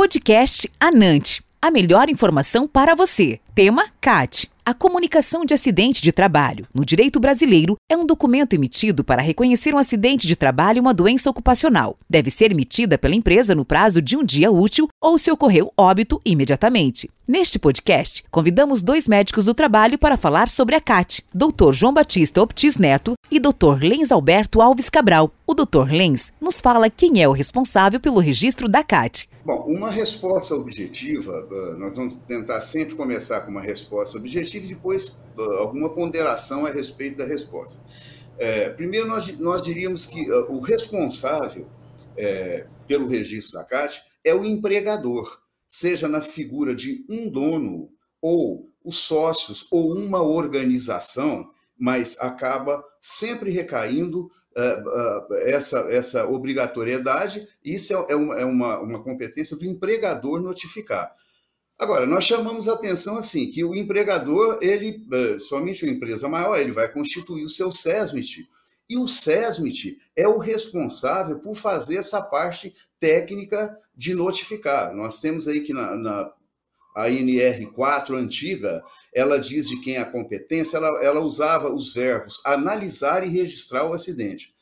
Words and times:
Podcast 0.00 0.66
Anante. 0.80 1.42
A 1.60 1.70
melhor 1.70 2.08
informação 2.08 2.66
para 2.66 2.94
você. 2.94 3.38
Tema 3.54 3.84
CAT. 4.00 4.50
A 4.64 4.72
comunicação 4.72 5.44
de 5.44 5.52
acidente 5.52 6.00
de 6.00 6.10
trabalho, 6.10 6.66
no 6.72 6.86
direito 6.86 7.20
brasileiro, 7.20 7.76
é 7.86 7.94
um 7.94 8.06
documento 8.06 8.54
emitido 8.54 9.04
para 9.04 9.20
reconhecer 9.20 9.74
um 9.74 9.78
acidente 9.78 10.26
de 10.26 10.36
trabalho 10.36 10.78
e 10.78 10.80
uma 10.80 10.94
doença 10.94 11.28
ocupacional. 11.28 11.98
Deve 12.08 12.30
ser 12.30 12.50
emitida 12.50 12.96
pela 12.96 13.14
empresa 13.14 13.54
no 13.54 13.62
prazo 13.62 14.00
de 14.00 14.16
um 14.16 14.24
dia 14.24 14.50
útil 14.50 14.88
ou 15.02 15.18
se 15.18 15.30
ocorreu 15.30 15.70
óbito 15.76 16.18
imediatamente. 16.24 17.10
Neste 17.32 17.60
podcast, 17.60 18.24
convidamos 18.28 18.82
dois 18.82 19.06
médicos 19.06 19.44
do 19.44 19.54
trabalho 19.54 19.96
para 19.96 20.16
falar 20.16 20.48
sobre 20.48 20.74
a 20.74 20.80
CAT, 20.80 21.24
Dr. 21.32 21.72
João 21.72 21.94
Batista 21.94 22.42
Optis 22.42 22.76
Neto 22.76 23.14
e 23.30 23.38
Dr. 23.38 23.78
Lenz 23.80 24.10
Alberto 24.10 24.60
Alves 24.60 24.90
Cabral. 24.90 25.30
O 25.46 25.54
Dr. 25.54 25.92
Lenz 25.92 26.32
nos 26.40 26.58
fala 26.58 26.90
quem 26.90 27.22
é 27.22 27.28
o 27.28 27.32
responsável 27.32 28.00
pelo 28.00 28.18
registro 28.18 28.68
da 28.68 28.82
CAT. 28.82 29.30
Bom, 29.44 29.64
uma 29.68 29.92
resposta 29.92 30.56
objetiva, 30.56 31.32
ah, 31.32 31.76
nós 31.78 31.96
vamos 31.96 32.14
tentar 32.26 32.60
sempre 32.60 32.96
começar 32.96 33.42
com 33.42 33.52
uma 33.52 33.62
resposta 33.62 34.18
objetiva 34.18 34.64
e 34.64 34.68
depois 34.70 35.22
ah, 35.38 35.60
alguma 35.60 35.90
ponderação 35.90 36.66
a 36.66 36.70
respeito 36.70 37.18
da 37.18 37.24
resposta. 37.24 37.80
É, 38.38 38.70
primeiro, 38.70 39.06
nós, 39.06 39.38
nós 39.38 39.62
diríamos 39.62 40.04
que 40.04 40.28
uh, 40.28 40.52
o 40.52 40.58
responsável 40.58 41.68
é, 42.16 42.66
pelo 42.88 43.06
registro 43.06 43.60
da 43.60 43.64
CAT 43.64 44.02
é 44.24 44.34
o 44.34 44.44
empregador, 44.44 45.40
seja 45.70 46.08
na 46.08 46.20
figura 46.20 46.74
de 46.74 47.06
um 47.08 47.30
dono 47.30 47.92
ou 48.20 48.68
os 48.84 48.96
sócios 48.96 49.68
ou 49.70 49.94
uma 49.94 50.20
organização, 50.20 51.48
mas 51.78 52.18
acaba 52.18 52.84
sempre 53.00 53.50
recaindo 53.50 54.28
é, 54.56 54.62
é, 54.62 55.50
essa, 55.52 55.78
essa 55.92 56.26
obrigatoriedade, 56.26 57.46
isso 57.64 57.94
é, 57.94 58.16
uma, 58.16 58.40
é 58.40 58.44
uma, 58.44 58.80
uma 58.80 59.02
competência 59.02 59.56
do 59.56 59.64
empregador 59.64 60.42
notificar. 60.42 61.14
Agora, 61.78 62.04
nós 62.04 62.24
chamamos 62.24 62.68
a 62.68 62.74
atenção 62.74 63.16
assim, 63.16 63.48
que 63.48 63.62
o 63.62 63.74
empregador, 63.74 64.58
ele, 64.60 65.06
é, 65.12 65.38
somente 65.38 65.84
uma 65.84 65.94
empresa 65.94 66.28
maior, 66.28 66.58
ele 66.58 66.72
vai 66.72 66.92
constituir 66.92 67.44
o 67.44 67.48
seu 67.48 67.70
SESMIT, 67.70 68.48
e 68.90 68.98
o 68.98 69.06
SESMIT 69.06 69.96
é 70.16 70.26
o 70.26 70.38
responsável 70.38 71.38
por 71.38 71.54
fazer 71.54 71.96
essa 71.96 72.20
parte 72.20 72.74
técnica 72.98 73.78
de 73.96 74.14
notificar. 74.14 74.92
Nós 74.92 75.20
temos 75.20 75.46
aí 75.46 75.60
que 75.60 75.72
na, 75.72 75.94
na 75.94 76.32
a 76.96 77.08
NR4 77.08 78.16
antiga, 78.16 78.82
ela 79.14 79.38
diz 79.38 79.68
de 79.68 79.80
quem 79.80 79.94
é 79.94 80.00
a 80.00 80.10
competência, 80.10 80.76
ela, 80.76 80.88
ela 81.02 81.20
usava 81.20 81.72
os 81.72 81.94
verbos 81.94 82.42
analisar 82.44 83.24
e 83.24 83.30
registrar 83.30 83.86
o 83.86 83.92
acidente. 83.92 84.52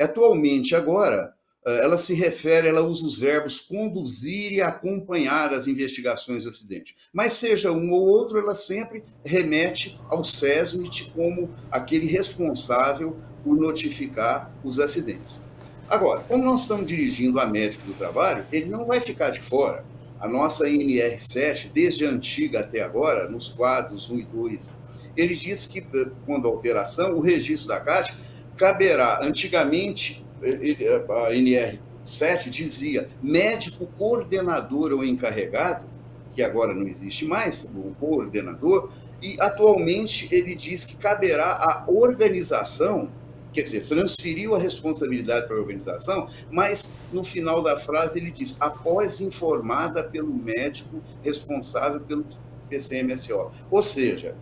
Atualmente, 0.00 0.76
agora, 0.76 1.34
ela 1.64 1.96
se 1.96 2.14
refere, 2.14 2.66
ela 2.66 2.82
usa 2.82 3.06
os 3.06 3.18
verbos 3.18 3.60
conduzir 3.60 4.52
e 4.52 4.60
acompanhar 4.60 5.52
as 5.52 5.68
investigações 5.68 6.42
do 6.42 6.50
acidente. 6.50 6.96
Mas 7.12 7.34
seja 7.34 7.70
um 7.70 7.92
ou 7.92 8.04
outro, 8.04 8.38
ela 8.38 8.54
sempre 8.54 9.04
remete 9.24 9.98
ao 10.08 10.24
SESMIT 10.24 11.12
como 11.14 11.50
aquele 11.70 12.06
responsável 12.06 13.16
por 13.44 13.56
notificar 13.56 14.52
os 14.64 14.80
acidentes. 14.80 15.44
Agora, 15.88 16.24
como 16.24 16.42
nós 16.42 16.62
estamos 16.62 16.86
dirigindo 16.86 17.38
a 17.38 17.46
médico 17.46 17.86
do 17.86 17.94
trabalho, 17.94 18.46
ele 18.50 18.66
não 18.66 18.84
vai 18.84 18.98
ficar 18.98 19.30
de 19.30 19.40
fora. 19.40 19.84
A 20.18 20.28
nossa 20.28 20.66
NR7, 20.68 21.70
desde 21.72 22.06
a 22.06 22.10
antiga 22.10 22.60
até 22.60 22.80
agora, 22.80 23.28
nos 23.28 23.50
quadros 23.50 24.10
1 24.10 24.20
e 24.20 24.24
2, 24.24 24.78
ele 25.16 25.34
diz 25.34 25.66
que, 25.66 25.80
eh, 25.80 26.10
quando 26.24 26.48
alteração, 26.48 27.12
o 27.14 27.20
registro 27.20 27.68
da 27.68 27.80
CAT 27.80 28.14
caberá, 28.56 29.20
antigamente, 29.22 30.21
a 30.42 31.30
NR7 31.32 32.50
dizia 32.50 33.08
médico 33.22 33.86
coordenador 33.98 34.92
ou 34.92 35.04
encarregado, 35.04 35.86
que 36.34 36.42
agora 36.42 36.74
não 36.74 36.88
existe 36.88 37.24
mais, 37.26 37.72
o 37.74 37.94
coordenador, 38.00 38.90
e 39.22 39.36
atualmente 39.38 40.28
ele 40.34 40.54
diz 40.54 40.84
que 40.84 40.96
caberá 40.96 41.52
à 41.52 41.84
organização 41.86 43.10
quer 43.52 43.62
dizer, 43.62 43.82
transferiu 43.82 44.54
a 44.54 44.58
responsabilidade 44.58 45.46
para 45.46 45.56
a 45.56 45.60
organização, 45.60 46.26
mas 46.50 46.98
no 47.12 47.22
final 47.22 47.62
da 47.62 47.76
frase 47.76 48.18
ele 48.18 48.30
diz: 48.30 48.56
após 48.60 49.20
informada 49.20 50.02
pelo 50.02 50.32
médico 50.32 51.00
responsável 51.22 52.00
pelo 52.00 52.24
PCMSO. 52.68 53.50
Ou 53.70 53.82
seja, 53.82 54.34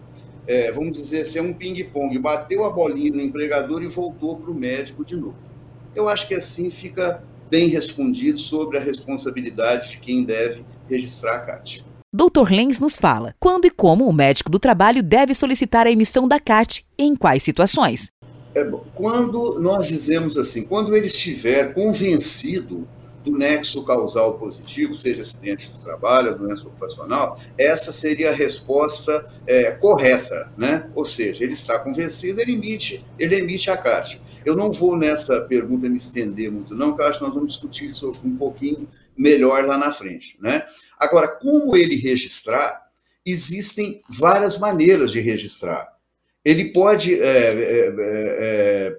é, 0.47 0.71
vamos 0.71 0.93
dizer 0.93 1.23
assim, 1.23 1.41
é 1.41 1.43
um 1.43 1.53
ping-pong, 1.53 2.17
bateu 2.19 2.65
a 2.65 2.71
bolinha 2.71 3.11
no 3.11 3.21
empregador 3.21 3.83
e 3.83 3.89
voltou 3.89 4.39
para 4.39 4.51
o 4.51 4.55
médico 4.55 5.05
de 5.05 5.17
novo. 5.17 5.60
Eu 5.95 6.09
acho 6.09 6.29
que 6.29 6.35
assim 6.35 6.71
fica 6.71 7.23
bem 7.51 7.69
respondido 7.69 8.39
sobre 8.39 8.79
a 8.79 8.81
responsabilidade 8.81 9.91
de 9.91 9.99
quem 9.99 10.25
deve 10.25 10.65
registrar 10.89 11.37
a 11.37 11.41
CAT. 11.41 11.85
Dr. 12.13 12.51
Lenz 12.51 12.79
nos 12.79 12.99
fala 12.99 13.35
quando 13.39 13.67
e 13.67 13.71
como 13.71 14.07
o 14.07 14.13
médico 14.13 14.51
do 14.51 14.59
trabalho 14.59 15.03
deve 15.03 15.35
solicitar 15.35 15.87
a 15.87 15.91
emissão 15.91 16.27
da 16.27 16.41
CAT 16.41 16.85
e 16.99 17.05
em 17.05 17.15
quais 17.15 17.43
situações. 17.43 18.11
É, 18.55 18.65
quando 18.95 19.61
nós 19.61 19.87
dizemos 19.87 20.37
assim, 20.37 20.67
quando 20.67 20.97
ele 20.97 21.07
estiver 21.07 21.73
convencido 21.73 22.87
do 23.23 23.33
nexo 23.33 23.85
causal 23.85 24.39
positivo, 24.39 24.95
seja 24.95 25.23
acidente 25.23 25.71
do 25.71 25.79
trabalho, 25.79 26.37
doença 26.37 26.67
ocupacional, 26.67 27.39
essa 27.59 27.93
seria 27.93 28.31
a 28.31 28.35
resposta 28.35 29.25
é, 29.47 29.73
correta, 29.73 30.51
né? 30.57 30.91
Ou 30.95 31.05
seja, 31.05 31.45
ele 31.45 31.53
está 31.53 31.79
convencido, 31.79 32.41
ele 32.41 32.53
emite, 32.53 33.05
ele 33.19 33.37
emite 33.37 33.71
a 33.71 33.77
CAT. 33.77 34.21
Eu 34.45 34.57
não 34.57 34.73
vou 34.73 34.97
nessa 34.97 35.43
pergunta 35.43 35.89
me 35.89 35.97
estender 35.97 36.51
muito, 36.51 36.75
não, 36.75 36.89
porque 36.89 37.03
eu 37.03 37.07
acho 37.09 37.19
que 37.19 37.25
nós 37.27 37.35
vamos 37.35 37.53
discutir 37.53 37.87
isso 37.87 38.17
um 38.25 38.37
pouquinho 38.37 38.89
melhor 39.17 39.67
lá 39.67 39.77
na 39.77 39.93
frente, 39.93 40.39
né? 40.41 40.65
Agora, 40.99 41.29
como 41.41 41.77
ele 41.77 41.97
registrar? 41.97 42.89
Existem 43.25 44.01
várias 44.09 44.59
maneiras 44.59 45.13
de 45.13 45.21
registrar 45.21 46.00
ele 46.45 46.73
pode, 46.73 47.21
é, 47.21 47.27
é, 47.27 47.95
é, 47.99 47.99
é 48.01 48.99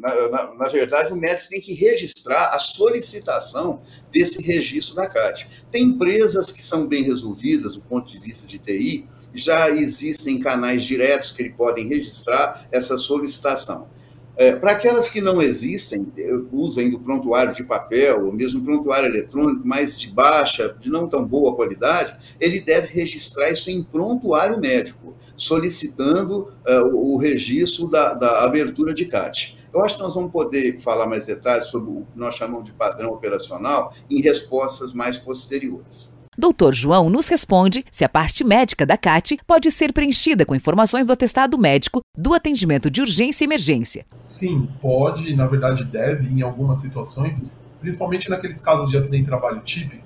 na, 0.00 0.28
na, 0.28 0.54
na, 0.54 0.64
verdade, 0.64 1.12
o 1.12 1.16
médico 1.16 1.50
tem 1.50 1.60
que 1.60 1.72
registrar 1.72 2.50
a 2.52 2.58
solicitação 2.58 3.80
desse 4.10 4.42
registro 4.42 4.96
da 4.96 5.06
CAT. 5.06 5.66
Tem 5.70 5.84
empresas 5.84 6.50
que 6.50 6.62
são 6.62 6.88
bem 6.88 7.04
resolvidas 7.04 7.74
do 7.74 7.80
ponto 7.82 8.10
de 8.10 8.18
vista 8.18 8.46
de 8.46 8.58
TI, 8.58 9.06
já 9.32 9.70
existem 9.70 10.40
canais 10.40 10.84
diretos 10.84 11.30
que 11.30 11.42
ele 11.42 11.50
podem 11.50 11.86
registrar 11.86 12.66
essa 12.72 12.96
solicitação. 12.96 13.88
É, 14.36 14.52
Para 14.56 14.72
aquelas 14.72 15.08
que 15.08 15.20
não 15.20 15.40
existem, 15.42 16.10
usa 16.50 16.80
ainda 16.80 16.96
o 16.96 17.00
prontuário 17.00 17.54
de 17.54 17.62
papel, 17.62 18.24
ou 18.24 18.32
mesmo 18.32 18.64
prontuário 18.64 19.08
eletrônico, 19.08 19.60
mas 19.64 20.00
de 20.00 20.08
baixa, 20.10 20.74
de 20.80 20.88
não 20.88 21.06
tão 21.06 21.24
boa 21.26 21.54
qualidade, 21.54 22.16
ele 22.40 22.60
deve 22.60 22.92
registrar 22.94 23.50
isso 23.50 23.70
em 23.70 23.82
prontuário 23.82 24.58
médico, 24.58 25.14
solicitando 25.40 26.52
uh, 26.68 26.94
o, 26.94 27.14
o 27.14 27.18
registro 27.18 27.88
da, 27.88 28.12
da, 28.12 28.44
abertura 28.44 28.92
de 28.92 29.06
CAT. 29.06 29.56
Eu 29.72 29.82
acho 29.82 29.96
que 29.96 30.02
nós 30.02 30.14
vamos 30.14 30.30
poder 30.30 30.78
falar 30.78 31.06
mais 31.06 31.26
detalhes 31.26 31.64
sobre 31.66 31.90
o 31.90 32.02
que 32.12 32.18
nós 32.18 32.34
chamamos 32.34 32.64
de 32.64 32.72
padrão 32.72 33.10
operacional 33.10 33.90
em 34.10 34.20
respostas 34.20 34.92
mais 34.92 35.16
posteriores. 35.16 36.20
Doutor 36.36 36.74
João 36.74 37.08
nos 37.08 37.26
responde 37.26 37.84
se 37.90 38.04
a 38.04 38.08
parte 38.08 38.44
médica 38.44 38.84
da 38.84 38.98
CAT 38.98 39.38
pode 39.46 39.70
ser 39.70 39.94
preenchida 39.94 40.44
com 40.44 40.54
informações 40.54 41.06
do 41.06 41.12
atestado 41.12 41.56
médico 41.56 42.00
do 42.16 42.34
atendimento 42.34 42.90
de 42.90 43.00
urgência 43.00 43.42
e 43.42 43.46
emergência. 43.46 44.04
Sim, 44.20 44.68
pode, 44.80 45.34
na 45.34 45.46
verdade 45.46 45.84
deve, 45.84 46.28
em 46.28 46.42
algumas 46.42 46.80
situações, 46.80 47.46
principalmente 47.80 48.28
naqueles 48.28 48.60
casos 48.60 48.90
de 48.90 48.96
acidente 48.98 49.24
de 49.24 49.28
trabalho 49.30 49.60
típico, 49.60 50.04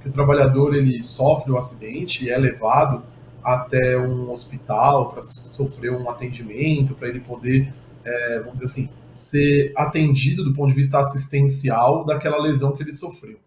que 0.00 0.08
o 0.08 0.12
trabalhador 0.12 0.76
ele 0.76 1.02
sofre 1.02 1.50
o 1.50 1.58
acidente 1.58 2.24
e 2.24 2.30
é 2.30 2.38
levado 2.38 3.02
até 3.46 3.96
um 3.96 4.32
hospital 4.32 5.12
para 5.12 5.22
sofrer 5.22 5.92
um 5.92 6.10
atendimento, 6.10 6.96
para 6.96 7.06
ele 7.06 7.20
poder, 7.20 7.72
é, 8.04 8.40
vamos 8.40 8.54
dizer 8.54 8.64
assim, 8.64 8.88
ser 9.12 9.72
atendido 9.76 10.42
do 10.42 10.52
ponto 10.52 10.70
de 10.70 10.74
vista 10.74 10.98
assistencial 10.98 12.04
daquela 12.04 12.42
lesão 12.42 12.76
que 12.76 12.82
ele 12.82 12.90
sofreu. 12.90 13.38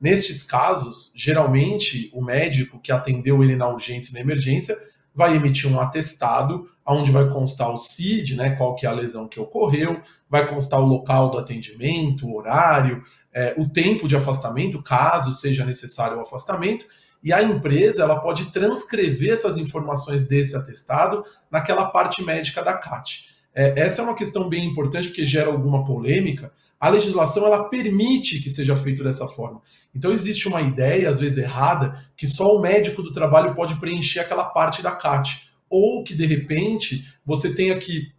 Nestes 0.00 0.44
casos, 0.44 1.10
geralmente 1.12 2.08
o 2.14 2.22
médico 2.22 2.78
que 2.78 2.92
atendeu 2.92 3.42
ele 3.42 3.56
na 3.56 3.68
urgência 3.68 4.10
e 4.10 4.14
na 4.14 4.20
emergência 4.20 4.78
vai 5.12 5.34
emitir 5.34 5.68
um 5.68 5.80
atestado 5.80 6.70
onde 6.86 7.10
vai 7.10 7.28
constar 7.28 7.68
o 7.68 7.76
CID, 7.76 8.36
né, 8.36 8.50
qual 8.50 8.76
que 8.76 8.86
é 8.86 8.88
a 8.88 8.92
lesão 8.92 9.26
que 9.26 9.40
ocorreu, 9.40 10.00
vai 10.30 10.48
constar 10.48 10.80
o 10.80 10.86
local 10.86 11.30
do 11.30 11.38
atendimento, 11.38 12.28
o 12.28 12.36
horário, 12.36 13.02
é, 13.34 13.54
o 13.58 13.68
tempo 13.68 14.06
de 14.06 14.14
afastamento, 14.14 14.80
caso 14.80 15.32
seja 15.32 15.66
necessário 15.66 16.16
o 16.16 16.20
afastamento, 16.20 16.86
e 17.22 17.32
a 17.32 17.42
empresa 17.42 18.02
ela 18.02 18.20
pode 18.20 18.52
transcrever 18.52 19.32
essas 19.32 19.56
informações 19.56 20.26
desse 20.26 20.56
atestado 20.56 21.24
naquela 21.50 21.86
parte 21.86 22.22
médica 22.22 22.62
da 22.62 22.74
CAT. 22.74 23.28
É, 23.54 23.80
essa 23.80 24.02
é 24.02 24.04
uma 24.04 24.14
questão 24.14 24.48
bem 24.48 24.64
importante 24.64 25.08
porque 25.08 25.26
gera 25.26 25.50
alguma 25.50 25.84
polêmica, 25.84 26.52
a 26.80 26.88
legislação 26.88 27.44
ela 27.44 27.64
permite 27.64 28.40
que 28.40 28.48
seja 28.48 28.76
feito 28.76 29.02
dessa 29.02 29.26
forma. 29.26 29.60
Então 29.92 30.12
existe 30.12 30.46
uma 30.46 30.62
ideia, 30.62 31.10
às 31.10 31.18
vezes 31.18 31.38
errada, 31.38 32.04
que 32.16 32.26
só 32.26 32.54
o 32.54 32.60
médico 32.60 33.02
do 33.02 33.10
trabalho 33.10 33.54
pode 33.54 33.74
preencher 33.80 34.20
aquela 34.20 34.44
parte 34.44 34.80
da 34.80 34.92
CAT, 34.92 35.50
ou 35.68 36.04
que 36.04 36.14
de 36.14 36.24
repente 36.24 37.12
você 37.26 37.52
tenha 37.52 37.76
que 37.78 38.12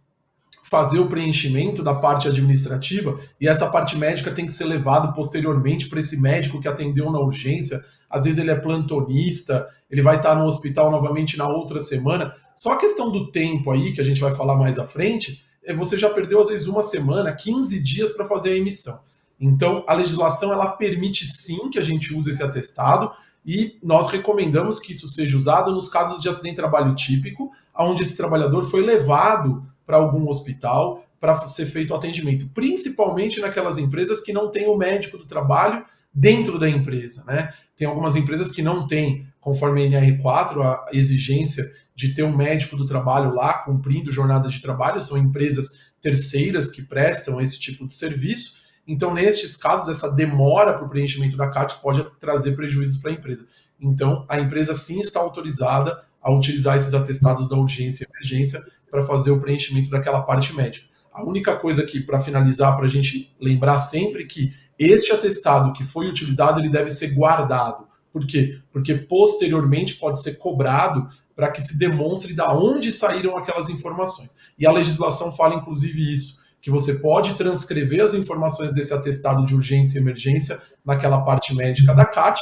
fazer 0.70 0.98
o 0.98 1.08
preenchimento 1.08 1.82
da 1.82 1.94
parte 1.94 2.28
administrativa 2.28 3.18
e 3.40 3.48
essa 3.48 3.68
parte 3.68 3.96
médica 3.96 4.30
tem 4.30 4.46
que 4.46 4.52
ser 4.52 4.66
levado 4.66 5.12
posteriormente 5.12 5.88
para 5.88 5.98
esse 5.98 6.16
médico 6.16 6.60
que 6.60 6.68
atendeu 6.68 7.10
na 7.10 7.18
urgência 7.18 7.82
às 8.10 8.24
vezes 8.24 8.38
ele 8.38 8.50
é 8.50 8.56
plantonista, 8.56 9.68
ele 9.88 10.02
vai 10.02 10.16
estar 10.16 10.34
no 10.34 10.44
hospital 10.44 10.90
novamente 10.90 11.38
na 11.38 11.48
outra 11.48 11.78
semana. 11.78 12.34
Só 12.54 12.72
a 12.72 12.78
questão 12.78 13.10
do 13.10 13.30
tempo 13.30 13.70
aí, 13.70 13.92
que 13.92 14.00
a 14.00 14.04
gente 14.04 14.20
vai 14.20 14.34
falar 14.34 14.56
mais 14.56 14.78
à 14.78 14.84
frente, 14.84 15.44
é 15.64 15.72
você 15.72 15.96
já 15.96 16.10
perdeu 16.10 16.40
às 16.40 16.48
vezes 16.48 16.66
uma 16.66 16.82
semana, 16.82 17.32
15 17.32 17.80
dias 17.82 18.12
para 18.12 18.24
fazer 18.24 18.50
a 18.50 18.56
emissão. 18.56 19.00
Então, 19.40 19.84
a 19.86 19.94
legislação 19.94 20.52
ela 20.52 20.72
permite 20.72 21.26
sim 21.26 21.70
que 21.70 21.78
a 21.78 21.82
gente 21.82 22.12
use 22.14 22.30
esse 22.30 22.42
atestado 22.42 23.10
e 23.44 23.78
nós 23.82 24.10
recomendamos 24.10 24.78
que 24.78 24.92
isso 24.92 25.08
seja 25.08 25.36
usado 25.36 25.72
nos 25.72 25.88
casos 25.88 26.20
de 26.20 26.28
acidente 26.28 26.56
de 26.56 26.60
trabalho 26.60 26.94
típico, 26.94 27.50
onde 27.74 28.02
esse 28.02 28.16
trabalhador 28.16 28.68
foi 28.68 28.82
levado 28.82 29.64
para 29.86 29.96
algum 29.96 30.28
hospital 30.28 31.02
para 31.18 31.46
ser 31.46 31.66
feito 31.66 31.92
o 31.92 31.96
atendimento, 31.96 32.48
principalmente 32.54 33.40
naquelas 33.40 33.78
empresas 33.78 34.20
que 34.20 34.32
não 34.32 34.50
têm 34.50 34.68
o 34.68 34.76
médico 34.76 35.18
do 35.18 35.26
trabalho 35.26 35.84
dentro 36.12 36.58
da 36.58 36.68
empresa, 36.68 37.24
né? 37.24 37.52
Tem 37.76 37.86
algumas 37.86 38.16
empresas 38.16 38.50
que 38.50 38.62
não 38.62 38.86
têm, 38.86 39.26
conforme 39.40 39.84
a 39.84 40.00
NR4, 40.00 40.62
a 40.62 40.86
exigência 40.92 41.70
de 41.94 42.14
ter 42.14 42.22
um 42.22 42.36
médico 42.36 42.76
do 42.76 42.86
trabalho 42.86 43.34
lá 43.34 43.54
cumprindo 43.58 44.10
jornada 44.10 44.48
de 44.48 44.60
trabalho, 44.60 45.00
são 45.00 45.16
empresas 45.16 45.90
terceiras 46.00 46.70
que 46.70 46.82
prestam 46.82 47.40
esse 47.40 47.60
tipo 47.60 47.86
de 47.86 47.92
serviço. 47.92 48.54
Então, 48.86 49.14
nestes 49.14 49.56
casos, 49.56 49.88
essa 49.88 50.14
demora 50.14 50.74
para 50.74 50.84
o 50.84 50.88
preenchimento 50.88 51.36
da 51.36 51.50
CAT 51.50 51.80
pode 51.80 52.04
trazer 52.18 52.56
prejuízos 52.56 52.98
para 52.98 53.10
a 53.10 53.14
empresa. 53.14 53.46
Então, 53.80 54.26
a 54.28 54.40
empresa 54.40 54.74
sim 54.74 55.00
está 55.00 55.20
autorizada 55.20 56.00
a 56.20 56.32
utilizar 56.32 56.76
esses 56.76 56.92
atestados 56.92 57.48
da 57.48 57.56
urgência 57.56 58.04
e 58.04 58.12
emergência 58.12 58.60
para 58.90 59.02
fazer 59.02 59.30
o 59.30 59.40
preenchimento 59.40 59.90
daquela 59.90 60.22
parte 60.22 60.54
médica. 60.54 60.86
A 61.12 61.24
única 61.24 61.56
coisa 61.56 61.82
aqui, 61.82 62.00
para 62.00 62.20
finalizar, 62.20 62.76
para 62.76 62.86
a 62.86 62.88
gente 62.88 63.34
lembrar 63.40 63.78
sempre 63.78 64.26
que 64.26 64.54
este 64.80 65.12
atestado 65.12 65.72
que 65.74 65.84
foi 65.84 66.08
utilizado, 66.08 66.58
ele 66.58 66.70
deve 66.70 66.90
ser 66.90 67.08
guardado. 67.08 67.86
Por 68.10 68.26
quê? 68.26 68.58
Porque 68.72 68.94
posteriormente 68.94 69.96
pode 69.96 70.22
ser 70.22 70.38
cobrado 70.38 71.06
para 71.36 71.50
que 71.50 71.60
se 71.60 71.78
demonstre 71.78 72.34
de 72.34 72.42
onde 72.42 72.90
saíram 72.90 73.36
aquelas 73.36 73.68
informações. 73.68 74.36
E 74.58 74.66
a 74.66 74.72
legislação 74.72 75.30
fala, 75.32 75.54
inclusive, 75.54 76.12
isso, 76.12 76.38
que 76.60 76.70
você 76.70 76.94
pode 76.94 77.34
transcrever 77.34 78.02
as 78.02 78.14
informações 78.14 78.72
desse 78.72 78.92
atestado 78.92 79.44
de 79.44 79.54
urgência 79.54 79.98
e 79.98 80.02
emergência 80.02 80.60
naquela 80.84 81.20
parte 81.22 81.54
médica 81.54 81.94
da 81.94 82.04
CAT 82.04 82.40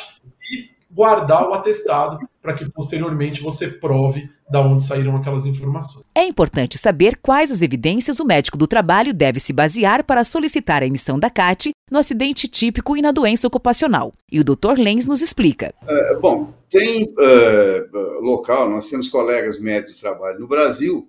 guardar 0.90 1.49
o 1.49 1.52
atestado 1.52 2.19
para 2.43 2.55
que 2.55 2.69
posteriormente 2.70 3.43
você 3.43 3.69
prove 3.69 4.29
da 4.50 4.61
onde 4.61 4.82
saíram 4.82 5.17
aquelas 5.17 5.44
informações. 5.44 6.05
É 6.14 6.25
importante 6.25 6.79
saber 6.79 7.19
quais 7.20 7.50
as 7.50 7.61
evidências 7.61 8.19
o 8.19 8.25
médico 8.25 8.56
do 8.56 8.67
trabalho 8.67 9.12
deve 9.12 9.38
se 9.38 9.52
basear 9.52 10.05
para 10.05 10.25
solicitar 10.25 10.82
a 10.82 10.87
emissão 10.87 11.19
da 11.19 11.29
CAT 11.29 11.70
no 11.90 11.99
acidente 11.99 12.49
típico 12.49 12.96
e 12.96 13.02
na 13.02 13.12
doença 13.12 13.46
ocupacional. 13.46 14.14
E 14.31 14.40
o 14.40 14.44
Dr. 14.44 14.79
Lenz 14.79 15.05
nos 15.05 15.20
explica. 15.20 15.75
É, 15.87 16.17
bom, 16.17 16.52
tem 16.70 17.05
uh, 17.05 18.20
local, 18.23 18.70
nós 18.70 18.88
temos 18.88 19.08
colegas 19.08 19.61
médicos 19.61 19.96
de 19.96 20.00
trabalho 20.00 20.38
no 20.38 20.49
Brasil 20.49 21.08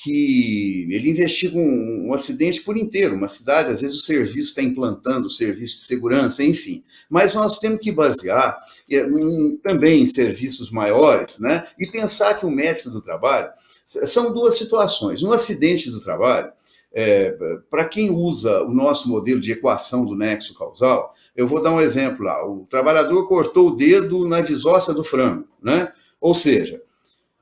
que 0.00 0.86
ele 0.90 1.10
investiga 1.10 1.58
um, 1.58 2.08
um, 2.08 2.14
acidente 2.14 2.62
por 2.62 2.76
inteiro, 2.76 3.16
uma 3.16 3.26
cidade, 3.26 3.70
às 3.70 3.80
vezes 3.80 3.96
o 3.96 4.00
serviço 4.00 4.50
está 4.50 4.62
implantando 4.62 5.26
o 5.26 5.30
serviço 5.30 5.74
de 5.74 5.80
segurança, 5.80 6.44
enfim. 6.44 6.84
Mas 7.10 7.34
nós 7.34 7.58
temos 7.58 7.80
que 7.80 7.90
basear 7.90 8.56
em, 8.88 9.56
também 9.56 10.02
em 10.02 10.08
serviços 10.08 10.70
maiores, 10.70 11.40
né? 11.40 11.66
E 11.76 11.90
pensar 11.90 12.34
que 12.34 12.46
o 12.46 12.50
médico 12.50 12.90
do 12.90 13.02
trabalho 13.02 13.50
são 13.84 14.32
duas 14.32 14.56
situações. 14.56 15.24
Um 15.24 15.32
acidente 15.32 15.90
do 15.90 16.00
trabalho, 16.00 16.52
é, 16.92 17.34
para 17.68 17.88
quem 17.88 18.08
usa 18.08 18.62
o 18.62 18.72
nosso 18.72 19.08
modelo 19.08 19.40
de 19.40 19.50
equação 19.50 20.06
do 20.06 20.14
nexo 20.14 20.56
causal, 20.56 21.12
eu 21.34 21.44
vou 21.44 21.60
dar 21.60 21.72
um 21.72 21.80
exemplo 21.80 22.24
lá. 22.24 22.46
O 22.46 22.64
trabalhador 22.70 23.26
cortou 23.26 23.70
o 23.70 23.76
dedo 23.76 24.28
na 24.28 24.40
desóssea 24.40 24.94
do 24.94 25.02
frango, 25.02 25.48
né? 25.60 25.92
Ou 26.20 26.34
seja, 26.34 26.80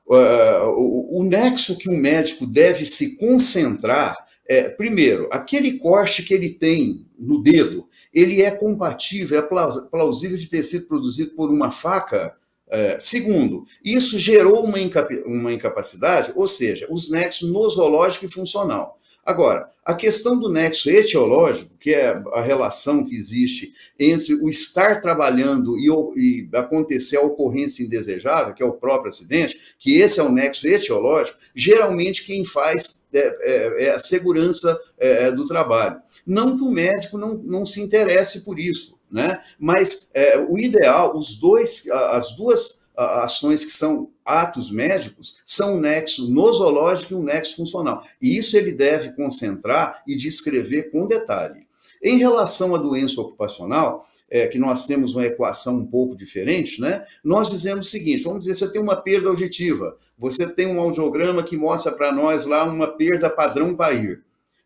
uh, 0.07 0.69
o, 0.77 1.21
o, 1.21 1.25
nexo 1.25 1.79
que 1.79 1.91
um 1.91 1.97
médico 1.97 2.47
deve 2.47 2.85
se 2.85 3.17
concentrar 3.17 4.27
é, 4.49 4.69
primeiro, 4.69 5.29
aquele 5.33 5.79
corte 5.79 6.23
que 6.23 6.33
ele 6.33 6.51
tem 6.51 7.05
no 7.19 7.43
dedo, 7.43 7.89
ele 8.15 8.43
é 8.43 8.51
compatível, 8.51 9.39
é 9.39 9.43
plausível 9.43 10.39
de 10.39 10.49
ter 10.49 10.63
sido 10.63 10.87
produzido 10.87 11.33
por 11.33 11.51
uma 11.51 11.71
faca? 11.71 12.33
É, 12.69 12.97
segundo, 12.99 13.65
isso 13.85 14.19
gerou 14.19 14.65
uma, 14.65 14.79
uma 15.27 15.53
incapacidade, 15.53 16.33
ou 16.35 16.47
seja, 16.47 16.87
os 16.91 17.11
nexos 17.11 17.51
nosológico 17.51 18.25
e 18.25 18.33
funcional. 18.33 18.99
Agora, 19.27 19.69
a 19.85 19.93
questão 19.93 20.39
do 20.39 20.49
nexo 20.49 20.89
etiológico, 20.89 21.77
que 21.81 21.93
é 21.93 22.23
a 22.33 22.41
relação 22.41 23.05
que 23.05 23.17
existe 23.17 23.73
entre 23.99 24.35
o 24.35 24.49
estar 24.49 25.01
trabalhando 25.01 25.77
e, 25.77 25.89
e, 26.17 26.49
acontecer 26.57 27.17
a 27.17 27.23
ocorrência 27.23 27.85
indesejável, 27.85 28.55
que 28.55 28.63
é 28.63 28.67
o 28.67 28.75
próprio 28.75 29.09
acidente, 29.09 29.59
que 29.81 29.99
esse 29.99 30.21
é 30.21 30.23
o 30.23 30.31
nexo 30.31 30.69
etiológico, 30.69 31.39
geralmente 31.55 32.25
quem 32.25 32.45
faz 32.45 33.03
é, 33.13 33.19
é, 33.19 33.85
é 33.87 33.91
a 33.91 33.99
segurança 33.99 34.79
é, 34.97 35.25
é, 35.25 35.33
do 35.33 35.45
trabalho. 35.45 36.01
Não 36.25 36.57
que 36.57 36.63
o 36.63 36.71
médico 36.71 37.19
não, 37.19 37.35
não 37.35 37.67
se 37.67 37.81
interesse 37.81 38.45
por 38.45 38.61
isso, 38.61 38.99
né? 39.11 39.41
mas 39.59 40.09
é, 40.15 40.39
o 40.39 40.57
ideal, 40.57 41.17
os 41.17 41.37
dois, 41.37 41.89
as 41.91 42.37
duas 42.37 42.86
ações 42.97 43.65
que 43.65 43.71
são 43.71 44.11
atos 44.25 44.71
médicos 44.71 45.37
são 45.45 45.77
um 45.77 45.81
nexo 45.81 46.31
nosológico 46.33 47.13
e 47.13 47.17
um 47.17 47.23
nexo 47.23 47.57
funcional. 47.57 48.03
E 48.21 48.37
isso 48.37 48.57
ele 48.57 48.73
deve 48.73 49.13
concentrar 49.13 50.03
e 50.07 50.17
descrever 50.17 50.91
com 50.91 51.07
detalhe. 51.07 51.67
Em 52.03 52.19
relação 52.19 52.75
à 52.75 52.79
doença 52.79 53.21
ocupacional, 53.21 54.07
é, 54.29 54.47
que 54.47 54.59
nós 54.59 54.87
temos 54.87 55.15
uma 55.15 55.25
equação 55.25 55.77
um 55.77 55.87
pouco 55.87 56.17
diferente, 56.17 56.81
né? 56.81 57.05
Nós 57.23 57.51
dizemos 57.51 57.87
o 57.87 57.91
seguinte: 57.91 58.25
vamos 58.25 58.41
dizer, 58.41 58.55
você 58.55 58.73
tem 58.73 58.81
uma 58.81 58.97
perda 58.97 59.29
auditiva, 59.29 59.97
você 60.19 60.53
tem 60.53 60.67
um 60.67 60.81
audiograma 60.81 61.43
que 61.43 61.57
mostra 61.57 61.93
para 61.93 62.13
nós 62.13 62.45
lá 62.45 62.65
uma 62.65 62.89
perda 62.89 63.31
padrão 63.31 63.75
Bayer. 63.75 64.23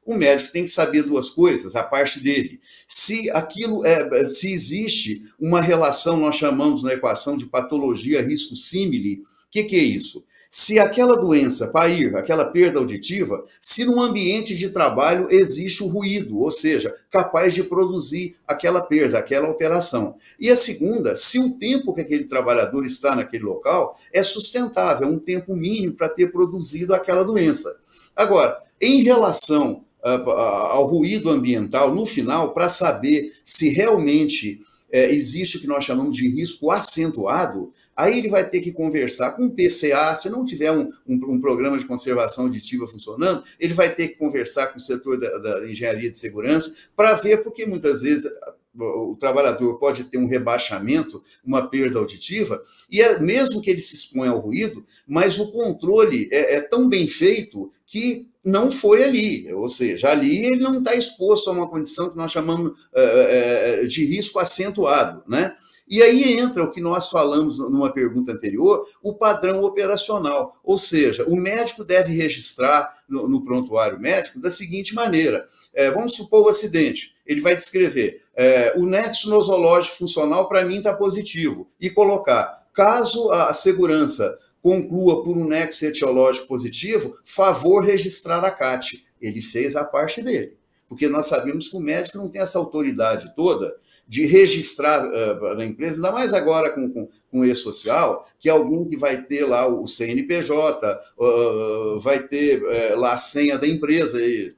O 0.07 0.15
médico 0.15 0.53
tem 0.53 0.65
que 0.65 0.71
saber 0.71 1.03
duas 1.03 1.31
coisas, 1.31 1.77
a 1.77 1.83
parte 1.83 2.21
dele. 2.21 2.61
Se 2.89 3.31
aquilo 3.31 3.85
é, 3.85 4.25
se 4.25 4.53
existe 4.53 5.23
uma 5.39 5.61
relação, 5.61 6.17
nós 6.17 6.37
chamamos 6.37 6.83
na 6.83 6.95
equação 6.95 7.37
de 7.37 7.47
patologia 7.47 8.23
risco 8.23 8.57
símile, 8.57 9.23
o 9.23 9.51
que, 9.51 9.65
que 9.65 9.77
é 9.77 9.83
isso? 9.83 10.25
Se 10.53 10.81
aquela 10.81 11.17
doença, 11.17 11.69
PAIR, 11.69 12.17
aquela 12.17 12.45
perda 12.45 12.81
auditiva, 12.81 13.45
se 13.61 13.85
no 13.85 14.03
ambiente 14.03 14.57
de 14.57 14.71
trabalho 14.71 15.29
existe 15.31 15.85
o 15.85 15.87
ruído, 15.87 16.41
ou 16.41 16.51
seja, 16.51 16.93
capaz 17.09 17.55
de 17.55 17.63
produzir 17.63 18.35
aquela 18.49 18.83
perda, 18.83 19.17
aquela 19.17 19.47
alteração. 19.47 20.17
E 20.41 20.51
a 20.51 20.57
segunda, 20.57 21.15
se 21.15 21.39
o 21.39 21.53
tempo 21.53 21.95
que 21.95 22.01
aquele 22.01 22.25
trabalhador 22.25 22.85
está 22.85 23.15
naquele 23.15 23.45
local 23.45 23.97
é 24.13 24.25
sustentável, 24.25 25.07
é 25.07 25.11
um 25.11 25.21
tempo 25.21 25.55
mínimo 25.55 25.95
para 25.95 26.09
ter 26.09 26.33
produzido 26.33 26.95
aquela 26.95 27.23
doença. 27.23 27.79
Agora, 28.17 28.61
em 28.81 29.05
relação 29.05 29.85
ao 30.03 30.87
ruído 30.87 31.31
ambiental 31.31 31.95
no 31.95 32.07
final 32.07 32.55
para 32.55 32.69
saber 32.69 33.33
se 33.45 33.69
realmente 33.69 34.61
é, 34.91 35.13
existe 35.13 35.57
o 35.57 35.61
que 35.61 35.67
nós 35.67 35.85
chamamos 35.85 36.17
de 36.17 36.29
risco 36.29 36.71
acentuado, 36.71 37.73
aí 37.97 38.19
ele 38.19 38.29
vai 38.29 38.49
ter 38.49 38.61
que 38.61 38.73
conversar 38.73 39.33
com 39.33 39.47
o 39.47 39.51
PCA, 39.51 40.15
se 40.17 40.31
não 40.31 40.45
tiver 40.45 40.73
um, 40.73 40.91
um, 41.07 41.35
um, 41.35 41.41
programa 41.41 41.79
de 41.79 41.87
conservação 41.87 42.45
auditiva 42.45 42.87
funcionando, 42.87 43.45
ele 43.59 43.75
vai 43.75 43.95
ter 43.95 44.09
que 44.09 44.17
conversar 44.17 44.69
com 44.69 44.79
o 44.79 44.81
setor 44.81 45.21
da, 45.21 45.39
da 45.39 45.69
engenharia 45.69 46.11
de 46.11 46.19
segurança 46.19 46.89
para 46.97 47.13
ver, 47.15 47.43
porque 47.43 47.67
muitas 47.67 48.03
vezes 48.03 48.31
o 48.75 49.17
trabalhador 49.17 49.79
pode 49.79 50.05
ter 50.05 50.17
um 50.17 50.29
rebaixamento, 50.29 51.23
uma 51.45 51.69
perda 51.69 51.99
auditiva, 51.99 52.63
e 52.91 53.01
é, 53.01 53.19
mesmo 53.19 53.61
que 53.61 53.71
ele 53.71 53.81
se 53.81 53.97
exponha 53.97 54.31
ao 54.31 54.39
ruído, 54.39 54.85
mas 55.07 55.39
o 55.39 55.51
controle 55.51 56.29
é, 56.31 56.57
é 56.57 56.61
tão 56.61 56.89
bem 56.89 57.07
feito 57.07 57.71
que 57.91 58.29
não 58.45 58.71
foi 58.71 59.03
ali, 59.03 59.53
ou 59.53 59.69
seja, 59.69 60.11
ali 60.11 60.47
ele 60.47 60.61
não 60.61 60.79
está 60.79 60.95
exposto 60.95 61.51
a 61.51 61.53
uma 61.53 61.69
condição 61.69 62.09
que 62.09 62.17
nós 62.17 62.31
chamamos 62.31 62.79
é, 62.95 63.85
de 63.85 64.05
risco 64.05 64.39
acentuado, 64.39 65.25
né? 65.29 65.53
E 65.89 66.01
aí 66.01 66.39
entra 66.39 66.63
o 66.63 66.71
que 66.71 66.81
nós 66.81 67.11
falamos 67.11 67.59
numa 67.59 67.93
pergunta 67.93 68.31
anterior, 68.31 68.87
o 69.03 69.15
padrão 69.15 69.61
operacional. 69.65 70.57
Ou 70.63 70.79
seja, 70.79 71.25
o 71.27 71.35
médico 71.35 71.83
deve 71.83 72.15
registrar 72.15 72.97
no, 73.09 73.29
no 73.29 73.43
prontuário 73.43 73.99
médico 73.99 74.41
da 74.41 74.53
seguinte 74.53 74.95
maneira: 74.95 75.45
é, 75.75 75.91
vamos 75.91 76.15
supor 76.15 76.47
o 76.47 76.49
acidente, 76.49 77.13
ele 77.27 77.41
vai 77.41 77.57
descrever 77.57 78.23
é, 78.37 78.73
o 78.77 78.87
nexo 78.87 79.29
nosológico 79.29 79.97
funcional 79.97 80.49
para 80.49 80.65
mim 80.65 80.79
está 80.79 80.95
positivo 80.95 81.69
e 81.81 81.91
colocar, 81.91 82.67
caso 82.73 83.31
a 83.33 83.53
segurança 83.53 84.39
conclua 84.63 85.23
por 85.25 85.37
um 85.37 85.47
nexo 85.47 85.87
etiológico 85.87 86.47
positivo, 86.47 87.17
favor 87.25 87.85
registrar 87.85 88.45
a 88.45 88.51
CAT. 88.51 89.05
Ele 89.21 89.41
fez 89.41 89.77
a 89.77 89.85
parte 89.85 90.23
dele. 90.23 90.55
Porque 90.89 91.09
nós 91.09 91.27
sabemos 91.27 91.69
que 91.69 91.77
o 91.77 91.81
médico 91.81 92.19
não 92.19 92.29
tem 92.29 92.43
essa 92.43 92.59
autoridade 92.59 93.33
toda 93.37 93.75
de 94.09 94.27
registrar 94.27 95.07
uh, 95.07 95.55
na 95.55 95.65
empresa, 95.65 95.97
ainda 95.97 96.11
mais 96.11 96.35
agora 96.35 96.71
com, 96.71 96.91
com, 96.91 97.09
com 97.31 97.45
e-social, 97.45 98.29
que 98.41 98.49
é 98.49 98.53
alguém 98.53 98.85
que 98.89 98.97
vai 98.97 99.23
ter 99.23 99.45
lá 99.45 99.69
o 99.69 99.87
CNPJ, 99.87 101.01
uh, 101.17 101.97
vai 102.01 102.19
ter 102.27 102.61
uh, 102.61 102.99
lá 102.99 103.13
a 103.13 103.17
senha 103.17 103.57
da 103.57 103.69
empresa. 103.69 104.21
E 104.21 104.53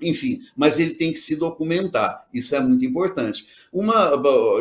enfim, 0.00 0.40
mas 0.56 0.78
ele 0.78 0.94
tem 0.94 1.12
que 1.12 1.18
se 1.18 1.36
documentar, 1.36 2.26
isso 2.32 2.54
é 2.54 2.60
muito 2.60 2.84
importante. 2.84 3.46
Uma, 3.72 4.12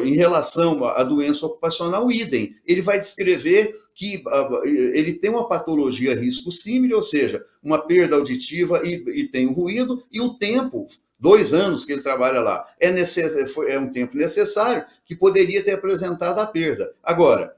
em 0.03 0.15
relação 0.15 0.83
à 0.85 1.03
doença 1.03 1.45
ocupacional, 1.45 2.11
idem, 2.11 2.55
ele 2.65 2.81
vai 2.81 2.99
descrever 2.99 3.73
que 3.93 4.23
ele 4.63 5.13
tem 5.13 5.29
uma 5.29 5.47
patologia 5.47 6.15
risco 6.15 6.51
símile, 6.51 6.93
ou 6.93 7.01
seja, 7.01 7.43
uma 7.63 7.79
perda 7.79 8.15
auditiva 8.15 8.81
e, 8.83 9.03
e 9.21 9.27
tem 9.27 9.47
o 9.47 9.53
ruído, 9.53 10.03
e 10.11 10.21
o 10.21 10.33
tempo, 10.35 10.85
dois 11.19 11.53
anos 11.53 11.85
que 11.85 11.93
ele 11.93 12.01
trabalha 12.01 12.41
lá, 12.41 12.65
é, 12.79 12.91
necess, 12.91 13.35
é 13.67 13.79
um 13.79 13.89
tempo 13.89 14.17
necessário 14.17 14.85
que 15.05 15.15
poderia 15.15 15.63
ter 15.63 15.71
apresentado 15.71 16.39
a 16.39 16.47
perda. 16.47 16.93
Agora, 17.03 17.55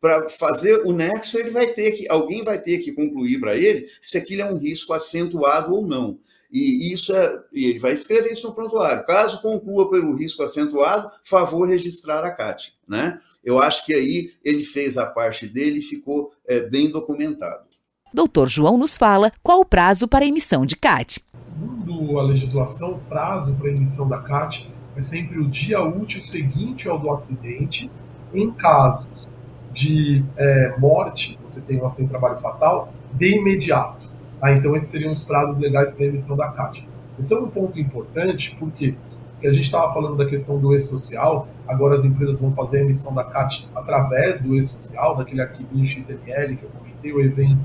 para 0.00 0.28
fazer 0.28 0.82
o 0.86 0.92
nexo, 0.92 1.38
ele 1.38 1.50
vai 1.50 1.68
ter 1.68 1.92
que, 1.92 2.08
alguém 2.08 2.42
vai 2.42 2.60
ter 2.60 2.78
que 2.78 2.92
concluir 2.92 3.40
para 3.40 3.56
ele 3.56 3.88
se 4.00 4.18
aquilo 4.18 4.42
é 4.42 4.44
um 4.44 4.58
risco 4.58 4.92
acentuado 4.92 5.74
ou 5.74 5.86
não. 5.86 6.18
E 6.50 6.92
isso 6.92 7.14
é, 7.14 7.40
e 7.52 7.66
ele 7.66 7.78
vai 7.78 7.92
escrever 7.92 8.32
isso 8.32 8.48
no 8.48 8.54
prontuário. 8.54 9.04
Caso 9.04 9.42
conclua 9.42 9.90
pelo 9.90 10.16
risco 10.16 10.42
acentuado, 10.42 11.10
favor 11.24 11.68
registrar 11.68 12.24
a 12.24 12.30
CAT. 12.30 12.72
Né? 12.88 13.18
Eu 13.44 13.60
acho 13.60 13.84
que 13.84 13.92
aí 13.92 14.32
ele 14.42 14.62
fez 14.62 14.96
a 14.96 15.06
parte 15.06 15.46
dele 15.46 15.78
e 15.78 15.82
ficou 15.82 16.32
é, 16.46 16.60
bem 16.60 16.90
documentado. 16.90 17.68
Doutor 18.12 18.48
João 18.48 18.78
nos 18.78 18.96
fala 18.96 19.30
qual 19.42 19.60
o 19.60 19.64
prazo 19.66 20.08
para 20.08 20.24
a 20.24 20.28
emissão 20.28 20.64
de 20.64 20.76
CAT. 20.76 21.20
Segundo 21.34 22.18
a 22.18 22.22
legislação, 22.22 22.92
o 22.92 22.98
prazo 23.00 23.54
para 23.54 23.68
a 23.68 23.72
emissão 23.72 24.08
da 24.08 24.18
CAT 24.22 24.72
é 24.96 25.02
sempre 25.02 25.38
o 25.38 25.48
dia 25.48 25.82
útil 25.82 26.22
seguinte 26.22 26.88
ao 26.88 26.98
do 26.98 27.10
acidente, 27.10 27.90
em 28.32 28.50
casos 28.50 29.28
de 29.72 30.24
é, 30.36 30.76
morte, 30.78 31.38
você 31.46 31.60
tem 31.60 31.80
um 31.80 31.86
acidente 31.86 32.08
de 32.08 32.18
trabalho 32.18 32.38
fatal, 32.38 32.92
de 33.12 33.36
imediato. 33.36 34.07
Ah, 34.40 34.52
então, 34.52 34.76
esses 34.76 34.88
seriam 34.88 35.12
os 35.12 35.24
prazos 35.24 35.58
legais 35.58 35.92
para 35.92 36.06
emissão 36.06 36.36
da 36.36 36.48
CAT. 36.48 36.88
Esse 37.18 37.34
é 37.34 37.38
um 37.38 37.48
ponto 37.48 37.78
importante, 37.80 38.56
porque 38.58 38.94
que 39.40 39.46
a 39.46 39.52
gente 39.52 39.64
estava 39.64 39.92
falando 39.92 40.16
da 40.16 40.26
questão 40.26 40.58
do 40.58 40.74
e-social, 40.74 41.48
agora 41.66 41.94
as 41.94 42.04
empresas 42.04 42.40
vão 42.40 42.52
fazer 42.52 42.78
a 42.78 42.80
emissão 42.82 43.14
da 43.14 43.24
CAT 43.24 43.68
através 43.74 44.40
do 44.40 44.56
e-social, 44.56 45.16
daquele 45.16 45.40
arquivinho 45.40 45.86
XML 45.86 46.56
que 46.56 46.64
eu 46.64 46.70
comentei, 46.70 47.12
o 47.12 47.20
evento 47.20 47.60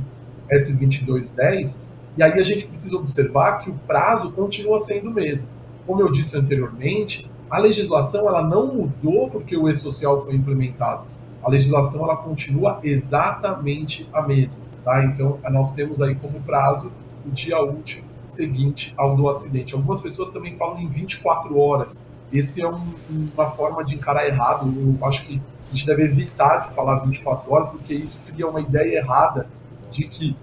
S2210, 0.52 1.82
e 2.16 2.24
aí 2.24 2.34
a 2.34 2.44
gente 2.44 2.68
precisa 2.68 2.96
observar 2.96 3.60
que 3.60 3.72
o 3.72 3.74
prazo 3.88 4.32
continua 4.32 4.80
sendo 4.80 5.10
o 5.10 5.14
mesmo. 5.14 5.48
Como 5.86 6.00
eu 6.00 6.12
disse 6.12 6.38
anteriormente, 6.38 7.30
a 7.50 7.58
legislação 7.58 8.28
ela 8.28 8.44
não 8.44 8.68
mudou 8.74 9.30
porque 9.30 9.58
o 9.58 9.68
e-social 9.68 10.24
foi 10.24 10.36
implementado. 10.36 11.06
A 11.44 11.50
legislação 11.50 12.04
ela 12.04 12.16
continua 12.16 12.80
exatamente 12.84 14.08
a 14.14 14.22
mesma. 14.22 14.62
Tá? 14.84 15.04
Então, 15.06 15.40
nós 15.52 15.72
temos 15.72 16.02
aí 16.02 16.16
como 16.16 16.42
prazo 16.42 16.92
o 17.26 17.32
dia 17.32 17.62
útil 17.62 18.04
seguinte 18.28 18.94
ao 18.98 19.16
do 19.16 19.30
acidente. 19.30 19.74
Algumas 19.76 20.02
pessoas 20.02 20.30
também 20.30 20.56
falam 20.56 20.80
em 20.80 20.88
24 20.88 21.58
horas. 21.58 22.04
Esse 22.32 22.62
é 22.62 22.68
um, 22.68 22.94
uma 23.34 23.50
forma 23.52 23.84
de 23.84 23.96
encarar 23.96 24.26
errado. 24.26 24.74
Eu 24.76 25.06
acho 25.08 25.26
que 25.26 25.40
a 25.68 25.76
gente 25.76 25.86
deve 25.86 26.04
evitar 26.04 26.68
de 26.68 26.76
falar 26.76 27.00
24 27.00 27.54
horas, 27.54 27.70
porque 27.70 27.94
isso 27.94 28.20
cria 28.26 28.48
uma 28.48 28.60
ideia 28.60 28.98
errada 28.98 29.48
de 29.92 30.08
que 30.08 30.36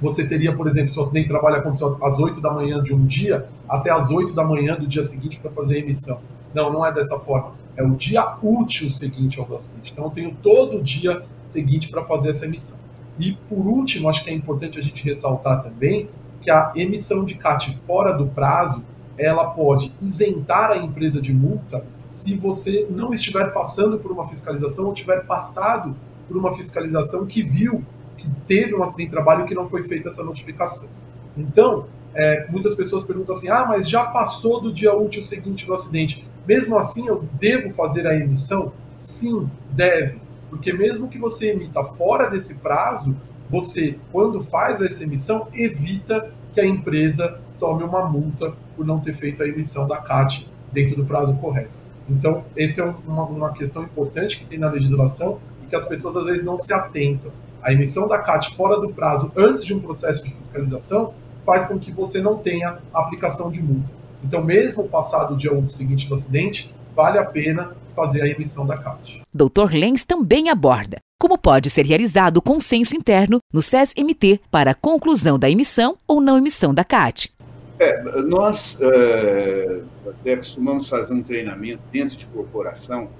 você 0.00 0.26
teria, 0.26 0.56
por 0.56 0.66
exemplo, 0.66 0.90
se 0.90 0.98
o 0.98 1.02
acidente 1.02 1.24
de 1.24 1.30
trabalho 1.30 1.56
aconteceu 1.56 1.98
às 2.02 2.18
8 2.18 2.40
da 2.40 2.50
manhã 2.50 2.82
de 2.82 2.94
um 2.94 3.04
dia, 3.04 3.46
até 3.68 3.90
às 3.90 4.10
8 4.10 4.34
da 4.34 4.42
manhã 4.42 4.74
do 4.74 4.86
dia 4.86 5.02
seguinte 5.02 5.38
para 5.38 5.50
fazer 5.50 5.76
a 5.76 5.78
emissão. 5.80 6.22
Não, 6.54 6.72
não 6.72 6.84
é 6.84 6.90
dessa 6.90 7.18
forma. 7.18 7.52
É 7.76 7.82
o 7.82 7.90
dia 7.90 8.36
útil 8.42 8.88
seguinte 8.88 9.38
ao 9.38 9.44
do 9.44 9.54
acidente. 9.54 9.92
Então 9.92 10.04
eu 10.04 10.10
tenho 10.10 10.34
todo 10.42 10.78
o 10.78 10.82
dia 10.82 11.22
seguinte 11.42 11.88
para 11.90 12.02
fazer 12.04 12.30
essa 12.30 12.46
emissão. 12.46 12.78
E 13.18 13.32
por 13.48 13.66
último, 13.66 14.08
acho 14.08 14.24
que 14.24 14.30
é 14.30 14.32
importante 14.32 14.78
a 14.78 14.82
gente 14.82 15.04
ressaltar 15.04 15.62
também 15.62 16.08
que 16.40 16.50
a 16.50 16.72
emissão 16.74 17.24
de 17.24 17.34
CAT 17.34 17.76
fora 17.86 18.12
do 18.12 18.26
prazo, 18.26 18.82
ela 19.18 19.50
pode 19.50 19.92
isentar 20.00 20.70
a 20.70 20.78
empresa 20.78 21.20
de 21.20 21.32
multa 21.32 21.84
se 22.06 22.36
você 22.36 22.86
não 22.90 23.12
estiver 23.12 23.52
passando 23.52 23.98
por 23.98 24.10
uma 24.10 24.26
fiscalização 24.26 24.86
ou 24.86 24.94
tiver 24.94 25.26
passado 25.26 25.94
por 26.26 26.36
uma 26.36 26.54
fiscalização 26.54 27.26
que 27.26 27.42
viu 27.42 27.84
que 28.16 28.28
teve 28.46 28.74
um 28.74 28.82
acidente 28.82 29.08
de 29.08 29.10
trabalho 29.10 29.46
que 29.46 29.54
não 29.54 29.66
foi 29.66 29.82
feita 29.82 30.08
essa 30.08 30.22
notificação. 30.22 30.88
Então, 31.36 31.86
é, 32.14 32.46
muitas 32.50 32.74
pessoas 32.74 33.04
perguntam 33.04 33.34
assim: 33.34 33.48
ah, 33.48 33.64
mas 33.66 33.88
já 33.88 34.04
passou 34.04 34.60
do 34.60 34.72
dia 34.72 34.94
útil 34.94 35.22
seguinte 35.22 35.66
do 35.66 35.72
acidente. 35.72 36.26
Mesmo 36.46 36.76
assim, 36.76 37.06
eu 37.06 37.24
devo 37.34 37.70
fazer 37.70 38.06
a 38.06 38.14
emissão? 38.14 38.72
Sim, 38.96 39.48
deve. 39.70 40.18
Porque 40.50 40.72
mesmo 40.72 41.08
que 41.08 41.18
você 41.18 41.52
emita 41.52 41.82
fora 41.82 42.28
desse 42.28 42.58
prazo, 42.58 43.16
você, 43.48 43.96
quando 44.12 44.40
faz 44.40 44.80
essa 44.80 45.04
emissão, 45.04 45.48
evita 45.54 46.30
que 46.52 46.60
a 46.60 46.66
empresa 46.66 47.40
tome 47.58 47.84
uma 47.84 48.04
multa 48.04 48.52
por 48.76 48.84
não 48.84 48.98
ter 48.98 49.14
feito 49.14 49.42
a 49.42 49.48
emissão 49.48 49.86
da 49.86 49.98
CAT 49.98 50.50
dentro 50.72 50.96
do 50.96 51.04
prazo 51.04 51.36
correto. 51.36 51.78
Então, 52.08 52.44
essa 52.56 52.82
é 52.82 52.94
uma, 53.06 53.24
uma 53.24 53.52
questão 53.52 53.84
importante 53.84 54.38
que 54.38 54.44
tem 54.44 54.58
na 54.58 54.68
legislação 54.68 55.38
e 55.62 55.66
que 55.66 55.76
as 55.76 55.84
pessoas 55.84 56.16
às 56.16 56.26
vezes 56.26 56.44
não 56.44 56.58
se 56.58 56.72
atentam. 56.72 57.30
A 57.62 57.72
emissão 57.72 58.08
da 58.08 58.18
CAT 58.18 58.54
fora 58.56 58.80
do 58.80 58.88
prazo, 58.92 59.30
antes 59.36 59.64
de 59.64 59.72
um 59.72 59.80
processo 59.80 60.24
de 60.24 60.32
fiscalização, 60.32 61.14
faz 61.44 61.66
com 61.66 61.78
que 61.78 61.92
você 61.92 62.20
não 62.20 62.38
tenha 62.38 62.78
aplicação 62.92 63.50
de 63.50 63.62
multa. 63.62 63.92
Então, 64.24 64.44
mesmo 64.44 64.88
passado 64.88 65.34
o 65.34 65.36
dia 65.36 65.52
1 65.52 65.68
seguinte 65.68 66.08
do 66.08 66.14
acidente, 66.14 66.74
vale 66.94 67.18
a 67.18 67.24
pena 67.24 67.76
fazer 67.94 68.22
a 68.22 68.28
emissão 68.28 68.66
da 68.66 68.76
CAT. 68.76 69.22
Dr. 69.32 69.72
Lenz 69.72 70.04
também 70.04 70.48
aborda 70.48 70.98
como 71.20 71.36
pode 71.36 71.68
ser 71.68 71.84
realizado 71.84 72.38
o 72.38 72.42
consenso 72.42 72.96
interno 72.96 73.40
no 73.52 73.60
SES-MT 73.60 74.40
para 74.50 74.70
a 74.70 74.74
conclusão 74.74 75.38
da 75.38 75.50
emissão 75.50 75.98
ou 76.08 76.18
não 76.18 76.38
emissão 76.38 76.72
da 76.72 76.82
CAT. 76.82 77.30
É, 77.78 78.22
nós 78.22 78.80
é, 78.80 79.82
até 80.08 80.36
costumamos 80.36 80.88
fazer 80.88 81.12
um 81.12 81.22
treinamento 81.22 81.82
dentro 81.92 82.16
de 82.16 82.24
corporação 82.26 83.10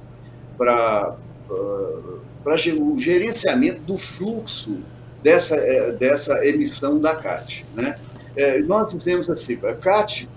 para 0.56 1.14
para 2.42 2.54
o 2.54 2.98
gerenciamento 2.98 3.80
do 3.82 3.98
fluxo 3.98 4.80
dessa, 5.22 5.56
é, 5.56 5.92
dessa 5.92 6.46
emissão 6.46 6.98
da 6.98 7.14
CAT. 7.14 7.66
Né? 7.74 7.98
É, 8.36 8.60
nós 8.60 8.94
dizemos 8.94 9.28
assim, 9.28 9.58
a 9.66 9.74
CAT 9.74 10.28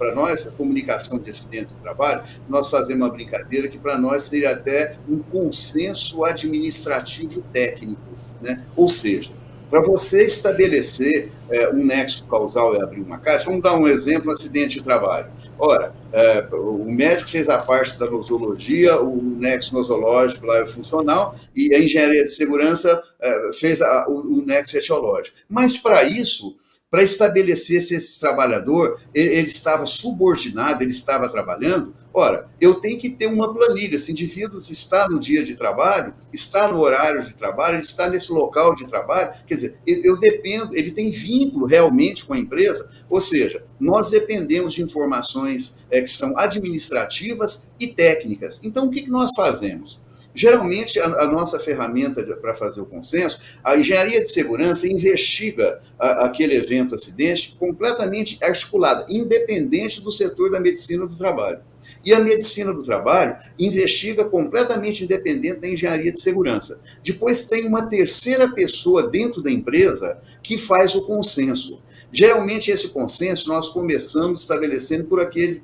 para 0.00 0.14
nós, 0.14 0.46
a 0.46 0.50
comunicação 0.52 1.18
de 1.18 1.28
acidente 1.28 1.74
de 1.74 1.80
trabalho, 1.82 2.22
nós 2.48 2.70
fazemos 2.70 3.02
uma 3.02 3.12
brincadeira 3.12 3.68
que 3.68 3.78
para 3.78 3.98
nós 3.98 4.22
seria 4.22 4.52
até 4.52 4.96
um 5.06 5.18
consenso 5.18 6.24
administrativo 6.24 7.42
técnico. 7.52 8.00
Né? 8.40 8.64
Ou 8.74 8.88
seja, 8.88 9.32
para 9.68 9.82
você 9.82 10.24
estabelecer 10.24 11.30
é, 11.50 11.68
um 11.68 11.84
nexo 11.84 12.26
causal 12.28 12.74
e 12.74 12.82
abrir 12.82 13.02
uma 13.02 13.18
caixa, 13.18 13.44
vamos 13.44 13.60
dar 13.60 13.74
um 13.74 13.86
exemplo: 13.86 14.32
acidente 14.32 14.78
de 14.78 14.82
trabalho. 14.84 15.30
Ora, 15.58 15.94
é, 16.14 16.48
o 16.50 16.90
médico 16.90 17.28
fez 17.28 17.50
a 17.50 17.58
parte 17.58 17.98
da 17.98 18.10
nosologia, 18.10 18.98
o 18.98 19.20
nexo 19.22 19.74
nosológico 19.74 20.46
lá 20.46 20.60
é 20.60 20.66
funcional, 20.66 21.36
e 21.54 21.74
a 21.74 21.78
engenharia 21.78 22.24
de 22.24 22.30
segurança 22.30 23.02
é, 23.20 23.52
fez 23.52 23.82
a, 23.82 24.08
o, 24.08 24.38
o 24.38 24.46
nexo 24.46 24.78
etiológico. 24.78 25.36
Mas 25.46 25.76
para 25.76 26.02
isso, 26.04 26.56
para 26.90 27.04
estabelecer 27.04 27.80
se 27.80 27.94
esse 27.94 28.18
trabalhador 28.18 29.00
ele, 29.14 29.36
ele, 29.36 29.46
estava 29.46 29.86
subordinado, 29.86 30.82
ele 30.82 30.90
estava 30.90 31.28
trabalhando. 31.28 31.94
Ora, 32.12 32.48
eu 32.60 32.74
tenho 32.74 32.98
que 32.98 33.10
ter 33.10 33.28
uma 33.28 33.54
planilha. 33.54 33.94
Esse 33.94 34.10
indivíduo 34.10 34.58
está 34.58 35.08
no 35.08 35.20
dia 35.20 35.44
de 35.44 35.54
trabalho, 35.54 36.12
está 36.32 36.66
no 36.66 36.80
horário 36.80 37.22
de 37.22 37.32
trabalho, 37.34 37.76
ele 37.76 37.82
está 37.82 38.08
nesse 38.08 38.32
local 38.32 38.74
de 38.74 38.84
trabalho. 38.88 39.32
Quer 39.46 39.54
dizer, 39.54 39.80
eu 39.86 40.18
dependo, 40.18 40.76
ele 40.76 40.90
tem 40.90 41.10
vínculo 41.10 41.66
realmente 41.66 42.26
com 42.26 42.34
a 42.34 42.38
empresa. 42.38 42.90
Ou 43.08 43.20
seja, 43.20 43.64
nós 43.78 44.10
dependemos 44.10 44.74
de 44.74 44.82
informações 44.82 45.76
é, 45.88 46.00
que 46.00 46.10
são 46.10 46.36
administrativas 46.36 47.72
e 47.78 47.86
técnicas. 47.86 48.64
Então, 48.64 48.86
o 48.86 48.90
que, 48.90 49.02
que 49.02 49.10
nós 49.10 49.30
fazemos? 49.36 50.02
Geralmente, 50.34 51.00
a, 51.00 51.06
a 51.06 51.26
nossa 51.26 51.58
ferramenta 51.58 52.22
para 52.36 52.54
fazer 52.54 52.80
o 52.80 52.86
consenso, 52.86 53.40
a 53.64 53.76
engenharia 53.76 54.20
de 54.20 54.30
segurança 54.30 54.86
investiga 54.86 55.80
a, 55.98 56.26
aquele 56.26 56.54
evento 56.54 56.94
acidente 56.94 57.56
completamente 57.58 58.38
articulada, 58.42 59.06
independente 59.08 60.00
do 60.00 60.10
setor 60.10 60.50
da 60.50 60.60
medicina 60.60 61.06
do 61.06 61.16
trabalho. 61.16 61.60
E 62.04 62.14
a 62.14 62.20
medicina 62.20 62.72
do 62.72 62.82
trabalho 62.82 63.36
investiga 63.58 64.24
completamente 64.24 65.04
independente 65.04 65.60
da 65.60 65.68
engenharia 65.68 66.12
de 66.12 66.20
segurança. 66.20 66.80
Depois 67.02 67.44
tem 67.44 67.66
uma 67.66 67.86
terceira 67.86 68.52
pessoa 68.52 69.08
dentro 69.08 69.42
da 69.42 69.50
empresa 69.50 70.18
que 70.42 70.56
faz 70.56 70.94
o 70.94 71.06
consenso. 71.06 71.82
Geralmente, 72.12 72.70
esse 72.70 72.88
consenso 72.88 73.48
nós 73.48 73.68
começamos 73.68 74.40
estabelecendo 74.40 75.04
por 75.04 75.20
aqueles 75.20 75.62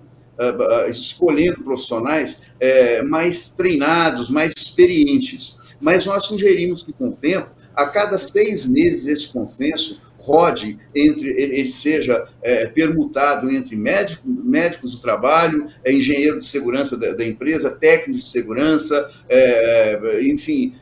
escolhendo 0.89 1.63
profissionais 1.63 2.43
uh, 2.61 3.09
mais 3.09 3.51
treinados, 3.51 4.31
mais 4.31 4.53
experientes. 4.57 5.75
Mas 5.81 6.07
nós 6.07 6.25
sugerimos 6.25 6.83
que, 6.83 6.93
com 6.93 7.09
o 7.09 7.13
tempo, 7.13 7.51
a 7.75 7.87
cada 7.87 8.17
seis 8.17 8.67
meses, 8.67 9.07
esse 9.07 9.33
consenso 9.33 10.07
rode 10.19 10.79
entre 10.95 11.29
ele 11.29 11.69
seja 11.69 12.25
é, 12.43 12.67
permutado 12.67 13.49
entre 13.49 13.77
médico, 13.77 14.27
médicos 14.27 14.97
do 14.97 15.01
trabalho, 15.01 15.67
é, 15.85 15.93
engenheiro 15.93 16.41
de 16.41 16.47
segurança 16.47 16.97
da, 16.97 17.13
da 17.13 17.25
empresa, 17.25 17.71
técnico 17.71 18.19
de 18.19 18.27
segurança, 18.27 19.09
é, 19.29 20.21
enfim, 20.23 20.75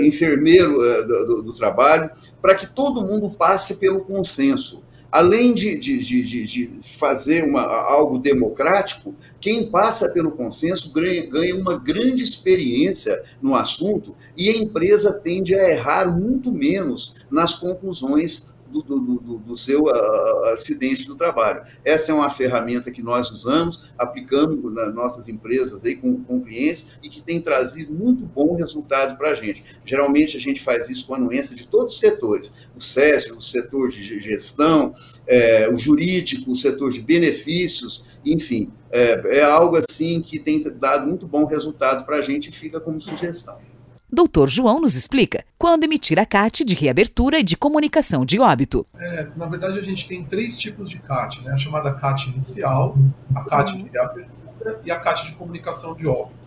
enfermeiro 0.00 0.78
do, 1.06 1.42
do 1.42 1.52
trabalho, 1.54 2.08
para 2.40 2.54
que 2.54 2.66
todo 2.66 3.04
mundo 3.04 3.30
passe 3.30 3.78
pelo 3.78 4.00
consenso. 4.00 4.87
Além 5.10 5.54
de, 5.54 5.78
de, 5.78 5.98
de, 5.98 6.44
de 6.44 6.66
fazer 6.82 7.44
uma, 7.44 7.62
algo 7.62 8.18
democrático, 8.18 9.14
quem 9.40 9.70
passa 9.70 10.10
pelo 10.10 10.32
consenso 10.32 10.92
ganha, 10.92 11.26
ganha 11.26 11.56
uma 11.56 11.76
grande 11.78 12.22
experiência 12.22 13.20
no 13.40 13.54
assunto 13.54 14.14
e 14.36 14.50
a 14.50 14.56
empresa 14.56 15.18
tende 15.18 15.54
a 15.54 15.70
errar 15.70 16.10
muito 16.14 16.52
menos 16.52 17.26
nas 17.30 17.56
conclusões 17.56 18.52
do, 18.70 18.82
do, 18.82 18.98
do, 19.00 19.38
do 19.38 19.56
seu 19.56 19.84
uh, 19.84 20.44
acidente 20.46 21.06
do 21.06 21.14
trabalho. 21.14 21.62
Essa 21.84 22.12
é 22.12 22.14
uma 22.14 22.30
ferramenta 22.30 22.90
que 22.90 23.02
nós 23.02 23.30
usamos, 23.30 23.92
aplicando 23.98 24.70
nas 24.70 24.94
nossas 24.94 25.28
empresas 25.28 25.84
aí 25.84 25.96
com, 25.96 26.22
com 26.22 26.40
clientes 26.40 26.98
e 27.02 27.08
que 27.08 27.22
tem 27.22 27.40
trazido 27.40 27.92
muito 27.92 28.24
bom 28.24 28.54
resultado 28.54 29.16
para 29.16 29.30
a 29.30 29.34
gente. 29.34 29.64
Geralmente 29.84 30.36
a 30.36 30.40
gente 30.40 30.62
faz 30.62 30.88
isso 30.88 31.06
com 31.06 31.14
anuência 31.14 31.56
de 31.56 31.66
todos 31.66 31.94
os 31.94 32.00
setores, 32.00 32.68
o 32.76 32.80
SESC, 32.80 33.32
o 33.32 33.40
setor 33.40 33.88
de 33.90 34.20
gestão, 34.20 34.94
é, 35.26 35.68
o 35.68 35.76
jurídico, 35.76 36.50
o 36.50 36.56
setor 36.56 36.90
de 36.92 37.00
benefícios, 37.00 38.06
enfim, 38.24 38.70
é, 38.90 39.38
é 39.38 39.42
algo 39.42 39.76
assim 39.76 40.20
que 40.20 40.38
tem 40.38 40.62
dado 40.78 41.06
muito 41.06 41.26
bom 41.26 41.44
resultado 41.44 42.04
para 42.04 42.16
a 42.16 42.22
gente 42.22 42.48
e 42.48 42.52
fica 42.52 42.80
como 42.80 43.00
sugestão. 43.00 43.67
Doutor 44.10 44.48
João 44.48 44.80
nos 44.80 44.94
explica 44.94 45.44
quando 45.58 45.84
emitir 45.84 46.18
a 46.18 46.24
CAT 46.24 46.64
de 46.64 46.74
reabertura 46.74 47.40
e 47.40 47.42
de 47.42 47.58
comunicação 47.58 48.24
de 48.24 48.40
óbito. 48.40 48.86
É, 48.98 49.26
na 49.36 49.44
verdade, 49.44 49.78
a 49.78 49.82
gente 49.82 50.08
tem 50.08 50.24
três 50.24 50.56
tipos 50.56 50.88
de 50.88 50.98
CAT, 50.98 51.44
né? 51.44 51.52
a 51.52 51.58
chamada 51.58 51.92
CAT 51.92 52.30
inicial, 52.30 52.96
a 53.34 53.42
CAT 53.42 53.76
de 53.76 53.86
reabertura 53.90 54.80
e 54.82 54.90
a 54.90 54.98
CAT 54.98 55.26
de 55.26 55.32
comunicação 55.32 55.94
de 55.94 56.06
óbito. 56.06 56.38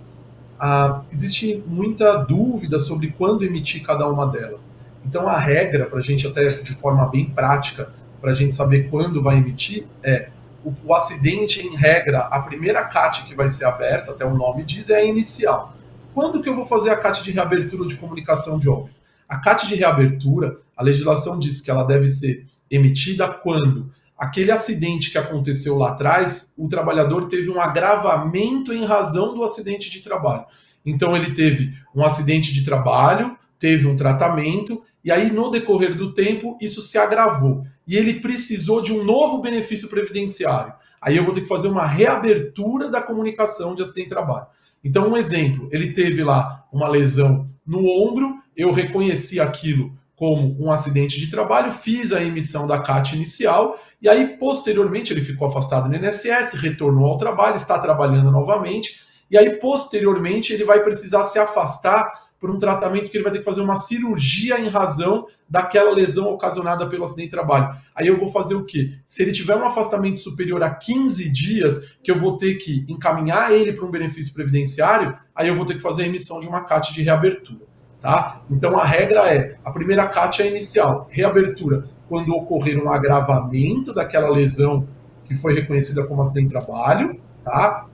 Ah, 0.60 1.02
existe 1.12 1.64
muita 1.68 2.18
dúvida 2.18 2.80
sobre 2.80 3.12
quando 3.12 3.46
emitir 3.46 3.84
cada 3.84 4.08
uma 4.10 4.26
delas. 4.26 4.68
Então, 5.06 5.28
a 5.28 5.38
regra, 5.38 5.86
para 5.86 6.00
a 6.00 6.02
gente, 6.02 6.26
até 6.26 6.50
de 6.50 6.74
forma 6.74 7.08
bem 7.10 7.30
prática, 7.30 7.92
para 8.20 8.32
a 8.32 8.36
gente 8.36 8.56
saber 8.56 8.90
quando 8.90 9.22
vai 9.22 9.38
emitir, 9.38 9.86
é 10.02 10.30
o, 10.66 10.74
o 10.84 10.96
acidente, 10.96 11.62
em 11.66 11.76
regra, 11.76 12.22
a 12.22 12.40
primeira 12.42 12.84
CAT 12.86 13.24
que 13.26 13.36
vai 13.36 13.52
ser 13.52 13.66
aberta, 13.66 14.12
até 14.12 14.26
o 14.26 14.36
nome 14.36 14.64
diz, 14.64 14.90
é 14.90 14.96
a 14.96 15.04
inicial. 15.04 15.76
Quando 16.14 16.42
que 16.42 16.50
eu 16.50 16.56
vou 16.56 16.66
fazer 16.66 16.90
a 16.90 16.98
CAT 16.98 17.24
de 17.24 17.32
reabertura 17.32 17.88
de 17.88 17.96
comunicação 17.96 18.60
de 18.60 18.68
óbito? 18.68 19.00
A 19.30 19.38
CAT 19.38 19.66
de 19.66 19.76
reabertura, 19.76 20.60
a 20.76 20.84
legislação 20.84 21.40
diz 21.40 21.62
que 21.62 21.72
ela 21.72 21.84
deve 21.84 22.10
ser 22.10 22.46
emitida 22.70 23.30
quando 23.30 23.90
aquele 24.18 24.52
acidente 24.52 25.10
que 25.10 25.18
aconteceu 25.18 25.78
lá 25.78 25.92
atrás, 25.92 26.54
o 26.58 26.68
trabalhador 26.68 27.28
teve 27.30 27.50
um 27.50 27.62
agravamento 27.62 28.74
em 28.74 28.84
razão 28.84 29.34
do 29.34 29.44
acidente 29.44 29.90
de 29.90 30.02
trabalho. 30.02 30.46
Então 30.86 31.16
ele 31.16 31.32
teve 31.32 31.74
um 31.96 32.04
acidente 32.04 32.54
de 32.54 32.66
trabalho, 32.66 33.38
teve 33.58 33.88
um 33.88 33.96
tratamento 33.96 34.84
e 35.04 35.12
aí 35.12 35.32
no 35.32 35.50
decorrer 35.50 35.96
do 35.96 36.14
tempo 36.14 36.58
isso 36.60 36.82
se 36.82 36.98
agravou 36.98 37.66
e 37.88 37.96
ele 37.96 38.20
precisou 38.20 38.82
de 38.82 38.92
um 38.92 39.04
novo 39.04 39.40
benefício 39.40 39.88
previdenciário. 39.88 40.74
Aí 41.02 41.16
eu 41.16 41.24
vou 41.24 41.34
ter 41.34 41.42
que 41.42 41.48
fazer 41.48 41.70
uma 41.70 41.86
reabertura 41.86 42.90
da 42.90 43.02
comunicação 43.02 43.74
de 43.74 43.82
acidente 43.82 44.10
de 44.10 44.14
trabalho. 44.14 44.48
Então, 44.84 45.10
um 45.10 45.18
exemplo, 45.18 45.70
ele 45.72 45.92
teve 45.94 46.24
lá 46.24 46.66
uma 46.72 46.88
lesão 46.88 47.50
no 47.66 47.86
ombro, 47.88 48.36
eu 48.56 48.72
reconheci 48.72 49.40
aquilo 49.40 49.96
como 50.16 50.56
um 50.64 50.72
acidente 50.72 51.20
de 51.20 51.30
trabalho, 51.30 51.72
fiz 51.72 52.12
a 52.14 52.22
emissão 52.22 52.68
da 52.68 52.80
CAT 52.80 53.16
inicial, 53.16 53.76
e 54.02 54.08
aí, 54.08 54.38
posteriormente, 54.38 55.12
ele 55.12 55.22
ficou 55.22 55.48
afastado 55.48 55.90
no 55.90 55.96
INSS, 55.96 56.54
retornou 56.54 57.06
ao 57.06 57.18
trabalho, 57.18 57.56
está 57.56 57.80
trabalhando 57.80 58.32
novamente, 58.32 59.02
e 59.32 59.38
aí, 59.38 59.58
posteriormente, 59.58 60.54
ele 60.54 60.64
vai 60.64 60.84
precisar 60.84 61.24
se 61.24 61.40
afastar 61.40 62.12
por 62.42 62.50
um 62.50 62.58
tratamento 62.58 63.12
que 63.12 63.16
ele 63.16 63.24
vai 63.24 63.32
ter 63.32 63.38
que 63.38 63.46
fazer 63.46 63.62
uma 63.62 63.76
cirurgia 63.76 64.60
em 64.60 64.68
razão 64.68 65.28
daquela 65.48 65.92
lesão 65.92 66.28
ocasionada 66.28 66.90
pelo 66.90 67.04
acidente 67.04 67.28
de 67.28 67.36
trabalho. 67.36 67.70
Aí 67.94 68.08
eu 68.08 68.18
vou 68.18 68.30
fazer 68.30 68.56
o 68.56 68.66
quê? 68.66 68.94
Se 69.06 69.22
ele 69.22 69.32
tiver 69.32 69.56
um 69.56 69.64
afastamento 69.64 70.18
superior 70.18 70.64
a 70.64 70.72
15 70.72 71.30
dias, 71.30 71.94
que 72.04 72.10
eu 72.10 72.20
vou 72.20 72.38
ter 72.38 72.56
que 72.56 72.84
encaminhar 72.90 73.52
ele 73.52 73.72
para 73.72 73.86
um 73.86 73.92
benefício 73.92 74.34
previdenciário, 74.34 75.16
aí 75.36 75.50
eu 75.50 75.56
vou 75.56 75.68
ter 75.68 75.76
que 75.76 75.82
fazer 75.82 76.02
a 76.02 76.08
emissão 76.08 76.40
de 76.40 76.48
uma 76.48 76.62
CAT 76.62 76.92
de 76.92 77.04
reabertura. 77.04 77.62
Tá? 78.00 78.42
Então 78.50 78.76
a 78.76 78.84
regra 78.84 79.32
é: 79.32 79.58
a 79.64 79.72
primeira 79.72 80.08
CAT 80.08 80.42
é 80.42 80.48
inicial, 80.50 81.08
reabertura, 81.12 81.88
quando 82.10 82.34
ocorrer 82.34 82.84
um 82.84 82.92
agravamento 82.92 83.94
daquela 83.94 84.32
lesão 84.32 84.88
que 85.26 85.36
foi 85.36 85.54
reconhecida 85.54 86.04
como 86.08 86.24
acidente 86.24 86.48
de 86.48 86.54
trabalho, 86.54 87.22
tá? 87.44 87.86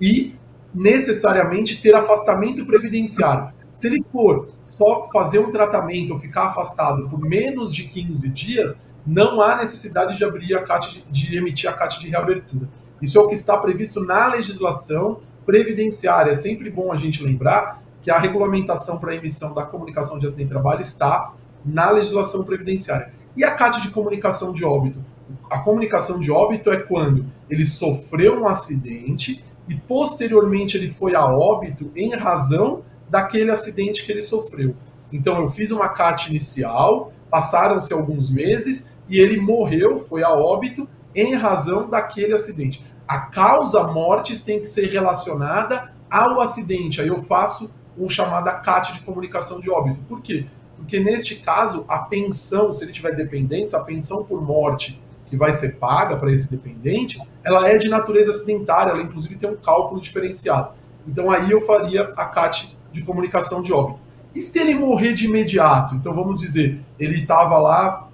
E 0.00 0.36
necessariamente 0.72 1.82
ter 1.82 1.92
afastamento 1.92 2.64
previdenciário. 2.64 3.52
Se 3.80 3.86
ele 3.86 4.04
for 4.12 4.50
só 4.62 5.08
fazer 5.10 5.38
um 5.38 5.50
tratamento 5.50 6.12
ou 6.12 6.18
ficar 6.18 6.48
afastado 6.48 7.08
por 7.08 7.18
menos 7.18 7.74
de 7.74 7.84
15 7.84 8.28
dias, 8.28 8.82
não 9.06 9.40
há 9.40 9.56
necessidade 9.56 10.18
de 10.18 10.22
abrir 10.22 10.54
a 10.54 10.62
CAT, 10.62 11.02
de 11.10 11.36
emitir 11.36 11.68
a 11.68 11.72
CAT 11.72 11.98
de 11.98 12.10
reabertura. 12.10 12.68
Isso 13.00 13.18
é 13.18 13.22
o 13.22 13.26
que 13.26 13.34
está 13.34 13.56
previsto 13.56 14.04
na 14.04 14.28
legislação 14.28 15.20
previdenciária. 15.46 16.32
É 16.32 16.34
sempre 16.34 16.68
bom 16.68 16.92
a 16.92 16.96
gente 16.96 17.24
lembrar 17.24 17.82
que 18.02 18.10
a 18.10 18.18
regulamentação 18.18 18.98
para 18.98 19.12
a 19.12 19.16
emissão 19.16 19.54
da 19.54 19.64
comunicação 19.64 20.18
de 20.18 20.26
acidente 20.26 20.48
de 20.48 20.52
trabalho 20.52 20.82
está 20.82 21.32
na 21.64 21.90
legislação 21.90 22.44
previdenciária. 22.44 23.14
E 23.34 23.42
a 23.44 23.54
CAT 23.54 23.80
de 23.80 23.90
comunicação 23.90 24.52
de 24.52 24.62
óbito? 24.62 25.02
A 25.48 25.60
comunicação 25.60 26.20
de 26.20 26.30
óbito 26.30 26.70
é 26.70 26.76
quando 26.76 27.24
ele 27.48 27.64
sofreu 27.64 28.40
um 28.40 28.46
acidente 28.46 29.42
e 29.66 29.74
posteriormente 29.74 30.76
ele 30.76 30.90
foi 30.90 31.14
a 31.14 31.24
óbito 31.24 31.90
em 31.96 32.14
razão 32.14 32.82
daquele 33.10 33.50
acidente 33.50 34.06
que 34.06 34.12
ele 34.12 34.22
sofreu. 34.22 34.74
Então 35.12 35.40
eu 35.40 35.50
fiz 35.50 35.70
uma 35.72 35.88
CAT 35.88 36.30
inicial, 36.30 37.12
passaram-se 37.28 37.92
alguns 37.92 38.30
meses 38.30 38.92
e 39.08 39.18
ele 39.18 39.40
morreu, 39.40 39.98
foi 39.98 40.22
a 40.22 40.32
óbito, 40.32 40.88
em 41.14 41.34
razão 41.34 41.90
daquele 41.90 42.32
acidente. 42.32 42.84
A 43.06 43.18
causa 43.22 43.82
mortes 43.82 44.40
tem 44.40 44.60
que 44.60 44.66
ser 44.66 44.86
relacionada 44.86 45.92
ao 46.08 46.40
acidente. 46.40 47.00
Aí 47.00 47.08
eu 47.08 47.22
faço 47.24 47.70
um 47.98 48.08
chamada 48.08 48.52
CAT 48.52 48.92
de 48.92 49.00
comunicação 49.00 49.60
de 49.60 49.68
óbito. 49.68 50.00
Por 50.02 50.22
quê? 50.22 50.46
Porque 50.76 51.00
neste 51.00 51.36
caso, 51.36 51.84
a 51.88 51.98
pensão, 51.98 52.72
se 52.72 52.84
ele 52.84 52.92
tiver 52.92 53.14
dependentes, 53.14 53.74
a 53.74 53.84
pensão 53.84 54.24
por 54.24 54.40
morte 54.40 55.02
que 55.26 55.36
vai 55.36 55.52
ser 55.52 55.76
paga 55.76 56.16
para 56.16 56.32
esse 56.32 56.50
dependente, 56.50 57.20
ela 57.44 57.68
é 57.68 57.78
de 57.78 57.88
natureza 57.88 58.30
acidentária, 58.30 58.90
ela 58.90 59.02
inclusive 59.02 59.36
tem 59.36 59.48
um 59.48 59.56
cálculo 59.56 60.00
diferenciado. 60.00 60.72
Então 61.06 61.30
aí 61.30 61.50
eu 61.50 61.60
faria 61.62 62.12
a 62.16 62.24
CAT 62.26 62.76
de 62.92 63.02
comunicação 63.02 63.62
de 63.62 63.72
óbito. 63.72 64.00
E 64.34 64.40
se 64.40 64.58
ele 64.58 64.74
morrer 64.74 65.12
de 65.12 65.26
imediato? 65.26 65.94
Então 65.94 66.14
vamos 66.14 66.38
dizer, 66.38 66.80
ele 66.98 67.16
estava 67.16 67.58
lá 67.58 68.08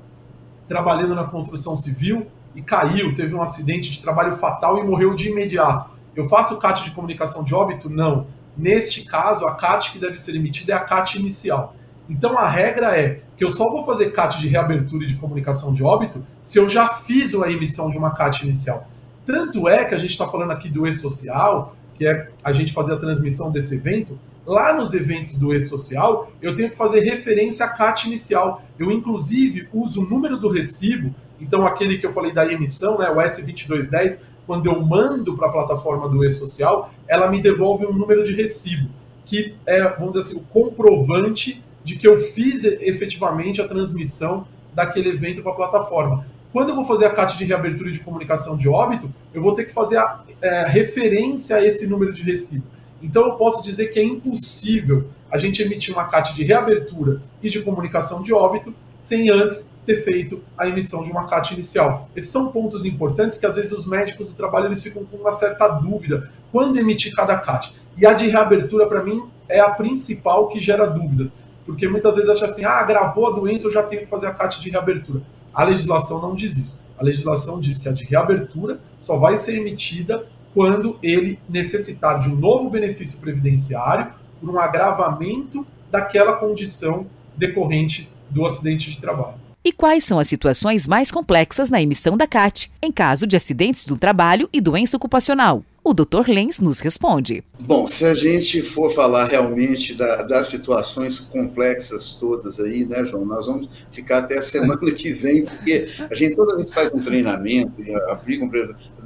trabalhando 0.67 1.15
na 1.15 1.25
construção 1.25 1.77
civil 1.77 2.27
e 2.55 2.63
caiu, 2.63 3.15
teve 3.15 3.35
um 3.35 3.43
acidente 3.43 3.91
de 3.91 4.01
trabalho 4.01 4.37
fatal 4.37 4.79
e 4.79 4.85
morreu 4.85 5.15
de 5.15 5.29
imediato. 5.29 5.91
Eu 6.15 6.29
faço 6.29 6.59
CAT 6.59 6.83
de 6.83 6.91
comunicação 6.93 7.45
de 7.45 7.55
óbito? 7.55 7.91
Não. 7.91 8.27
Neste 8.57 9.05
caso, 9.05 9.47
a 9.47 9.55
CAT 9.55 9.93
que 9.93 9.99
deve 9.99 10.17
ser 10.17 10.35
emitida 10.35 10.73
é 10.73 10.77
a 10.77 10.81
CAT 10.81 11.19
inicial. 11.19 11.77
Então 12.09 12.39
a 12.39 12.49
regra 12.49 12.97
é 12.97 13.21
que 13.37 13.45
eu 13.45 13.51
só 13.51 13.69
vou 13.69 13.85
fazer 13.85 14.13
CAT 14.13 14.39
de 14.39 14.49
reabertura 14.49 15.05
e 15.05 15.07
de 15.07 15.17
comunicação 15.17 15.75
de 15.75 15.85
óbito 15.85 16.25
se 16.41 16.59
eu 16.59 16.69
já 16.69 16.89
fiz 16.89 17.35
a 17.35 17.51
emissão 17.51 17.91
de 17.91 17.99
uma 17.99 18.13
CAT 18.13 18.45
inicial. 18.45 18.89
Tanto 19.27 19.69
é 19.69 19.85
que 19.85 19.95
a 19.95 19.99
gente 19.99 20.13
está 20.13 20.27
falando 20.27 20.53
aqui 20.53 20.71
do 20.71 20.87
e-social, 20.87 21.77
que 21.95 22.07
é 22.07 22.31
a 22.43 22.53
gente 22.53 22.73
fazer 22.73 22.95
a 22.95 22.97
transmissão 22.97 23.51
desse 23.51 23.75
evento, 23.75 24.19
Lá 24.47 24.73
nos 24.73 24.95
eventos 24.95 25.37
do 25.37 25.53
e-social, 25.53 26.31
eu 26.41 26.55
tenho 26.55 26.71
que 26.71 26.77
fazer 26.77 27.01
referência 27.01 27.67
à 27.67 27.69
CAT 27.69 28.07
inicial. 28.07 28.63
Eu, 28.79 28.93
inclusive, 28.93 29.69
uso 29.75 30.03
o 30.03 30.09
número 30.09 30.39
do 30.39 30.49
recibo, 30.49 31.13
então 31.41 31.67
aquele 31.67 31.99
que 31.99 32.07
eu 32.07 32.13
falei 32.13 32.33
da 32.33 32.47
emissão, 32.51 32.97
né, 32.99 33.11
o 33.11 33.17
S2210, 33.17 34.21
quando 34.47 34.67
eu 34.67 34.81
mando 34.81 35.37
para 35.37 35.49
a 35.49 35.53
plataforma 35.53 36.09
do 36.09 36.25
e-social, 36.25 36.91
ela 37.09 37.29
me 37.29 37.43
devolve 37.43 37.85
um 37.85 37.93
número 37.93 38.23
de 38.23 38.33
recibo, 38.33 38.89
que 39.25 39.57
é, 39.67 39.83
vamos 39.83 40.15
dizer 40.15 40.21
assim, 40.21 40.37
o 40.37 40.45
comprovante 40.45 41.65
de 41.83 41.97
que 41.97 42.07
eu 42.07 42.17
fiz 42.17 42.63
efetivamente 42.65 43.61
a 43.61 43.67
transmissão 43.67 44.47
daquele 44.73 45.09
evento 45.09 45.43
para 45.43 45.53
a 45.53 45.57
plataforma. 45.57 46.25
Quando 46.53 46.69
eu 46.69 46.77
vou 46.77 46.85
fazer 46.85 47.07
a 47.07 47.11
CAT 47.11 47.37
de 47.37 47.45
reabertura 47.45 47.91
de 47.91 48.01
comunicação 48.01 48.57
de 48.57 48.69
óbito, 48.69 49.13
eu 49.35 49.43
vou 49.43 49.55
ter 49.55 49.65
que 49.65 49.73
fazer 49.73 49.99
a 49.99 50.23
é, 50.41 50.67
referência 50.67 51.57
a 51.57 51.65
esse 51.65 51.87
número 51.89 52.13
de 52.13 52.23
recibo. 52.23 52.65
Então 53.03 53.27
eu 53.27 53.33
posso 53.33 53.63
dizer 53.63 53.89
que 53.89 53.99
é 53.99 54.05
impossível 54.05 55.09
a 55.31 55.39
gente 55.39 55.63
emitir 55.63 55.95
uma 55.95 56.05
CAT 56.05 56.35
de 56.35 56.45
reabertura 56.45 57.21
e 57.43 57.51
de 57.51 57.61
comunicação 57.63 58.23
de 58.23 58.33
óbito 58.33 58.75
sem 58.99 59.31
antes 59.31 59.75
ter 59.85 60.03
feito 60.03 60.43
a 60.57 60.67
emissão 60.67 61.05
de 61.05 61.11
uma 61.11 61.27
CAT 61.27 61.55
inicial. 61.55 62.09
Esses 62.17 62.31
são 62.31 62.51
pontos 62.51 62.85
importantes 62.85 63.39
que 63.39 63.47
às 63.47 63.55
vezes 63.55 63.73
os 63.73 63.87
médicos 63.87 64.31
do 64.31 64.35
trabalho 64.35 64.67
eles 64.67 64.83
ficam 64.83 65.05
com 65.05 65.17
uma 65.17 65.33
certa 65.33 65.69
dúvida 65.69 66.31
quando 66.51 66.79
emitir 66.79 67.15
cada 67.15 67.37
CAT. 67.39 67.75
E 67.97 68.07
a 68.07 68.15
de 68.15 68.27
reabertura 68.29 68.87
para 68.87 69.03
mim 69.03 69.23
é 69.49 69.61
a 69.61 69.71
principal 69.71 70.49
que 70.49 70.59
gera 70.59 70.87
dúvidas, 70.87 71.37
porque 71.65 71.87
muitas 71.87 72.17
vezes 72.17 72.31
acha 72.31 72.47
assim: 72.47 72.65
"Ah, 72.65 72.83
gravou 72.83 73.29
a 73.29 73.33
doença, 73.33 73.67
eu 73.67 73.73
já 73.73 73.83
tenho 73.83 74.03
que 74.03 74.09
fazer 74.09 74.27
a 74.27 74.35
CAT 74.35 74.61
de 74.61 74.71
reabertura". 74.71 75.23
A 75.55 75.65
legislação 75.65 76.21
não 76.21 76.35
diz 76.35 76.57
isso. 76.57 76.81
A 76.99 77.05
legislação 77.05 77.61
diz 77.61 77.79
que 77.79 77.89
a 77.89 77.93
de 77.93 78.05
reabertura 78.05 78.81
só 79.01 79.19
vai 79.19 79.37
ser 79.37 79.59
emitida 79.59 80.27
quando 80.57 80.99
ele 81.03 81.39
necessitar 81.47 82.19
de 82.19 82.31
um 82.31 82.35
novo 82.35 82.71
benefício 82.71 83.19
previdenciário 83.19 84.11
por 84.41 84.49
um 84.49 84.59
agravamento 84.59 85.67
daquela 85.91 86.39
condição 86.39 87.07
decorrente 87.37 88.11
do 88.31 88.47
acidente 88.47 88.91
de 88.91 88.99
trabalho. 88.99 89.35
E 89.63 89.71
quais 89.71 90.03
são 90.03 90.19
as 90.19 90.29
situações 90.29 90.87
mais 90.87 91.11
complexas 91.11 91.69
na 91.69 91.83
emissão 91.83 92.17
da 92.17 92.27
CAT, 92.27 92.73
em 92.81 92.91
caso 92.91 93.27
de 93.27 93.37
acidentes 93.37 93.85
do 93.85 93.99
trabalho 93.99 94.49
e 94.51 94.59
doença 94.59 94.97
ocupacional? 94.97 95.63
O 95.87 95.95
Dr. 95.95 96.29
Lenz 96.29 96.59
nos 96.59 96.81
responde. 96.81 97.45
Bom, 97.61 97.87
se 97.87 98.05
a 98.07 98.13
gente 98.13 98.61
for 98.61 98.91
falar 98.91 99.27
realmente 99.27 99.95
da, 99.95 100.25
das 100.25 100.49
situações 100.49 101.21
complexas 101.21 102.15
todas 102.15 102.59
aí, 102.59 102.85
né, 102.85 103.05
João, 103.05 103.25
nós 103.25 103.47
vamos 103.47 103.69
ficar 103.89 104.19
até 104.19 104.37
a 104.37 104.43
semana 104.43 104.77
que 104.91 105.13
vem, 105.13 105.45
porque 105.45 105.87
a 106.11 106.13
gente 106.13 106.35
toda 106.35 106.57
vez 106.57 106.75
faz 106.75 106.91
um 106.93 106.99
treinamento 106.99 107.71
aplica 108.09 108.45
um 108.45 108.51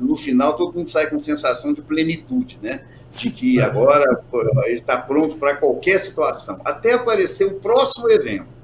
no 0.01 0.17
final 0.17 0.57
todo 0.57 0.75
mundo 0.75 0.87
sai 0.87 1.11
com 1.11 1.19
sensação 1.19 1.75
de 1.75 1.83
plenitude, 1.83 2.59
né? 2.63 2.83
De 3.15 3.31
que 3.31 3.61
agora 3.61 4.19
ele 4.65 4.77
está 4.77 4.97
pronto 4.97 5.37
para 5.37 5.57
qualquer 5.57 6.01
situação, 6.01 6.63
até 6.65 6.95
aparecer 6.95 7.45
o 7.45 7.61
próximo 7.61 8.11
evento. 8.11 8.57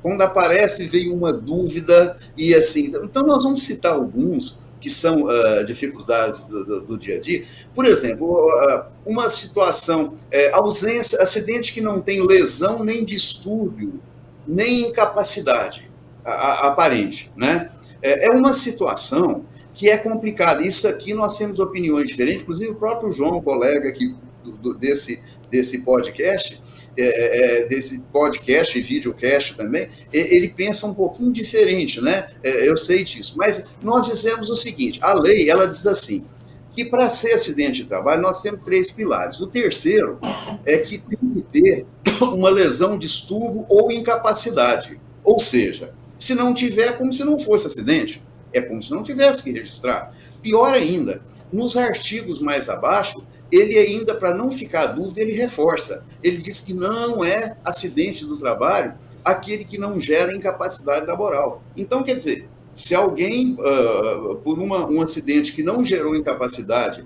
Quando 0.00 0.22
aparece, 0.22 0.86
vem 0.86 1.10
uma 1.10 1.32
dúvida 1.32 2.16
e 2.36 2.54
assim. 2.54 2.92
Então, 3.02 3.24
nós 3.24 3.42
vamos 3.42 3.62
citar 3.62 3.94
alguns 3.94 4.60
que 4.84 4.90
são 4.90 5.22
uh, 5.22 5.64
dificuldades 5.64 6.40
do, 6.40 6.62
do, 6.62 6.80
do, 6.82 6.98
dia 6.98 7.16
a 7.16 7.18
dia. 7.18 7.42
Por 7.74 7.86
exemplo, 7.86 8.26
uh, 8.36 8.84
uma 9.06 9.30
situação, 9.30 10.08
uh, 10.08 10.56
ausência, 10.56 11.22
acidente 11.22 11.72
que 11.72 11.80
não 11.80 12.02
tem 12.02 12.20
lesão, 12.20 12.84
nem 12.84 13.02
distúrbio, 13.02 13.98
nem 14.46 14.82
incapacidade 14.82 15.90
aparente, 16.22 17.32
né? 17.34 17.70
É, 18.02 18.26
é 18.26 18.30
uma 18.30 18.52
situação 18.52 19.46
que 19.72 19.88
é 19.88 19.96
complicada. 19.96 20.62
Isso 20.62 20.86
aqui 20.86 21.14
nós 21.14 21.38
temos 21.38 21.58
opiniões 21.58 22.06
diferentes, 22.06 22.42
inclusive 22.42 22.72
o 22.72 22.74
próprio 22.74 23.10
João, 23.10 23.40
colega 23.40 23.88
aqui 23.88 24.14
do, 24.44 24.74
desse, 24.74 25.22
desse 25.50 25.82
podcast, 25.82 26.62
é, 26.96 27.02
é, 27.02 27.62
é, 27.62 27.68
desse 27.68 28.02
podcast 28.12 28.78
e 28.78 28.82
videocast 28.82 29.56
também, 29.56 29.88
ele 30.12 30.48
pensa 30.48 30.86
um 30.86 30.94
pouquinho 30.94 31.32
diferente, 31.32 32.00
né? 32.00 32.28
É, 32.42 32.68
eu 32.68 32.76
sei 32.76 33.02
disso. 33.02 33.34
Mas 33.36 33.76
nós 33.82 34.06
dizemos 34.06 34.50
o 34.50 34.56
seguinte: 34.56 34.98
a 35.02 35.12
lei 35.14 35.50
ela 35.50 35.66
diz 35.66 35.86
assim 35.86 36.24
que 36.72 36.84
para 36.84 37.08
ser 37.08 37.32
acidente 37.32 37.82
de 37.82 37.88
trabalho 37.88 38.22
nós 38.22 38.42
temos 38.42 38.60
três 38.62 38.90
pilares. 38.90 39.40
O 39.40 39.46
terceiro 39.46 40.18
é 40.66 40.78
que 40.78 40.98
tem 40.98 41.18
que 41.34 41.42
ter 41.42 41.86
uma 42.20 42.50
lesão, 42.50 42.98
distúrbio 42.98 43.64
ou 43.68 43.90
incapacidade. 43.92 45.00
Ou 45.22 45.38
seja, 45.38 45.94
se 46.18 46.34
não 46.34 46.52
tiver, 46.52 46.88
é 46.88 46.92
como 46.92 47.12
se 47.12 47.24
não 47.24 47.38
fosse 47.38 47.66
acidente. 47.66 48.22
É 48.52 48.60
como 48.60 48.82
se 48.82 48.92
não 48.92 49.02
tivesse 49.02 49.42
que 49.42 49.50
registrar. 49.50 50.14
Pior 50.40 50.72
ainda, 50.72 51.22
nos 51.52 51.76
artigos 51.76 52.40
mais 52.40 52.68
abaixo, 52.68 53.26
ele 53.54 53.78
ainda, 53.78 54.16
para 54.16 54.34
não 54.34 54.50
ficar 54.50 54.86
dúvida, 54.86 55.20
ele 55.20 55.32
reforça. 55.32 56.04
Ele 56.22 56.38
diz 56.38 56.60
que 56.60 56.74
não 56.74 57.24
é 57.24 57.56
acidente 57.64 58.24
do 58.24 58.36
trabalho 58.36 58.94
aquele 59.24 59.64
que 59.64 59.78
não 59.78 60.00
gera 60.00 60.34
incapacidade 60.34 61.06
laboral. 61.06 61.62
Então, 61.76 62.02
quer 62.02 62.16
dizer, 62.16 62.48
se 62.72 62.96
alguém, 62.96 63.52
uh, 63.52 64.34
por 64.36 64.58
uma, 64.58 64.90
um 64.90 65.00
acidente 65.00 65.52
que 65.52 65.62
não 65.62 65.84
gerou 65.84 66.16
incapacidade, 66.16 67.04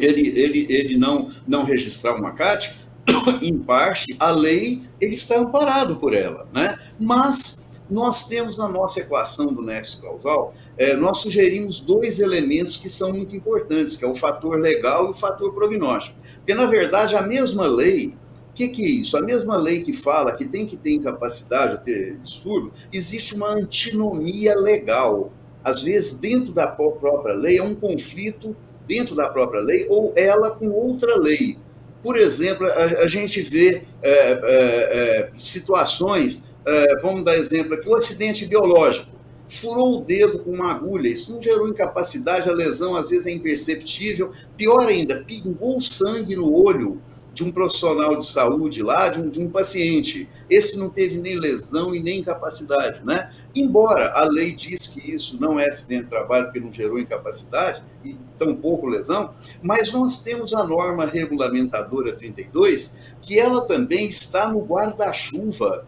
ele, 0.00 0.28
ele, 0.28 0.66
ele 0.70 0.96
não, 0.96 1.30
não 1.46 1.62
registrar 1.62 2.14
uma 2.14 2.32
CAT, 2.32 2.74
em 3.42 3.58
parte, 3.58 4.16
a 4.18 4.30
lei 4.30 4.82
ele 4.98 5.12
está 5.12 5.38
amparado 5.38 5.96
por 5.96 6.14
ela. 6.14 6.48
Né? 6.52 6.78
Mas 6.98 7.67
nós 7.90 8.26
temos 8.26 8.56
na 8.56 8.68
nossa 8.68 9.00
equação 9.00 9.46
do 9.46 9.62
nexo 9.62 10.02
causal, 10.02 10.54
é, 10.76 10.94
nós 10.94 11.18
sugerimos 11.18 11.80
dois 11.80 12.20
elementos 12.20 12.76
que 12.76 12.88
são 12.88 13.12
muito 13.12 13.34
importantes, 13.34 13.96
que 13.96 14.04
é 14.04 14.08
o 14.08 14.14
fator 14.14 14.58
legal 14.58 15.06
e 15.06 15.10
o 15.10 15.14
fator 15.14 15.52
prognóstico. 15.54 16.18
Porque, 16.36 16.54
na 16.54 16.66
verdade, 16.66 17.16
a 17.16 17.22
mesma 17.22 17.66
lei, 17.66 18.14
o 18.50 18.54
que, 18.54 18.68
que 18.68 18.84
é 18.84 18.88
isso? 18.88 19.16
A 19.16 19.22
mesma 19.22 19.56
lei 19.56 19.82
que 19.82 19.92
fala 19.92 20.34
que 20.36 20.44
tem 20.44 20.66
que 20.66 20.76
ter 20.76 20.92
incapacidade 20.92 21.74
ou 21.74 21.78
ter 21.78 22.18
distúrbio, 22.18 22.72
existe 22.92 23.34
uma 23.34 23.54
antinomia 23.54 24.54
legal. 24.54 25.32
Às 25.64 25.82
vezes, 25.82 26.18
dentro 26.18 26.52
da 26.52 26.66
própria 26.66 27.34
lei, 27.34 27.58
é 27.58 27.62
um 27.62 27.74
conflito 27.74 28.54
dentro 28.86 29.14
da 29.14 29.28
própria 29.28 29.60
lei 29.60 29.86
ou 29.88 30.12
ela 30.16 30.50
com 30.50 30.68
outra 30.70 31.16
lei. 31.16 31.58
Por 32.02 32.16
exemplo, 32.16 32.66
a, 32.66 33.02
a 33.02 33.06
gente 33.06 33.42
vê 33.42 33.82
é, 34.02 34.10
é, 34.10 34.38
é 34.42 35.30
situações 35.34 36.48
é, 36.68 37.00
vamos 37.00 37.24
dar 37.24 37.36
exemplo 37.36 37.74
aqui, 37.74 37.88
o 37.88 37.96
acidente 37.96 38.46
biológico. 38.46 39.16
Furou 39.48 39.98
o 39.98 40.00
dedo 40.02 40.40
com 40.40 40.50
uma 40.50 40.70
agulha, 40.70 41.08
isso 41.08 41.32
não 41.32 41.40
gerou 41.40 41.68
incapacidade, 41.68 42.50
a 42.50 42.52
lesão 42.52 42.94
às 42.94 43.08
vezes 43.08 43.26
é 43.26 43.30
imperceptível. 43.30 44.30
Pior 44.56 44.86
ainda, 44.86 45.24
pingou 45.24 45.80
sangue 45.80 46.36
no 46.36 46.52
olho 46.52 47.00
de 47.32 47.44
um 47.44 47.52
profissional 47.52 48.16
de 48.16 48.26
saúde 48.26 48.82
lá, 48.82 49.08
de 49.08 49.20
um, 49.20 49.30
de 49.30 49.40
um 49.40 49.48
paciente. 49.48 50.28
Esse 50.50 50.76
não 50.78 50.90
teve 50.90 51.18
nem 51.18 51.38
lesão 51.38 51.94
e 51.94 52.02
nem 52.02 52.18
incapacidade, 52.18 53.00
né? 53.04 53.30
Embora 53.54 54.12
a 54.12 54.24
lei 54.24 54.52
diz 54.52 54.88
que 54.88 55.14
isso 55.14 55.40
não 55.40 55.58
é 55.58 55.66
acidente 55.66 56.04
de 56.04 56.10
trabalho 56.10 56.46
porque 56.46 56.60
não 56.60 56.72
gerou 56.72 56.98
incapacidade 56.98 57.82
e 58.04 58.16
tampouco 58.38 58.88
lesão, 58.88 59.30
mas 59.62 59.92
nós 59.92 60.22
temos 60.24 60.52
a 60.52 60.66
norma 60.66 61.06
regulamentadora 61.06 62.12
32, 62.12 63.14
que 63.22 63.38
ela 63.38 63.62
também 63.62 64.08
está 64.08 64.48
no 64.48 64.60
guarda-chuva 64.64 65.86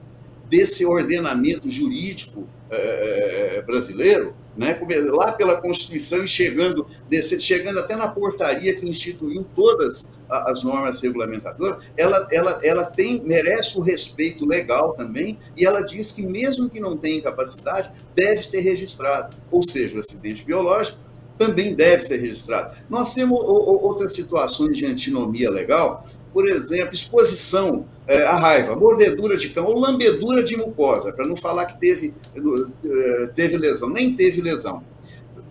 desse 0.50 0.84
ordenamento 0.84 1.70
jurídico 1.70 2.46
é, 2.70 3.62
brasileiro, 3.64 4.34
né, 4.56 4.78
lá 5.12 5.32
pela 5.32 5.56
Constituição 5.56 6.24
e 6.24 6.28
chegando, 6.28 6.86
descendo, 7.08 7.40
chegando 7.40 7.78
até 7.78 7.96
na 7.96 8.08
portaria 8.08 8.74
que 8.74 8.86
instituiu 8.86 9.44
todas 9.54 10.12
as 10.28 10.62
normas 10.62 11.00
regulamentadoras, 11.00 11.84
ela, 11.96 12.26
ela, 12.30 12.60
ela 12.62 12.84
tem, 12.84 13.22
merece 13.24 13.78
o 13.78 13.82
respeito 13.82 14.44
legal 14.44 14.92
também, 14.92 15.38
e 15.56 15.64
ela 15.64 15.80
diz 15.80 16.12
que 16.12 16.26
mesmo 16.26 16.68
que 16.68 16.80
não 16.80 16.96
tenha 16.96 17.18
incapacidade, 17.18 17.90
deve 18.14 18.42
ser 18.42 18.60
registrado. 18.60 19.36
Ou 19.50 19.62
seja, 19.62 19.96
o 19.96 20.00
acidente 20.00 20.44
biológico 20.44 20.98
também 21.38 21.74
deve 21.74 22.02
ser 22.02 22.18
registrado. 22.18 22.76
Nós 22.90 23.14
temos 23.14 23.38
outras 23.40 24.12
situações 24.12 24.76
de 24.76 24.84
antinomia 24.84 25.50
legal, 25.50 26.04
por 26.32 26.48
exemplo, 26.48 26.94
exposição 26.94 27.86
é, 28.10 28.26
à 28.26 28.36
raiva, 28.36 28.74
mordedura 28.74 29.36
de 29.36 29.50
cão 29.50 29.66
ou 29.66 29.78
lambedura 29.78 30.42
de 30.42 30.56
mucosa, 30.56 31.12
para 31.12 31.24
não 31.24 31.36
falar 31.36 31.66
que 31.66 31.78
teve, 31.78 32.12
é, 32.34 33.26
teve 33.28 33.56
lesão, 33.56 33.88
nem 33.88 34.16
teve 34.16 34.40
lesão. 34.40 34.82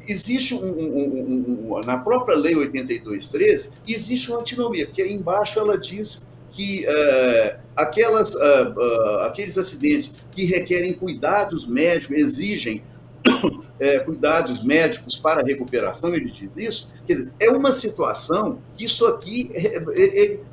Existe 0.05 0.55
um, 0.55 0.67
um, 0.67 1.73
um, 1.73 1.81
na 1.85 1.97
própria 1.97 2.35
Lei 2.35 2.55
8213, 2.55 3.71
existe 3.87 4.29
uma 4.29 4.41
antinomia, 4.41 4.85
porque 4.87 5.05
embaixo 5.07 5.57
ela 5.57 5.77
diz 5.77 6.27
que 6.51 6.85
é, 6.85 7.59
aquelas, 7.77 8.35
uh, 8.35 9.19
aqueles 9.21 9.57
acidentes 9.57 10.17
que 10.29 10.43
requerem 10.43 10.91
cuidados 10.93 11.65
médicos, 11.65 12.17
exigem 12.17 12.83
é, 13.79 13.99
cuidados 14.03 14.65
médicos 14.65 15.15
para 15.15 15.41
a 15.41 15.45
recuperação, 15.45 16.13
ele 16.13 16.29
diz 16.29 16.57
isso. 16.57 16.89
Quer 17.07 17.13
dizer, 17.13 17.33
é 17.39 17.51
uma 17.51 17.71
situação 17.71 18.59
que 18.75 18.83
isso 18.83 19.05
aqui 19.07 19.49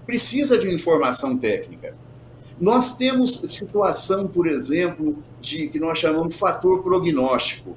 precisa 0.07 0.57
de 0.57 0.73
informação 0.73 1.37
técnica. 1.37 1.95
Nós 2.59 2.97
temos 2.97 3.33
situação, 3.45 4.27
por 4.27 4.47
exemplo, 4.47 5.19
de 5.41 5.69
que 5.69 5.79
nós 5.79 5.99
chamamos 5.99 6.35
de 6.35 6.41
fator 6.41 6.83
prognóstico. 6.83 7.77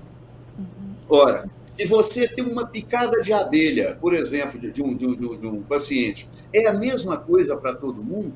Ora, 1.10 1.50
se 1.66 1.86
você 1.86 2.28
tem 2.28 2.46
uma 2.46 2.68
picada 2.68 3.22
de 3.22 3.34
abelha, 3.34 3.98
por 4.00 4.14
exemplo, 4.14 4.60
de 4.60 4.82
um, 4.82 4.96
de 4.96 5.06
um, 5.06 5.16
de 5.16 5.48
um 5.48 5.64
paciente, 5.64 6.30
é 6.54 6.68
a 6.68 6.74
mesma 6.74 7.18
coisa 7.18 7.58
para 7.58 7.76
todo 7.76 8.04
mundo? 8.04 8.34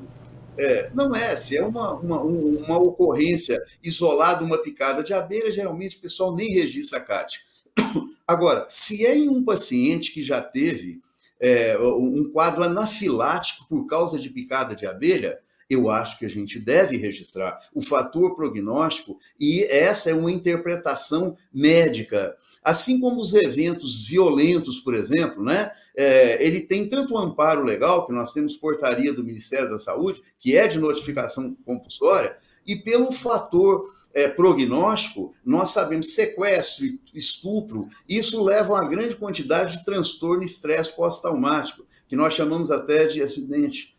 É, 0.56 0.90
não 0.94 1.14
é, 1.14 1.34
se 1.34 1.56
é 1.56 1.64
uma, 1.64 1.94
uma, 1.94 2.22
uma 2.22 2.78
ocorrência 2.78 3.60
isolada, 3.82 4.44
uma 4.44 4.58
picada 4.58 5.02
de 5.02 5.12
abelha, 5.12 5.50
geralmente 5.50 5.96
o 5.96 6.00
pessoal 6.00 6.34
nem 6.34 6.52
registra 6.52 6.98
a 6.98 7.02
CAT. 7.02 7.44
Agora, 8.26 8.64
se 8.68 9.04
é 9.04 9.16
em 9.16 9.28
um 9.28 9.44
paciente 9.44 10.12
que 10.12 10.22
já 10.22 10.40
teve 10.40 11.00
é, 11.44 11.78
um 11.78 12.30
quadro 12.32 12.64
anafilático 12.64 13.68
por 13.68 13.86
causa 13.86 14.18
de 14.18 14.30
picada 14.30 14.74
de 14.74 14.86
abelha, 14.86 15.38
eu 15.68 15.90
acho 15.90 16.18
que 16.18 16.24
a 16.24 16.30
gente 16.30 16.58
deve 16.58 16.96
registrar 16.96 17.58
o 17.74 17.82
fator 17.82 18.34
prognóstico 18.34 19.18
e 19.38 19.62
essa 19.64 20.10
é 20.10 20.14
uma 20.14 20.32
interpretação 20.32 21.36
médica. 21.52 22.34
Assim 22.62 22.98
como 22.98 23.20
os 23.20 23.34
eventos 23.34 24.08
violentos, 24.08 24.78
por 24.78 24.94
exemplo, 24.94 25.44
né? 25.44 25.70
É, 25.96 26.44
ele 26.44 26.62
tem 26.62 26.88
tanto 26.88 27.16
amparo 27.16 27.62
legal, 27.62 28.06
que 28.06 28.12
nós 28.12 28.32
temos 28.32 28.56
portaria 28.56 29.12
do 29.12 29.22
Ministério 29.24 29.68
da 29.68 29.78
Saúde, 29.78 30.22
que 30.38 30.56
é 30.56 30.66
de 30.66 30.78
notificação 30.78 31.56
compulsória, 31.64 32.36
e 32.66 32.76
pelo 32.76 33.12
fator 33.12 33.92
é, 34.14 34.28
prognóstico, 34.28 35.34
nós 35.44 35.70
sabemos 35.70 36.14
sequestro, 36.14 36.86
estupro, 37.12 37.88
isso 38.08 38.42
leva 38.44 38.72
a 38.72 38.80
uma 38.80 38.88
grande 38.88 39.16
quantidade 39.16 39.78
de 39.78 39.84
transtorno 39.84 40.42
e 40.42 40.46
estresse 40.46 40.94
pós-traumático, 40.94 41.84
que 42.08 42.14
nós 42.14 42.32
chamamos 42.32 42.70
até 42.70 43.06
de 43.06 43.20
acidente 43.20 43.94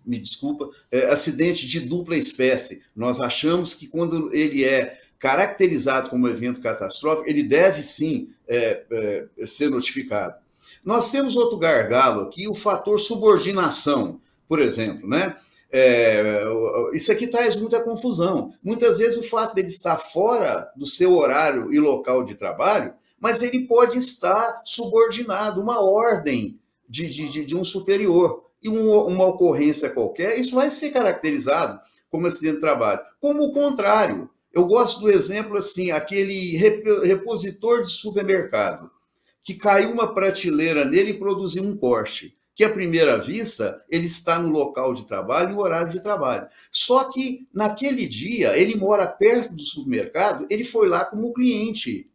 me 0.04 0.18
desculpa, 0.18 0.68
é, 0.90 1.06
acidente 1.06 1.66
de 1.66 1.80
dupla 1.80 2.16
espécie. 2.16 2.82
Nós 2.94 3.20
achamos 3.20 3.74
que 3.74 3.86
quando 3.86 4.34
ele 4.34 4.64
é 4.64 4.98
caracterizado 5.18 6.10
como 6.10 6.28
evento 6.28 6.60
catastrófico, 6.60 7.28
ele 7.28 7.44
deve 7.44 7.82
sim 7.82 8.30
é, 8.48 8.84
é, 8.90 9.46
ser 9.46 9.70
notificado. 9.70 10.34
Nós 10.84 11.12
temos 11.12 11.36
outro 11.36 11.58
gargalo 11.58 12.22
aqui, 12.22 12.48
o 12.48 12.54
fator 12.54 12.98
subordinação, 12.98 14.20
por 14.48 14.60
exemplo, 14.60 15.08
né? 15.08 15.36
É, 15.74 16.44
isso 16.92 17.10
aqui 17.10 17.26
traz 17.26 17.56
muita 17.56 17.82
confusão. 17.82 18.52
Muitas 18.62 18.98
vezes 18.98 19.16
o 19.16 19.22
fato 19.22 19.54
dele 19.54 19.68
estar 19.68 19.96
fora 19.96 20.70
do 20.76 20.84
seu 20.84 21.16
horário 21.16 21.72
e 21.72 21.80
local 21.80 22.22
de 22.22 22.34
trabalho, 22.34 22.92
mas 23.18 23.42
ele 23.42 23.66
pode 23.66 23.96
estar 23.96 24.60
subordinado, 24.66 25.62
uma 25.62 25.80
ordem 25.80 26.60
de, 26.86 27.08
de, 27.08 27.46
de 27.46 27.56
um 27.56 27.64
superior. 27.64 28.44
E 28.62 28.68
um, 28.68 28.92
uma 29.08 29.26
ocorrência 29.26 29.90
qualquer, 29.90 30.38
isso 30.38 30.54
vai 30.54 30.70
ser 30.70 30.90
caracterizado 30.90 31.80
como 32.08 32.26
acidente 32.26 32.56
de 32.56 32.60
trabalho. 32.60 33.00
Como 33.18 33.42
o 33.42 33.52
contrário. 33.52 34.28
Eu 34.52 34.66
gosto 34.66 35.00
do 35.00 35.10
exemplo 35.10 35.56
assim, 35.56 35.90
aquele 35.90 36.54
repositor 37.04 37.82
de 37.82 37.90
supermercado, 37.90 38.90
que 39.42 39.54
caiu 39.54 39.90
uma 39.90 40.12
prateleira 40.12 40.84
nele 40.84 41.12
e 41.12 41.18
produziu 41.18 41.64
um 41.64 41.74
corte 41.74 42.36
que 42.54 42.64
à 42.64 42.70
primeira 42.70 43.18
vista 43.18 43.82
ele 43.88 44.04
está 44.04 44.38
no 44.38 44.50
local 44.50 44.94
de 44.94 45.06
trabalho 45.06 45.54
e 45.54 45.58
horário 45.58 45.90
de 45.90 46.02
trabalho. 46.02 46.46
Só 46.70 47.10
que 47.10 47.48
naquele 47.52 48.06
dia 48.06 48.56
ele 48.56 48.76
mora 48.76 49.06
perto 49.06 49.54
do 49.54 49.62
supermercado, 49.62 50.46
ele 50.50 50.64
foi 50.64 50.88
lá 50.88 51.04
como 51.04 51.32
cliente. 51.32 52.10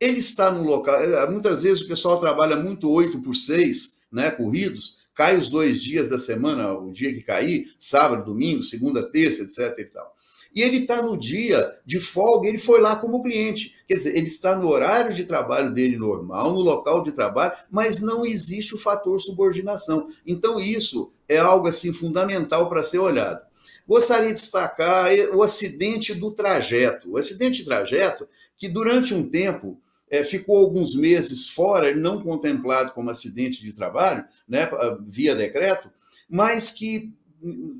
Ele 0.00 0.18
está 0.18 0.50
no 0.50 0.62
local. 0.62 0.94
Eh, 0.94 1.30
muitas 1.30 1.64
vezes 1.64 1.82
o 1.82 1.88
pessoal 1.88 2.20
trabalha 2.20 2.56
muito 2.56 2.88
oito 2.90 3.20
por 3.20 3.34
seis, 3.34 4.06
né, 4.12 4.30
corridos, 4.30 4.98
cai 5.12 5.36
os 5.36 5.48
dois 5.48 5.82
dias 5.82 6.10
da 6.10 6.18
semana, 6.18 6.72
o 6.72 6.92
dia 6.92 7.12
que 7.12 7.20
cair, 7.20 7.66
sábado, 7.78 8.24
domingo, 8.24 8.62
segunda, 8.62 9.10
terça, 9.10 9.42
etc. 9.42 9.76
E 9.80 9.84
tal 9.86 10.17
e 10.54 10.62
ele 10.62 10.78
está 10.78 11.02
no 11.02 11.18
dia 11.18 11.70
de 11.84 12.00
folga, 12.00 12.48
ele 12.48 12.58
foi 12.58 12.80
lá 12.80 12.96
como 12.96 13.22
cliente. 13.22 13.76
Quer 13.86 13.94
dizer, 13.94 14.16
ele 14.16 14.26
está 14.26 14.56
no 14.56 14.68
horário 14.68 15.14
de 15.14 15.24
trabalho 15.24 15.72
dele 15.72 15.96
normal, 15.96 16.52
no 16.52 16.60
local 16.60 17.02
de 17.02 17.12
trabalho, 17.12 17.52
mas 17.70 18.00
não 18.00 18.24
existe 18.24 18.74
o 18.74 18.78
fator 18.78 19.20
subordinação. 19.20 20.06
Então, 20.26 20.58
isso 20.58 21.12
é 21.28 21.38
algo 21.38 21.68
assim 21.68 21.92
fundamental 21.92 22.68
para 22.68 22.82
ser 22.82 22.98
olhado. 22.98 23.40
Gostaria 23.86 24.28
de 24.28 24.34
destacar 24.34 25.10
o 25.34 25.42
acidente 25.42 26.14
do 26.14 26.32
trajeto. 26.32 27.10
O 27.10 27.16
acidente 27.16 27.60
de 27.60 27.64
trajeto, 27.64 28.28
que 28.56 28.68
durante 28.68 29.14
um 29.14 29.28
tempo 29.28 29.80
é, 30.10 30.22
ficou 30.24 30.58
alguns 30.58 30.94
meses 30.94 31.50
fora, 31.50 31.94
não 31.94 32.22
contemplado 32.22 32.92
como 32.92 33.10
acidente 33.10 33.62
de 33.62 33.72
trabalho, 33.72 34.24
né, 34.46 34.68
via 35.06 35.34
decreto, 35.34 35.90
mas 36.28 36.72
que 36.72 37.12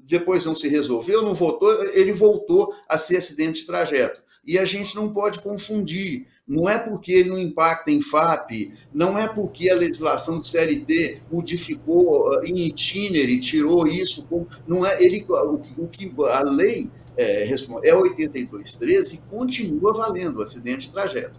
depois 0.05 0.45
não 0.47 0.55
se 0.55 0.69
resolveu, 0.69 1.23
não 1.23 1.35
voltou, 1.35 1.73
ele 1.89 2.13
voltou 2.13 2.73
a 2.89 2.97
ser 2.97 3.17
acidente 3.17 3.61
de 3.61 3.67
trajeto. 3.67 4.23
E 4.47 4.59
a 4.59 4.65
gente 4.65 4.95
não 4.97 5.13
pode 5.13 5.41
confundir. 5.41 6.27
Não 6.47 6.67
é 6.67 6.79
porque 6.79 7.13
ele 7.13 7.29
não 7.29 7.39
impacta 7.39 7.91
em 7.91 8.01
FAP, 8.01 8.73
não 8.95 9.19
é 9.19 9.29
porque 9.29 9.69
a 9.69 9.77
legislação 9.77 10.39
do 10.39 10.47
CLT 10.47 11.21
modificou 11.31 12.31
uh, 12.31 12.43
em 12.43 12.61
itinere, 12.61 13.39
tirou 13.39 13.87
isso. 13.87 14.27
Não 14.67 14.87
é 14.87 15.03
ele 15.03 15.27
o 15.29 15.59
que, 15.59 15.75
o 15.79 15.87
que 15.87 16.15
a 16.31 16.43
lei 16.43 16.91
é, 17.19 17.47
é 17.85 17.95
8213 17.95 19.17
e 19.17 19.19
continua 19.29 19.93
valendo 19.93 20.39
o 20.39 20.43
acidente 20.43 20.87
de 20.87 20.93
trajeto. 20.93 21.39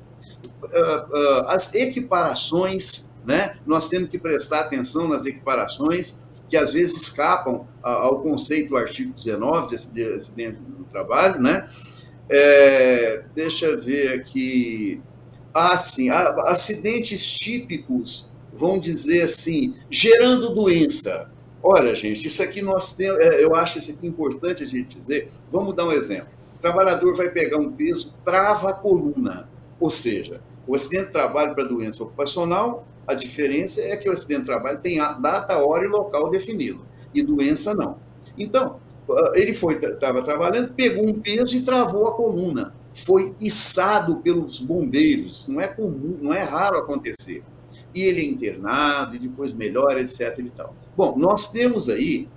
Uh, 0.63 1.47
as 1.47 1.73
equiparações, 1.73 3.10
né? 3.25 3.58
Nós 3.65 3.89
temos 3.89 4.10
que 4.10 4.19
prestar 4.19 4.60
atenção 4.60 5.08
nas 5.08 5.25
equiparações 5.25 6.27
que 6.49 6.57
às 6.57 6.73
vezes 6.73 7.03
escapam 7.03 7.67
ao 7.81 8.21
conceito 8.21 8.69
do 8.69 8.77
artigo 8.77 9.13
19 9.13 9.75
de 9.93 10.03
acidente 10.03 10.57
do 10.59 10.83
trabalho, 10.85 11.39
né? 11.41 11.67
É, 12.29 13.23
deixa 13.35 13.67
eu 13.67 13.79
ver 13.79 14.19
aqui. 14.19 15.01
Ah, 15.53 15.77
sim, 15.77 16.09
acidentes 16.09 17.38
típicos, 17.38 18.31
vão 18.53 18.79
dizer 18.79 19.23
assim, 19.23 19.73
gerando 19.89 20.53
doença. 20.53 21.31
Olha, 21.62 21.93
gente, 21.95 22.25
isso 22.25 22.41
aqui 22.41 22.62
nós 22.62 22.93
temos, 22.93 23.19
é, 23.19 23.43
eu 23.43 23.55
acho 23.55 23.79
isso 23.79 23.91
aqui 23.91 24.07
importante 24.07 24.63
a 24.63 24.65
gente 24.65 24.97
dizer. 24.97 25.31
Vamos 25.51 25.75
dar 25.75 25.85
um 25.85 25.91
exemplo. 25.91 26.29
O 26.55 26.62
trabalhador 26.62 27.15
vai 27.15 27.29
pegar 27.29 27.57
um 27.57 27.71
peso, 27.71 28.13
trava 28.23 28.69
a 28.69 28.73
coluna. 28.73 29.49
Ou 29.79 29.89
seja, 29.89 30.41
o 30.67 30.75
acidente 30.75 31.07
de 31.07 31.12
trabalho 31.12 31.55
para 31.55 31.63
doença 31.63 32.03
ocupacional 32.03 32.88
a 33.10 33.13
diferença 33.13 33.82
é 33.82 33.98
que 33.98 34.08
o 34.08 34.12
acidente 34.12 34.41
de 34.41 34.45
trabalho 34.45 34.80
tem 34.80 35.00
a 35.00 35.13
data, 35.13 35.58
hora 35.58 35.84
e 35.84 35.88
local 35.88 36.30
definido, 36.30 36.86
e 37.13 37.24
doença 37.24 37.74
não. 37.74 37.98
Então, 38.38 38.80
ah, 39.12 39.32
ele 39.34 39.54
foi 39.54 39.76
estava 39.76 40.22
trabalhando, 40.22 40.74
pegou 40.74 41.08
um 41.08 41.13
peso 41.13 41.58
e 41.58 41.62
travou 41.62 42.08
a 42.08 42.15
coluna. 42.15 42.74
Foi 42.93 43.34
içado 43.39 44.17
pelos 44.17 44.60
bombeiros. 44.60 45.48
Não 45.48 45.62
é 45.62 45.67
comum, 45.67 46.17
não 46.22 46.34
é 46.34 46.43
raro 46.43 46.78
acontecer. 46.78 47.43
E 47.93 48.04
ele 48.04 48.22
é 48.22 48.26
internado 48.26 49.15
e 49.15 49.19
depois 49.19 49.54
melhora, 49.54 50.02
etc. 50.02 50.38
E 50.39 50.50
tal. 50.50 50.76
Bom, 50.95 51.17
nós 51.17 51.50
temos 51.50 51.89
aí 51.89 52.28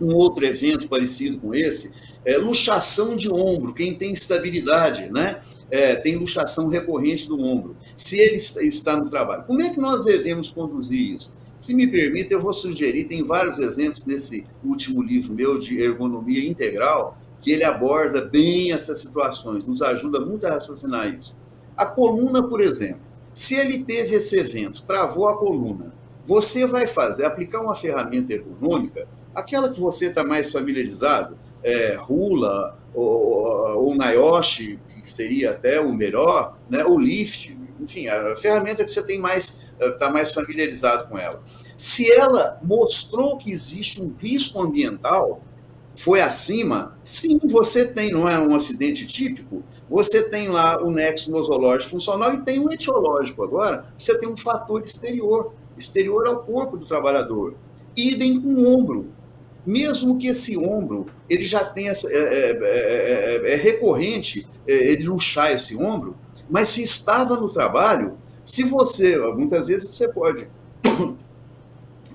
um 0.00 0.14
outro 0.14 0.44
evento 0.44 0.88
parecido 0.88 1.38
com 1.38 1.54
esse, 1.54 1.92
é 2.24 2.36
luxação 2.36 3.16
de 3.16 3.32
ombro, 3.32 3.74
quem 3.74 3.94
tem 3.94 4.12
estabilidade, 4.12 5.10
né? 5.12 5.40
É, 5.70 5.94
tem 5.94 6.16
luxação 6.16 6.68
recorrente 6.68 7.26
do 7.26 7.40
ombro. 7.40 7.76
Se 8.02 8.18
ele 8.18 8.34
está 8.34 8.96
no 8.96 9.08
trabalho, 9.08 9.44
como 9.44 9.62
é 9.62 9.70
que 9.70 9.78
nós 9.78 10.04
devemos 10.04 10.50
conduzir 10.50 11.14
isso? 11.14 11.32
Se 11.56 11.72
me 11.72 11.86
permite, 11.86 12.32
eu 12.32 12.40
vou 12.40 12.52
sugerir, 12.52 13.04
tem 13.04 13.22
vários 13.22 13.60
exemplos 13.60 14.04
nesse 14.04 14.44
último 14.64 15.00
livro 15.00 15.32
meu 15.32 15.56
de 15.56 15.80
ergonomia 15.80 16.44
integral, 16.44 17.16
que 17.40 17.52
ele 17.52 17.62
aborda 17.62 18.22
bem 18.22 18.72
essas 18.72 18.98
situações, 18.98 19.64
nos 19.64 19.80
ajuda 19.80 20.18
muito 20.18 20.44
a 20.44 20.50
raciocinar 20.50 21.16
isso. 21.16 21.36
A 21.76 21.86
coluna, 21.86 22.42
por 22.42 22.60
exemplo, 22.60 23.02
se 23.32 23.54
ele 23.54 23.84
teve 23.84 24.16
esse 24.16 24.36
evento, 24.36 24.82
travou 24.82 25.28
a 25.28 25.38
coluna, 25.38 25.94
você 26.24 26.66
vai 26.66 26.88
fazer, 26.88 27.24
aplicar 27.24 27.60
uma 27.60 27.74
ferramenta 27.74 28.32
ergonômica, 28.32 29.06
aquela 29.32 29.68
que 29.68 29.80
você 29.80 30.06
está 30.06 30.24
mais 30.24 30.50
familiarizado, 30.50 31.38
é, 31.62 31.96
Hula 32.08 32.76
ou, 32.92 33.84
ou 33.84 33.94
Nayoshi, 33.94 34.80
que 34.88 35.08
seria 35.08 35.52
até 35.52 35.80
o 35.80 35.94
melhor, 35.94 36.58
né, 36.68 36.84
o 36.84 36.98
Lift, 36.98 37.61
enfim, 37.82 38.08
a 38.08 38.36
ferramenta 38.36 38.84
que 38.84 38.90
você 38.90 39.02
tem 39.02 39.18
mais 39.18 39.62
está 39.80 40.10
mais 40.10 40.32
familiarizado 40.32 41.08
com 41.08 41.18
ela. 41.18 41.42
Se 41.76 42.12
ela 42.12 42.60
mostrou 42.62 43.36
que 43.36 43.50
existe 43.50 44.00
um 44.00 44.14
risco 44.16 44.62
ambiental, 44.62 45.42
foi 45.94 46.20
acima, 46.20 46.96
sim, 47.02 47.38
você 47.44 47.86
tem, 47.86 48.12
não 48.12 48.28
é 48.28 48.38
um 48.38 48.54
acidente 48.54 49.06
típico, 49.06 49.62
você 49.88 50.28
tem 50.28 50.48
lá 50.48 50.82
o 50.82 50.90
nexo 50.90 51.30
nosológico 51.30 51.90
funcional 51.90 52.32
e 52.32 52.42
tem 52.42 52.60
um 52.60 52.72
etiológico 52.72 53.42
agora, 53.42 53.84
você 53.98 54.16
tem 54.18 54.28
um 54.28 54.36
fator 54.36 54.80
exterior, 54.80 55.52
exterior 55.76 56.26
ao 56.26 56.42
corpo 56.44 56.76
do 56.76 56.86
trabalhador. 56.86 57.56
Idem 57.94 58.40
com 58.40 58.54
o 58.54 58.78
ombro 58.78 59.12
mesmo 59.66 60.18
que 60.18 60.26
esse 60.26 60.56
ombro 60.56 61.06
ele 61.28 61.44
já 61.44 61.64
tenha 61.64 61.92
é, 61.92 62.14
é, 62.14 63.40
é, 63.46 63.52
é 63.52 63.56
recorrente 63.56 64.46
ele 64.66 65.04
luxar 65.04 65.52
esse 65.52 65.76
ombro, 65.76 66.16
mas 66.52 66.68
se 66.68 66.82
estava 66.82 67.40
no 67.40 67.50
trabalho, 67.50 68.18
se 68.44 68.64
você 68.64 69.16
muitas 69.32 69.68
vezes 69.68 69.88
você 69.88 70.06
pode 70.06 70.46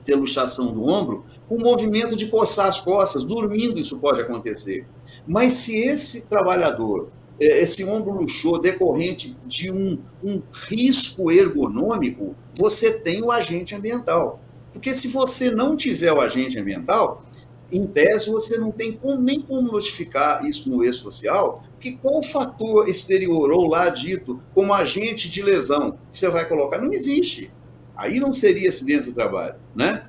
ter 0.05 0.13
luxação 0.13 0.71
do 0.71 0.85
ombro 0.87 1.25
com 1.49 1.57
movimento 1.57 2.15
de 2.15 2.27
coçar 2.27 2.67
as 2.67 2.79
costas, 2.79 3.23
dormindo 3.23 3.79
isso 3.79 3.99
pode 3.99 4.21
acontecer. 4.21 4.85
Mas 5.27 5.53
se 5.53 5.79
esse 5.79 6.27
trabalhador 6.27 7.09
esse 7.39 7.83
ombro 7.85 8.13
luxou 8.13 8.59
decorrente 8.59 9.35
de 9.45 9.71
um, 9.71 9.97
um 10.23 10.41
risco 10.51 11.31
ergonômico, 11.31 12.35
você 12.55 12.99
tem 12.99 13.23
o 13.23 13.31
agente 13.31 13.75
ambiental. 13.75 14.39
Porque 14.71 14.93
se 14.93 15.07
você 15.09 15.49
não 15.49 15.75
tiver 15.75 16.11
o 16.13 16.21
agente 16.21 16.59
ambiental, 16.59 17.23
em 17.71 17.85
tese, 17.85 18.31
você 18.31 18.57
não 18.57 18.71
tem 18.71 18.93
como, 18.93 19.21
nem 19.21 19.41
como 19.41 19.71
notificar 19.71 20.45
isso 20.45 20.69
no 20.69 20.83
e-social, 20.83 21.63
porque 21.77 21.91
qual 21.91 22.23
fator 22.23 22.89
exterior 22.89 23.51
ou 23.51 23.67
lá 23.67 23.87
dito 23.89 24.41
como 24.51 24.73
agente 24.73 25.29
de 25.29 25.43
lesão 25.43 25.97
você 26.11 26.27
vai 26.27 26.47
colocar? 26.47 26.81
Não 26.81 26.91
existe. 26.91 27.51
Aí 27.95 28.19
não 28.19 28.33
seria 28.33 28.67
acidente 28.67 29.09
do 29.09 29.13
trabalho, 29.13 29.55
né? 29.75 30.07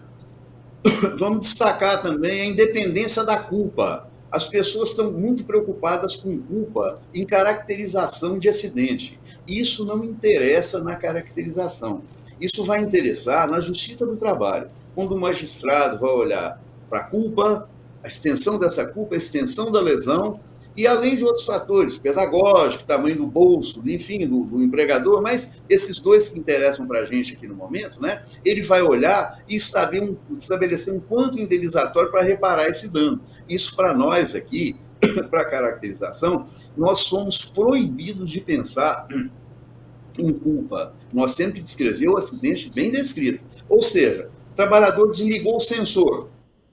Vamos 1.18 1.40
destacar 1.40 2.00
também 2.00 2.40
a 2.40 2.46
independência 2.46 3.22
da 3.22 3.37
culpa. 3.37 4.09
As 4.31 4.48
pessoas 4.48 4.90
estão 4.90 5.12
muito 5.12 5.44
preocupadas 5.44 6.16
com 6.16 6.38
culpa 6.38 7.00
em 7.12 7.24
caracterização 7.24 8.38
de 8.38 8.48
acidente. 8.48 9.20
Isso 9.46 9.85
não 9.85 10.02
interessa 10.02 10.83
na 10.83 10.96
caracterização. 10.96 12.02
Isso 12.40 12.64
vai 12.64 12.81
interessar 12.81 13.50
na 13.50 13.61
justiça 13.61 14.07
do 14.07 14.16
trabalho. 14.16 14.70
Quando 14.94 15.14
o 15.14 15.20
magistrado 15.20 15.98
vai 15.98 16.11
olhar 16.11 16.62
para 16.88 17.00
a 17.00 17.04
culpa, 17.04 17.68
a 18.02 18.09
extensão 18.09 18.59
dessa 18.59 18.87
culpa, 18.87 19.14
a 19.14 19.18
extensão 19.18 19.70
da 19.70 19.81
lesão, 19.81 20.40
e 20.79 20.87
além 20.87 21.17
de 21.17 21.25
outros 21.25 21.45
fatores, 21.45 21.99
pedagógico, 21.99 22.85
tamanho 22.85 23.17
do 23.17 23.27
bolso, 23.27 23.83
enfim, 23.85 24.29
do, 24.29 24.45
do 24.45 24.62
empregador, 24.62 25.21
mas 25.21 25.61
esses 25.69 25.99
dois 25.99 26.29
que 26.29 26.38
interessam 26.38 26.87
para 26.87 27.01
a 27.01 27.05
gente 27.05 27.35
aqui 27.35 27.49
no 27.49 27.57
momento, 27.57 28.01
né, 28.01 28.25
ele 28.45 28.62
vai 28.62 28.81
olhar 28.81 29.43
e 29.49 29.57
um, 30.01 30.17
estabelecer 30.33 30.95
um 30.95 31.01
quanto 31.01 31.41
indenizatório 31.41 32.12
para 32.12 32.23
reparar 32.23 32.69
esse 32.69 32.93
dano. 32.93 33.21
Isso 33.49 33.75
para 33.75 33.93
nós 33.93 34.37
aqui, 34.37 34.77
para 35.29 35.47
caracterização, 35.47 36.45
nós 36.77 37.01
somos 37.01 37.47
proibidos 37.47 38.31
de 38.31 38.41
pensar 38.41 39.09
em 40.17 40.33
culpa. 40.33 40.95
Nós 41.12 41.33
sempre 41.33 41.61
descrevemos 41.61 42.14
o 42.14 42.19
acidente 42.19 42.71
bem 42.73 42.93
descrito. 42.93 43.43
Ou 43.69 43.83
seja, 43.83 44.31
o 44.53 44.55
trabalhador 44.55 45.09
desligou 45.09 45.57
o 45.57 45.61
sensor, 45.61 46.31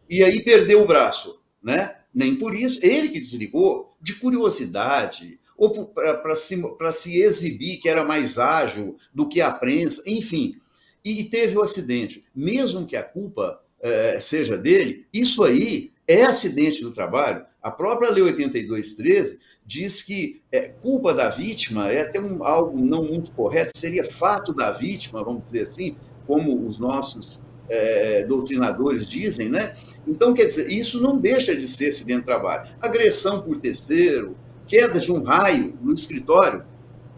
e 0.08 0.24
aí 0.24 0.44
perdeu 0.44 0.84
o 0.84 0.88
braço, 0.88 1.41
né? 1.63 1.96
Nem 2.15 2.34
por 2.38 2.56
isso, 2.56 2.80
ele 2.82 3.10
que 3.10 3.20
desligou, 3.20 3.94
de 4.06 4.13
curiosidade, 4.13 5.39
ou 5.58 5.88
para 5.88 6.36
se, 6.36 6.62
se 6.94 7.20
exibir 7.20 7.80
que 7.80 7.89
era 7.89 8.06
mais 8.06 8.38
ágil 8.38 8.96
do 9.12 9.28
que 9.28 9.41
a 9.41 9.52
prensa, 9.52 10.04
enfim. 10.06 10.62
E 11.04 11.24
teve 11.24 11.58
o 11.58 11.63
acidente. 11.63 12.24
Mesmo 12.36 12.86
que 12.86 12.96
a 12.96 13.02
culpa 13.02 13.60
é, 13.82 14.20
seja 14.20 14.56
dele, 14.56 15.08
isso 15.12 15.44
aí 15.44 15.91
é 16.08 16.22
acidente 16.22 16.84
do 16.84 16.91
trabalho. 16.91 17.44
A 17.63 17.72
própria 17.72 18.12
Lei 18.12 18.22
8213 18.22 19.39
diz 19.65 20.04
que 20.04 20.39
é, 20.52 20.70
culpa 20.70 21.12
da 21.12 21.28
vítima 21.28 21.91
é 21.91 22.02
até 22.02 22.22
um, 22.22 22.44
algo 22.44 22.80
não 22.80 23.04
muito 23.04 23.32
correto, 23.32 23.76
seria 23.76 24.04
fato 24.04 24.54
da 24.54 24.70
vítima, 24.70 25.24
vamos 25.24 25.41
dizer 25.41 25.62
assim, 25.62 25.96
como 26.28 26.68
os 26.68 26.78
nossos 26.78 27.41
é, 27.69 28.23
doutrinadores 28.25 29.06
dizem, 29.06 29.49
né? 29.49 29.73
Então, 30.08 30.34
quer 30.34 30.45
dizer, 30.45 30.71
isso 30.71 31.01
não 31.01 31.17
deixa 31.17 31.56
de 31.56 31.67
ser 31.67 31.88
acidente 31.88 32.21
de 32.21 32.25
trabalho. 32.25 32.69
Agressão 32.80 33.41
por 33.41 33.60
terceiro, 33.60 34.36
queda 34.67 34.99
de 34.99 35.12
um 35.12 35.23
raio 35.23 35.78
no 35.82 35.93
escritório, 35.93 36.63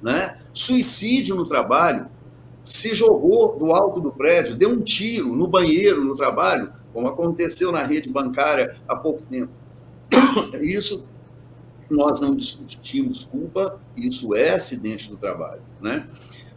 né? 0.02 0.38
suicídio 0.54 1.36
no 1.36 1.46
trabalho, 1.46 2.08
se 2.64 2.94
jogou 2.94 3.58
do 3.58 3.72
alto 3.72 4.02
do 4.02 4.12
prédio, 4.12 4.56
deu 4.56 4.70
um 4.70 4.80
tiro 4.80 5.36
no 5.36 5.48
banheiro 5.48 6.04
no 6.04 6.16
trabalho, 6.16 6.74
como 6.94 7.08
aconteceu 7.08 7.72
na 7.72 7.86
rede 7.86 8.10
bancária 8.10 8.76
há 8.88 8.96
pouco 8.96 9.22
tempo. 9.24 9.52
Isso 10.62 11.06
nós 11.90 12.20
não 12.20 12.36
discutimos 12.36 13.26
culpa, 13.26 13.80
isso 13.96 14.36
é 14.36 14.50
acidente 14.50 15.10
do 15.10 15.16
trabalho. 15.16 15.62
Né? 15.82 16.06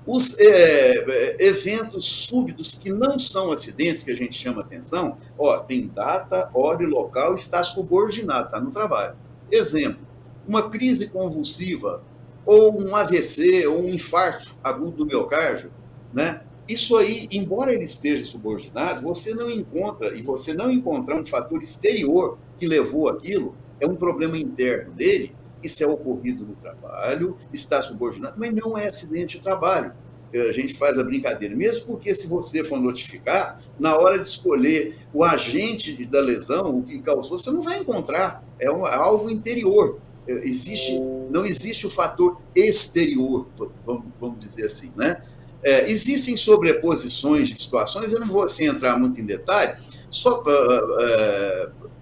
Os 0.06 0.38
é, 0.40 1.36
eventos 1.38 2.06
súbitos 2.06 2.74
que 2.74 2.90
não 2.90 3.18
são 3.18 3.52
acidentes, 3.52 4.02
que 4.02 4.10
a 4.10 4.16
gente 4.16 4.34
chama 4.34 4.62
atenção, 4.62 5.16
ó, 5.38 5.58
tem 5.58 5.88
data, 5.88 6.50
hora 6.54 6.82
e 6.82 6.86
local, 6.86 7.34
está 7.34 7.62
subordinado, 7.62 8.46
está 8.46 8.60
no 8.60 8.70
trabalho. 8.70 9.14
Exemplo, 9.50 10.00
uma 10.48 10.70
crise 10.70 11.10
convulsiva, 11.10 12.02
ou 12.46 12.82
um 12.82 12.96
AVC, 12.96 13.66
ou 13.66 13.82
um 13.82 13.88
infarto 13.88 14.58
agudo 14.64 14.98
do 14.98 15.06
miocárdio, 15.06 15.70
né? 16.12 16.42
Isso 16.66 16.96
aí, 16.96 17.28
embora 17.30 17.72
ele 17.74 17.84
esteja 17.84 18.24
subordinado, 18.24 19.02
você 19.02 19.34
não 19.34 19.50
encontra, 19.50 20.16
e 20.16 20.22
você 20.22 20.54
não 20.54 20.70
encontrar 20.70 21.16
um 21.20 21.26
fator 21.26 21.60
exterior 21.60 22.38
que 22.58 22.66
levou 22.66 23.08
aquilo, 23.08 23.54
é 23.80 23.86
um 23.86 23.96
problema 23.96 24.38
interno 24.38 24.92
dele, 24.92 25.34
isso 25.62 25.82
é 25.84 25.86
ocorrido 25.86 26.44
no 26.44 26.54
trabalho, 26.56 27.36
está 27.52 27.80
subordinado, 27.82 28.36
mas 28.38 28.52
não 28.54 28.76
é 28.76 28.86
acidente 28.86 29.38
de 29.38 29.42
trabalho. 29.42 29.92
A 30.32 30.52
gente 30.52 30.74
faz 30.74 30.96
a 30.96 31.02
brincadeira, 31.02 31.56
mesmo 31.56 31.86
porque 31.86 32.14
se 32.14 32.28
você 32.28 32.62
for 32.62 32.80
notificar, 32.80 33.60
na 33.78 33.96
hora 33.96 34.16
de 34.16 34.26
escolher 34.26 34.96
o 35.12 35.24
agente 35.24 36.04
da 36.06 36.20
lesão, 36.20 36.66
o 36.76 36.82
que 36.84 37.00
causou, 37.00 37.36
você 37.36 37.50
não 37.50 37.60
vai 37.60 37.78
encontrar. 37.78 38.44
É, 38.58 38.70
um, 38.70 38.86
é 38.86 38.94
algo 38.94 39.28
interior. 39.28 39.98
É, 40.28 40.32
existe, 40.46 41.00
não 41.30 41.44
existe 41.44 41.86
o 41.86 41.90
fator 41.90 42.40
exterior, 42.54 43.48
vamos, 43.84 44.04
vamos 44.20 44.38
dizer 44.38 44.66
assim, 44.66 44.92
né? 44.94 45.20
É, 45.62 45.90
existem 45.90 46.36
sobreposições 46.36 47.48
de 47.48 47.56
situações, 47.56 48.12
eu 48.12 48.20
não 48.20 48.28
vou 48.28 48.44
assim 48.44 48.66
entrar 48.66 48.98
muito 48.98 49.20
em 49.20 49.26
detalhe, 49.26 49.76
só, 50.08 50.42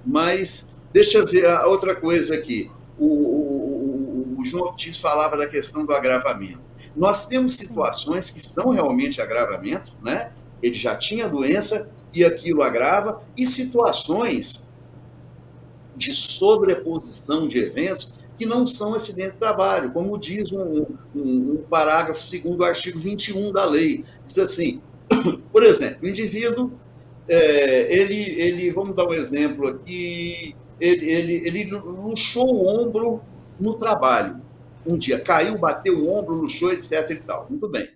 mas 0.07 0.68
deixa 0.92 1.18
eu 1.18 1.27
ver 1.27 1.47
a 1.47 1.66
outra 1.66 1.97
coisa 1.97 2.35
aqui. 2.35 2.71
João 4.50 4.64
Ortiz 4.64 4.98
falava 4.98 5.37
da 5.37 5.46
questão 5.46 5.84
do 5.84 5.92
agravamento. 5.92 6.68
Nós 6.96 7.26
temos 7.26 7.56
situações 7.56 8.30
que 8.30 8.40
são 8.40 8.70
realmente 8.70 9.20
agravamento, 9.20 9.92
né? 10.02 10.32
Ele 10.62 10.74
já 10.74 10.96
tinha 10.96 11.28
doença 11.28 11.90
e 12.12 12.24
aquilo 12.24 12.62
agrava, 12.62 13.22
e 13.37 13.46
situações 13.46 14.68
de 15.96 16.12
sobreposição 16.12 17.46
de 17.46 17.58
eventos 17.58 18.14
que 18.38 18.46
não 18.46 18.64
são 18.64 18.94
acidente 18.94 19.32
de 19.32 19.38
trabalho, 19.38 19.92
como 19.92 20.16
diz 20.16 20.52
um, 20.52 20.87
um, 21.14 21.52
um 21.52 21.64
parágrafo 21.68 22.20
segundo 22.20 22.61
o 22.61 22.64
artigo 22.64 22.98
21 22.98 23.52
da 23.52 23.64
lei. 23.64 24.04
Diz 24.24 24.38
assim, 24.38 24.80
por 25.52 25.64
exemplo, 25.64 25.98
o 26.04 26.08
indivíduo, 26.08 26.72
é, 27.28 27.98
ele, 27.98 28.40
ele, 28.40 28.70
vamos 28.70 28.94
dar 28.94 29.06
um 29.06 29.12
exemplo 29.12 29.66
aqui, 29.66 30.54
ele, 30.80 31.11
ele, 31.11 31.34
ele 31.48 31.64
luxou 31.64 32.46
o 32.46 32.80
ombro 32.80 33.20
no 33.59 33.79
trabalho. 33.79 34.40
Um 34.87 34.97
dia 34.97 35.21
caiu, 35.21 35.59
bateu 35.59 35.99
o 35.99 36.12
ombro, 36.12 36.35
luxou, 36.35 36.73
etc. 36.73 37.11
e 37.11 37.16
tal. 37.16 37.47
Muito 37.49 37.68
bem. 37.68 37.88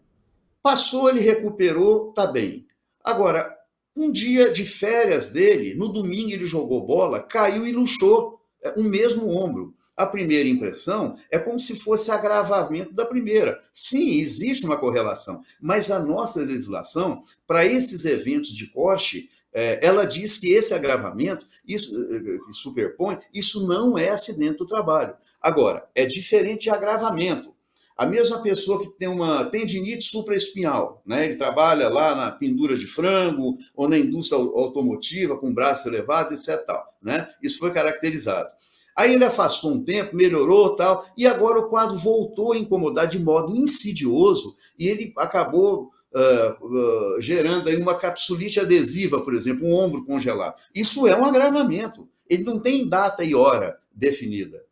Passou, 0.62 1.08
ele 1.08 1.20
recuperou, 1.20 2.12
tá 2.12 2.26
bem. 2.26 2.66
Agora, 3.02 3.56
um 3.96 4.10
dia 4.10 4.50
de 4.50 4.64
férias 4.64 5.30
dele, 5.30 5.74
no 5.74 5.92
domingo 5.92 6.30
ele 6.30 6.46
jogou 6.46 6.86
bola, 6.86 7.20
caiu 7.20 7.66
e 7.66 7.72
luxou 7.72 8.40
é, 8.62 8.70
o 8.78 8.82
mesmo 8.82 9.28
ombro. 9.28 9.74
A 9.96 10.06
primeira 10.06 10.48
impressão 10.48 11.14
é 11.30 11.38
como 11.38 11.60
se 11.60 11.76
fosse 11.76 12.10
agravamento 12.10 12.94
da 12.94 13.04
primeira. 13.04 13.60
Sim, 13.74 14.18
existe 14.18 14.64
uma 14.64 14.78
correlação, 14.78 15.42
mas 15.60 15.90
a 15.90 16.00
nossa 16.00 16.40
legislação, 16.40 17.22
para 17.46 17.66
esses 17.66 18.04
eventos 18.06 18.50
de 18.50 18.68
corte, 18.68 19.30
é, 19.52 19.78
ela 19.86 20.06
diz 20.06 20.38
que 20.38 20.50
esse 20.50 20.72
agravamento, 20.72 21.46
isso 21.68 21.94
que 22.08 22.52
superpõe, 22.52 23.18
isso 23.34 23.66
não 23.68 23.98
é 23.98 24.08
acidente 24.08 24.58
do 24.58 24.66
trabalho. 24.66 25.14
Agora, 25.42 25.88
é 25.94 26.06
diferente 26.06 26.64
de 26.64 26.70
agravamento. 26.70 27.52
A 27.96 28.06
mesma 28.06 28.42
pessoa 28.42 28.80
que 28.80 28.90
tem 28.98 29.08
uma 29.08 29.44
tendinite 29.46 30.04
supraespinhal, 30.04 31.02
né? 31.04 31.26
ele 31.26 31.36
trabalha 31.36 31.88
lá 31.88 32.14
na 32.14 32.30
pendura 32.30 32.76
de 32.76 32.86
frango 32.86 33.56
ou 33.76 33.88
na 33.88 33.98
indústria 33.98 34.40
automotiva 34.40 35.36
com 35.36 35.52
braços 35.52 35.86
elevados, 35.86 36.32
etc. 36.32 36.64
Tal, 36.64 36.84
né? 37.02 37.28
Isso 37.42 37.58
foi 37.58 37.70
caracterizado. 37.70 38.48
Aí 38.96 39.14
ele 39.14 39.24
afastou 39.24 39.72
um 39.72 39.84
tempo, 39.84 40.16
melhorou 40.16 40.76
tal, 40.76 41.06
e 41.16 41.26
agora 41.26 41.60
o 41.60 41.68
quadro 41.68 41.96
voltou 41.96 42.52
a 42.52 42.58
incomodar 42.58 43.06
de 43.06 43.18
modo 43.18 43.56
insidioso 43.56 44.54
e 44.78 44.86
ele 44.86 45.12
acabou 45.16 45.90
uh, 46.12 46.66
uh, 46.66 47.20
gerando 47.20 47.68
aí 47.68 47.76
uma 47.76 47.94
capsulite 47.94 48.60
adesiva, 48.60 49.22
por 49.22 49.34
exemplo, 49.34 49.66
um 49.66 49.74
ombro 49.74 50.04
congelado. 50.04 50.56
Isso 50.74 51.06
é 51.06 51.16
um 51.16 51.24
agravamento. 51.24 52.08
Ele 52.28 52.44
não 52.44 52.60
tem 52.60 52.88
data 52.88 53.24
e 53.24 53.34
hora 53.34 53.78
definida, 53.94 54.62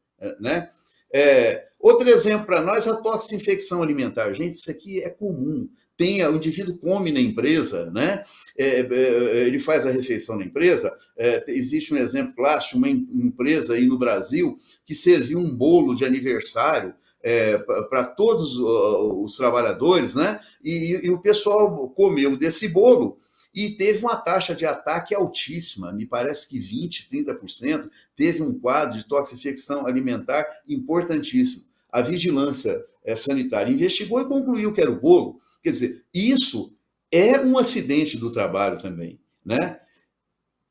né? 0.40 0.68
É, 1.12 1.64
outro 1.80 2.08
exemplo 2.08 2.46
para 2.46 2.62
nós, 2.62 2.86
a 2.86 3.00
toxinfecção 3.02 3.82
alimentar. 3.82 4.32
Gente, 4.32 4.54
isso 4.54 4.70
aqui 4.70 5.02
é 5.02 5.10
comum. 5.10 5.68
Tem, 5.96 6.24
o 6.26 6.36
indivíduo 6.36 6.78
come 6.78 7.12
na 7.12 7.20
empresa, 7.20 7.90
né? 7.90 8.22
É, 8.56 8.80
é, 8.80 9.46
ele 9.46 9.58
faz 9.58 9.84
a 9.84 9.90
refeição 9.90 10.38
na 10.38 10.44
empresa. 10.44 10.96
É, 11.16 11.44
existe 11.48 11.92
um 11.92 11.98
exemplo 11.98 12.34
clássico, 12.34 12.78
uma 12.78 12.88
empresa 12.88 13.74
aí 13.74 13.84
no 13.84 13.98
Brasil 13.98 14.56
que 14.86 14.94
serviu 14.94 15.38
um 15.38 15.54
bolo 15.56 15.94
de 15.94 16.04
aniversário 16.04 16.94
é, 17.22 17.58
para 17.58 18.04
todos 18.04 18.58
os 18.58 19.36
trabalhadores, 19.36 20.14
né? 20.14 20.40
E, 20.64 21.00
e, 21.02 21.10
o 21.10 21.20
pessoal 21.20 21.90
comeu 21.90 22.34
desse 22.36 22.68
bolo 22.68 23.18
e 23.54 23.70
teve 23.70 24.00
uma 24.00 24.16
taxa 24.16 24.54
de 24.54 24.64
ataque 24.64 25.14
altíssima, 25.14 25.92
me 25.92 26.06
parece 26.06 26.48
que 26.48 26.58
20%, 26.58 27.08
30%, 27.10 27.90
teve 28.14 28.42
um 28.42 28.58
quadro 28.58 28.96
de 28.96 29.06
toxifecção 29.06 29.86
alimentar 29.86 30.46
importantíssimo. 30.68 31.64
A 31.90 32.00
vigilância 32.00 32.84
é, 33.04 33.16
sanitária 33.16 33.72
investigou 33.72 34.20
e 34.20 34.28
concluiu 34.28 34.72
que 34.72 34.80
era 34.80 34.90
o 34.90 35.00
bolo. 35.00 35.40
Quer 35.62 35.70
dizer, 35.70 36.04
isso 36.14 36.76
é 37.10 37.40
um 37.40 37.58
acidente 37.58 38.16
do 38.16 38.32
trabalho 38.32 38.80
também, 38.80 39.20
né? 39.44 39.80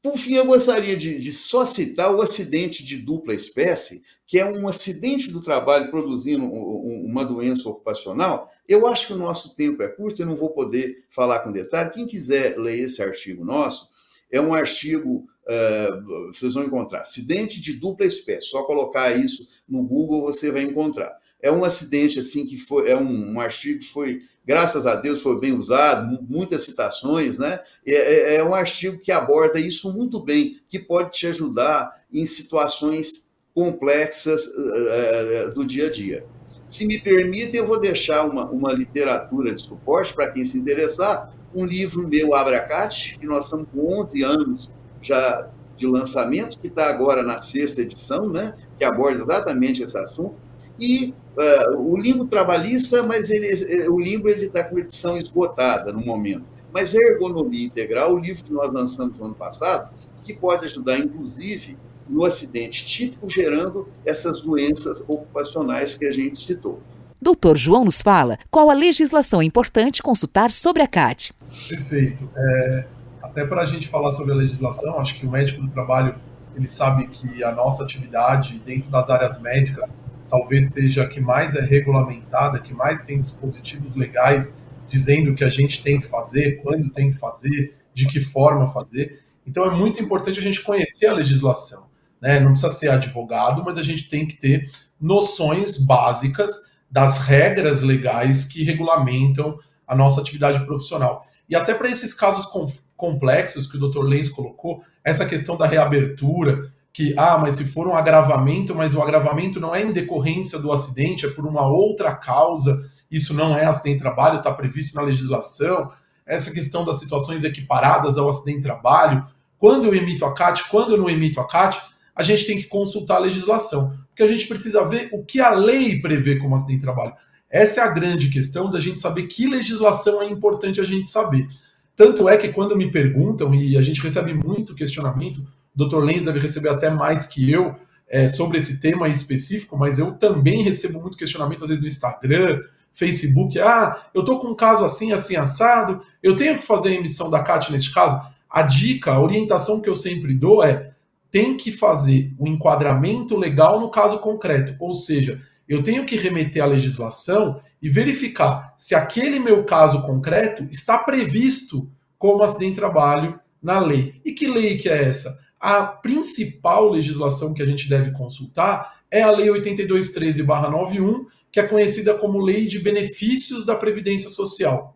Por 0.01 0.17
fim, 0.17 0.35
eu 0.35 0.45
gostaria 0.45 0.95
de, 0.95 1.19
de, 1.19 1.33
só 1.33 1.65
citar 1.65 2.13
o 2.15 2.21
acidente 2.21 2.85
de 2.85 2.97
dupla 2.97 3.33
espécie, 3.33 4.01
que 4.25 4.39
é 4.39 4.45
um 4.45 4.67
acidente 4.67 5.31
do 5.31 5.41
trabalho 5.41 5.89
produzindo 5.89 6.45
uma 6.45 7.25
doença 7.25 7.67
ocupacional. 7.67 8.49
Eu 8.67 8.87
acho 8.87 9.07
que 9.07 9.13
o 9.13 9.17
nosso 9.17 9.55
tempo 9.55 9.83
é 9.83 9.89
curto, 9.89 10.21
eu 10.21 10.25
não 10.25 10.35
vou 10.35 10.51
poder 10.51 11.03
falar 11.09 11.39
com 11.39 11.51
detalhe. 11.51 11.91
Quem 11.91 12.07
quiser 12.07 12.57
ler 12.57 12.79
esse 12.79 13.01
artigo 13.01 13.43
nosso, 13.43 13.89
é 14.31 14.39
um 14.39 14.53
artigo, 14.53 15.27
uh, 15.47 16.27
vocês 16.27 16.53
vão 16.53 16.63
encontrar, 16.63 16.99
acidente 16.99 17.59
de 17.59 17.73
dupla 17.73 18.05
espécie. 18.05 18.47
Só 18.47 18.63
colocar 18.63 19.11
isso 19.17 19.49
no 19.67 19.85
Google 19.85 20.21
você 20.21 20.51
vai 20.51 20.61
encontrar. 20.61 21.11
É 21.41 21.51
um 21.51 21.63
acidente 21.63 22.19
assim 22.19 22.45
que 22.45 22.57
foi, 22.57 22.89
é 22.89 22.95
um, 22.95 23.33
um 23.33 23.39
artigo 23.41 23.79
que 23.79 23.85
foi 23.85 24.21
graças 24.49 24.87
a 24.87 24.95
Deus 24.95 25.21
foi 25.21 25.39
bem 25.39 25.53
usado, 25.53 26.25
muitas 26.27 26.63
citações, 26.63 27.37
né? 27.37 27.59
É, 27.85 27.93
é, 27.93 28.35
é, 28.37 28.43
um 28.43 28.55
artigo 28.55 28.97
que 28.97 29.11
aborda 29.11 29.59
isso 29.59 29.93
muito 29.93 30.19
bem, 30.19 30.59
que 30.67 30.79
pode 30.79 31.11
te 31.11 31.27
ajudar 31.27 32.01
em 32.11 32.25
situações 32.25 33.29
complexas 33.53 34.47
uh, 34.47 35.53
do 35.53 35.63
dia 35.63 35.85
a 35.85 35.91
dia. 35.91 36.25
Se 36.67 36.87
me 36.87 36.99
permite, 36.99 37.57
eu 37.57 37.65
vou 37.67 37.79
deixar 37.79 38.25
uma, 38.25 38.49
uma 38.49 38.73
literatura 38.73 39.53
de 39.53 39.61
suporte 39.61 40.15
para 40.15 40.31
quem 40.31 40.43
se 40.43 40.57
interessar, 40.57 41.31
um 41.53 41.63
livro 41.63 42.07
meu, 42.07 42.33
Abracate, 42.33 43.19
que 43.19 43.27
nós 43.27 43.45
estamos 43.45 43.67
com 43.71 43.99
11 43.99 44.23
anos 44.23 44.73
já 44.99 45.47
de 45.75 45.85
lançamento, 45.85 46.57
que 46.57 46.67
está 46.67 46.89
agora 46.89 47.21
na 47.21 47.37
sexta 47.37 47.81
edição, 47.81 48.27
né? 48.27 48.55
Que 48.79 48.83
aborda 48.83 49.21
exatamente 49.21 49.83
esse 49.83 49.97
assunto. 49.97 50.39
E 50.79 51.13
Uh, 51.37 51.93
o 51.93 51.97
limbo 51.97 52.25
trabalhista, 52.25 53.03
mas 53.03 53.29
ele, 53.29 53.87
o 53.89 53.99
limbo 53.99 54.27
está 54.29 54.63
com 54.63 54.77
edição 54.77 55.17
esgotada 55.17 55.93
no 55.93 56.01
momento. 56.01 56.43
Mas 56.73 56.93
a 56.93 56.99
ergonomia 56.99 57.65
integral, 57.65 58.13
o 58.13 58.19
livro 58.19 58.43
que 58.43 58.53
nós 58.53 58.73
lançamos 58.73 59.17
no 59.17 59.25
ano 59.25 59.35
passado, 59.35 59.89
que 60.23 60.33
pode 60.33 60.65
ajudar, 60.65 60.97
inclusive, 60.99 61.77
no 62.07 62.25
acidente 62.25 62.85
típico, 62.85 63.29
gerando 63.29 63.87
essas 64.05 64.41
doenças 64.41 65.01
ocupacionais 65.01 65.97
que 65.97 66.05
a 66.05 66.11
gente 66.11 66.39
citou. 66.39 66.81
Doutor 67.21 67.57
João 67.57 67.85
nos 67.85 68.01
fala 68.01 68.39
qual 68.49 68.69
a 68.69 68.73
legislação 68.73 69.41
é 69.41 69.45
importante 69.45 70.01
consultar 70.01 70.51
sobre 70.51 70.81
a 70.81 70.87
CAT. 70.87 71.33
Perfeito. 71.41 72.29
É, 72.35 72.85
até 73.21 73.45
para 73.45 73.61
a 73.61 73.65
gente 73.65 73.87
falar 73.87 74.11
sobre 74.11 74.31
a 74.31 74.35
legislação, 74.35 74.99
acho 74.99 75.19
que 75.19 75.25
o 75.25 75.29
médico 75.29 75.61
do 75.61 75.69
trabalho 75.69 76.15
ele 76.55 76.67
sabe 76.67 77.07
que 77.07 77.43
a 77.43 77.51
nossa 77.51 77.83
atividade 77.83 78.61
dentro 78.65 78.89
das 78.89 79.09
áreas 79.09 79.39
médicas 79.39 79.99
talvez 80.29 80.71
seja 80.71 81.03
a 81.03 81.07
que 81.07 81.19
mais 81.19 81.55
é 81.55 81.61
regulamentada, 81.61 82.59
que 82.59 82.73
mais 82.73 83.03
tem 83.03 83.19
dispositivos 83.19 83.95
legais 83.95 84.63
dizendo 84.87 85.31
o 85.31 85.35
que 85.35 85.43
a 85.43 85.49
gente 85.49 85.83
tem 85.83 85.99
que 85.99 86.07
fazer, 86.07 86.61
quando 86.61 86.89
tem 86.89 87.11
que 87.11 87.17
fazer, 87.17 87.75
de 87.93 88.07
que 88.07 88.19
forma 88.19 88.67
fazer. 88.67 89.21
Então 89.45 89.63
é 89.63 89.71
muito 89.71 90.01
importante 90.01 90.39
a 90.39 90.41
gente 90.41 90.61
conhecer 90.61 91.07
a 91.07 91.13
legislação. 91.13 91.87
Né? 92.21 92.39
Não 92.39 92.51
precisa 92.51 92.71
ser 92.71 92.89
advogado, 92.89 93.63
mas 93.63 93.77
a 93.77 93.83
gente 93.83 94.07
tem 94.07 94.25
que 94.25 94.37
ter 94.37 94.69
noções 94.99 95.77
básicas 95.77 96.69
das 96.89 97.19
regras 97.19 97.83
legais 97.83 98.45
que 98.45 98.63
regulamentam 98.63 99.57
a 99.87 99.95
nossa 99.95 100.21
atividade 100.21 100.65
profissional. 100.65 101.25
E 101.47 101.55
até 101.55 101.73
para 101.73 101.89
esses 101.89 102.13
casos 102.13 102.47
complexos 102.95 103.67
que 103.67 103.77
o 103.77 103.89
Dr. 103.89 104.03
Lenz 104.03 104.29
colocou, 104.29 104.83
essa 105.03 105.25
questão 105.25 105.57
da 105.57 105.65
reabertura, 105.65 106.71
que, 106.91 107.13
ah, 107.17 107.37
mas 107.37 107.55
se 107.55 107.65
for 107.65 107.87
um 107.87 107.95
agravamento, 107.95 108.75
mas 108.75 108.93
o 108.93 109.01
agravamento 109.01 109.59
não 109.59 109.73
é 109.73 109.83
em 109.83 109.91
decorrência 109.91 110.59
do 110.59 110.71
acidente, 110.71 111.25
é 111.25 111.29
por 111.29 111.45
uma 111.45 111.67
outra 111.67 112.15
causa, 112.15 112.79
isso 113.11 113.33
não 113.33 113.55
é 113.55 113.65
acidente 113.65 113.97
de 113.97 114.03
trabalho, 114.03 114.37
está 114.37 114.53
previsto 114.53 114.95
na 114.95 115.01
legislação. 115.01 115.91
Essa 116.25 116.51
questão 116.51 116.85
das 116.85 116.99
situações 116.99 117.43
equiparadas 117.43 118.17
ao 118.17 118.29
acidente 118.29 118.57
de 118.57 118.63
trabalho, 118.63 119.25
quando 119.57 119.85
eu 119.85 119.95
emito 119.95 120.25
a 120.25 120.33
CAT, 120.33 120.69
quando 120.69 120.93
eu 120.93 120.97
não 120.97 121.09
emito 121.09 121.39
a 121.39 121.47
CAT, 121.47 121.81
a 122.15 122.23
gente 122.23 122.45
tem 122.45 122.57
que 122.57 122.63
consultar 122.63 123.15
a 123.15 123.19
legislação, 123.19 123.97
porque 124.09 124.23
a 124.23 124.27
gente 124.27 124.47
precisa 124.47 124.85
ver 124.85 125.09
o 125.13 125.23
que 125.23 125.39
a 125.39 125.51
lei 125.51 126.01
prevê 126.01 126.37
como 126.37 126.55
acidente 126.55 126.79
de 126.79 126.85
trabalho. 126.85 127.13
Essa 127.49 127.81
é 127.81 127.83
a 127.83 127.91
grande 127.91 128.29
questão 128.29 128.69
da 128.69 128.79
gente 128.79 129.01
saber 129.01 129.23
que 129.23 129.47
legislação 129.47 130.21
é 130.21 130.25
importante 130.25 130.79
a 130.79 130.83
gente 130.83 131.09
saber. 131.09 131.47
Tanto 131.95 132.29
é 132.29 132.37
que 132.37 132.49
quando 132.49 132.77
me 132.77 132.91
perguntam, 132.91 133.53
e 133.55 133.77
a 133.77 133.81
gente 133.81 134.01
recebe 134.01 134.33
muito 134.33 134.75
questionamento, 134.75 135.45
Dr. 135.87 136.03
Lenz 136.03 136.23
deve 136.23 136.39
receber 136.39 136.69
até 136.69 136.89
mais 136.89 137.25
que 137.25 137.49
eu 137.49 137.75
é, 138.07 138.27
sobre 138.27 138.57
esse 138.57 138.79
tema 138.79 139.07
específico, 139.07 139.77
mas 139.77 139.99
eu 139.99 140.13
também 140.13 140.63
recebo 140.63 140.99
muito 140.99 141.17
questionamento, 141.17 141.63
às 141.63 141.69
vezes 141.69 141.81
no 141.81 141.87
Instagram, 141.87 142.61
Facebook. 142.91 143.57
Ah, 143.59 144.07
eu 144.13 144.25
tô 144.25 144.39
com 144.39 144.47
um 144.47 144.55
caso 144.55 144.83
assim, 144.83 145.11
assim, 145.13 145.35
assado, 145.35 146.01
eu 146.21 146.35
tenho 146.35 146.57
que 146.57 146.65
fazer 146.65 146.89
a 146.89 146.93
emissão 146.95 147.29
da 147.29 147.43
CAT 147.43 147.71
nesse 147.71 147.93
caso? 147.93 148.19
A 148.49 148.63
dica, 148.63 149.13
a 149.13 149.21
orientação 149.21 149.79
que 149.79 149.87
eu 149.87 149.95
sempre 149.95 150.33
dou 150.33 150.63
é 150.63 150.91
tem 151.31 151.55
que 151.55 151.71
fazer 151.71 152.33
o 152.39 152.45
um 152.45 152.47
enquadramento 152.47 153.37
legal 153.37 153.79
no 153.79 153.91
caso 153.91 154.17
concreto, 154.17 154.75
ou 154.79 154.93
seja, 154.93 155.39
eu 155.67 155.83
tenho 155.83 156.03
que 156.03 156.17
remeter 156.17 156.63
à 156.63 156.65
legislação 156.65 157.61
e 157.79 157.87
verificar 157.87 158.73
se 158.75 158.95
aquele 158.95 159.39
meu 159.39 159.63
caso 159.63 160.01
concreto 160.01 160.67
está 160.71 160.97
previsto 160.97 161.87
como 162.17 162.43
acidente 162.43 162.71
de 162.71 162.79
trabalho 162.79 163.39
na 163.61 163.79
lei. 163.79 164.19
E 164.25 164.31
que 164.31 164.47
lei 164.47 164.77
que 164.77 164.89
é 164.89 165.03
essa? 165.03 165.39
A 165.59 165.83
principal 165.83 166.89
legislação 166.89 167.53
que 167.53 167.61
a 167.61 167.65
gente 167.65 167.89
deve 167.89 168.11
consultar 168.11 168.99
é 169.11 169.21
a 169.21 169.31
Lei 169.31 169.47
8213-91, 169.49 171.25
que 171.51 171.59
é 171.59 171.63
conhecida 171.63 172.13
como 172.13 172.39
Lei 172.39 172.65
de 172.65 172.79
Benefícios 172.79 173.65
da 173.65 173.75
Previdência 173.75 174.29
Social. 174.29 174.95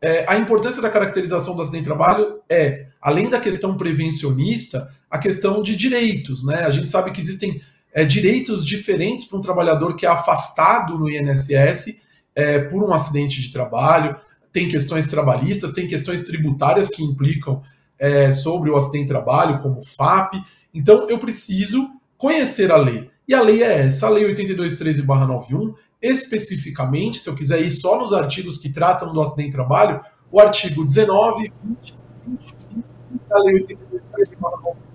É, 0.00 0.24
a 0.28 0.36
importância 0.36 0.80
da 0.80 0.90
caracterização 0.90 1.56
do 1.56 1.62
acidente 1.62 1.82
de 1.82 1.88
trabalho 1.88 2.40
é, 2.48 2.86
além 3.00 3.28
da 3.28 3.40
questão 3.40 3.76
prevencionista, 3.76 4.88
a 5.10 5.18
questão 5.18 5.62
de 5.62 5.74
direitos. 5.74 6.44
Né? 6.44 6.64
A 6.64 6.70
gente 6.70 6.90
sabe 6.90 7.10
que 7.10 7.20
existem 7.20 7.60
é, 7.92 8.04
direitos 8.04 8.64
diferentes 8.64 9.24
para 9.24 9.38
um 9.38 9.42
trabalhador 9.42 9.96
que 9.96 10.06
é 10.06 10.08
afastado 10.08 10.98
no 10.98 11.10
INSS 11.10 12.00
é, 12.34 12.60
por 12.60 12.82
um 12.82 12.92
acidente 12.92 13.40
de 13.40 13.50
trabalho, 13.50 14.16
tem 14.52 14.68
questões 14.68 15.06
trabalhistas, 15.06 15.72
tem 15.72 15.86
questões 15.86 16.22
tributárias 16.22 16.88
que 16.88 17.02
implicam 17.02 17.62
é, 17.98 18.30
sobre 18.32 18.70
o 18.70 18.76
acidente 18.76 19.04
de 19.04 19.10
trabalho, 19.10 19.60
como 19.60 19.84
FAP. 19.84 20.34
Então, 20.72 21.08
eu 21.08 21.18
preciso 21.18 21.88
conhecer 22.16 22.70
a 22.70 22.76
lei. 22.76 23.10
E 23.26 23.34
a 23.34 23.42
lei 23.42 23.62
é 23.62 23.86
essa, 23.86 24.06
a 24.06 24.10
Lei 24.10 24.24
8213-91, 24.34 25.74
especificamente, 26.00 27.18
se 27.18 27.28
eu 27.28 27.34
quiser 27.34 27.60
ir 27.60 27.70
só 27.70 27.98
nos 27.98 28.12
artigos 28.12 28.56
que 28.56 28.70
tratam 28.70 29.12
do 29.12 29.20
acidente 29.20 29.50
de 29.50 29.54
trabalho, 29.54 30.00
o 30.32 30.40
artigo 30.40 30.84
19 30.84 31.52
20, 31.62 31.94
20 32.26 32.84
da 33.28 33.38
Lei 33.38 33.66
8213-91 33.66 34.88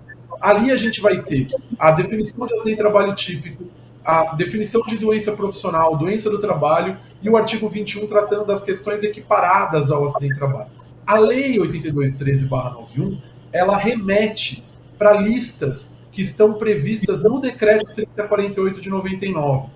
ali 0.44 0.72
a 0.72 0.76
gente 0.76 1.00
vai 1.00 1.22
ter 1.22 1.48
a 1.80 1.92
definição 1.92 2.46
de 2.46 2.54
acidente 2.54 2.76
de 2.76 2.82
trabalho 2.82 3.16
típico, 3.16 3.64
a 4.04 4.36
definição 4.36 4.82
de 4.82 4.98
doença 4.98 5.32
profissional, 5.32 5.96
doença 5.96 6.30
do 6.30 6.38
trabalho 6.38 6.98
e 7.22 7.30
o 7.30 7.38
artigo 7.38 7.70
21 7.70 8.06
tratando 8.08 8.46
das 8.46 8.62
questões 8.62 9.04
equiparadas 9.04 9.90
ao 9.90 10.04
acidente 10.04 10.34
de 10.34 10.40
trabalho. 10.40 10.83
A 11.06 11.18
lei 11.18 11.58
8213/91, 11.60 13.18
ela 13.52 13.78
remete 13.78 14.64
para 14.98 15.14
listas 15.14 15.96
que 16.12 16.22
estão 16.22 16.54
previstas 16.54 17.24
no 17.24 17.40
decreto 17.40 17.94
3048 17.94 18.82
de 18.82 18.90
99, 18.90 19.68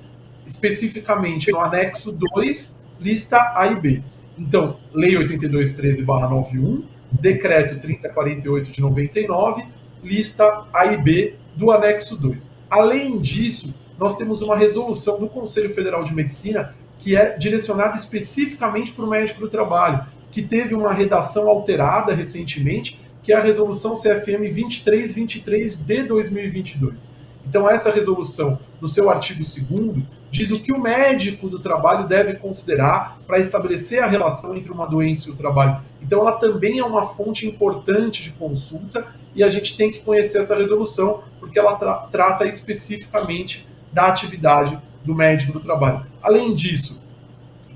especificamente 0.46 1.52
no 1.52 1.60
anexo 1.60 2.16
2, 2.16 2.84
lista 3.00 3.54
A 3.56 3.68
e 3.68 3.76
B. 3.76 4.04
Então, 4.38 4.78
lei 4.94 5.16
8213/91, 5.16 6.84
decreto 7.12 7.80
3048 7.80 8.72
de 8.72 8.82
99 8.82 9.78
lista 10.04 10.66
A 10.74 10.86
e 10.88 10.98
B 10.98 11.36
do 11.56 11.72
anexo 11.72 12.16
2. 12.18 12.50
Além 12.70 13.20
disso, 13.20 13.74
nós 13.98 14.18
temos 14.18 14.42
uma 14.42 14.56
resolução 14.56 15.20
do 15.20 15.28
Conselho 15.28 15.70
Federal 15.70 16.04
de 16.04 16.14
Medicina 16.14 16.76
que 17.00 17.16
é 17.16 17.38
direcionada 17.38 17.96
especificamente 17.96 18.92
para 18.92 19.06
o 19.06 19.10
médico 19.10 19.42
do 19.42 19.50
trabalho, 19.50 20.04
que 20.32 20.42
teve 20.42 20.76
uma 20.76 20.94
redação 20.94 21.48
alterada 21.48 22.14
recentemente, 22.14 23.00
que 23.24 23.34
é 23.34 23.36
a 23.36 23.42
resolução 23.42 23.96
CFM 23.96 24.50
2323 24.54 25.76
de 25.76 26.04
2022. 26.04 27.10
Então, 27.48 27.70
essa 27.70 27.92
resolução, 27.92 28.60
no 28.82 28.88
seu 28.88 29.10
artigo 29.10 29.40
2 29.40 30.04
diz 30.30 30.52
o 30.52 30.60
que 30.60 30.74
o 30.74 30.82
médico 30.82 31.50
do 31.50 31.60
trabalho 31.60 32.06
deve 32.06 32.34
considerar 32.36 33.18
para 33.26 33.40
estabelecer 33.40 34.04
a 34.04 34.08
relação 34.08 34.56
entre 34.56 34.72
uma 34.72 34.86
doença 34.86 35.30
e 35.30 35.32
o 35.32 35.36
trabalho. 35.36 35.82
Então, 36.02 36.20
ela 36.20 36.34
também 36.34 36.80
é 36.80 36.84
uma 36.84 37.06
fonte 37.06 37.48
importante 37.48 38.22
de 38.24 38.32
consulta 38.32 39.08
e 39.34 39.44
a 39.44 39.50
gente 39.50 39.78
tem 39.78 39.92
que 39.92 40.00
conhecer 40.00 40.40
essa 40.40 40.56
resolução, 40.56 41.22
porque 41.40 41.58
ela 41.58 41.76
tra 41.76 41.96
trata 42.12 42.46
especificamente 42.46 43.68
da 43.94 44.08
atividade 44.08 44.78
do 45.04 45.16
médico 45.16 45.54
do 45.54 45.60
trabalho. 45.60 46.06
Além 46.22 46.54
disso, 46.54 47.02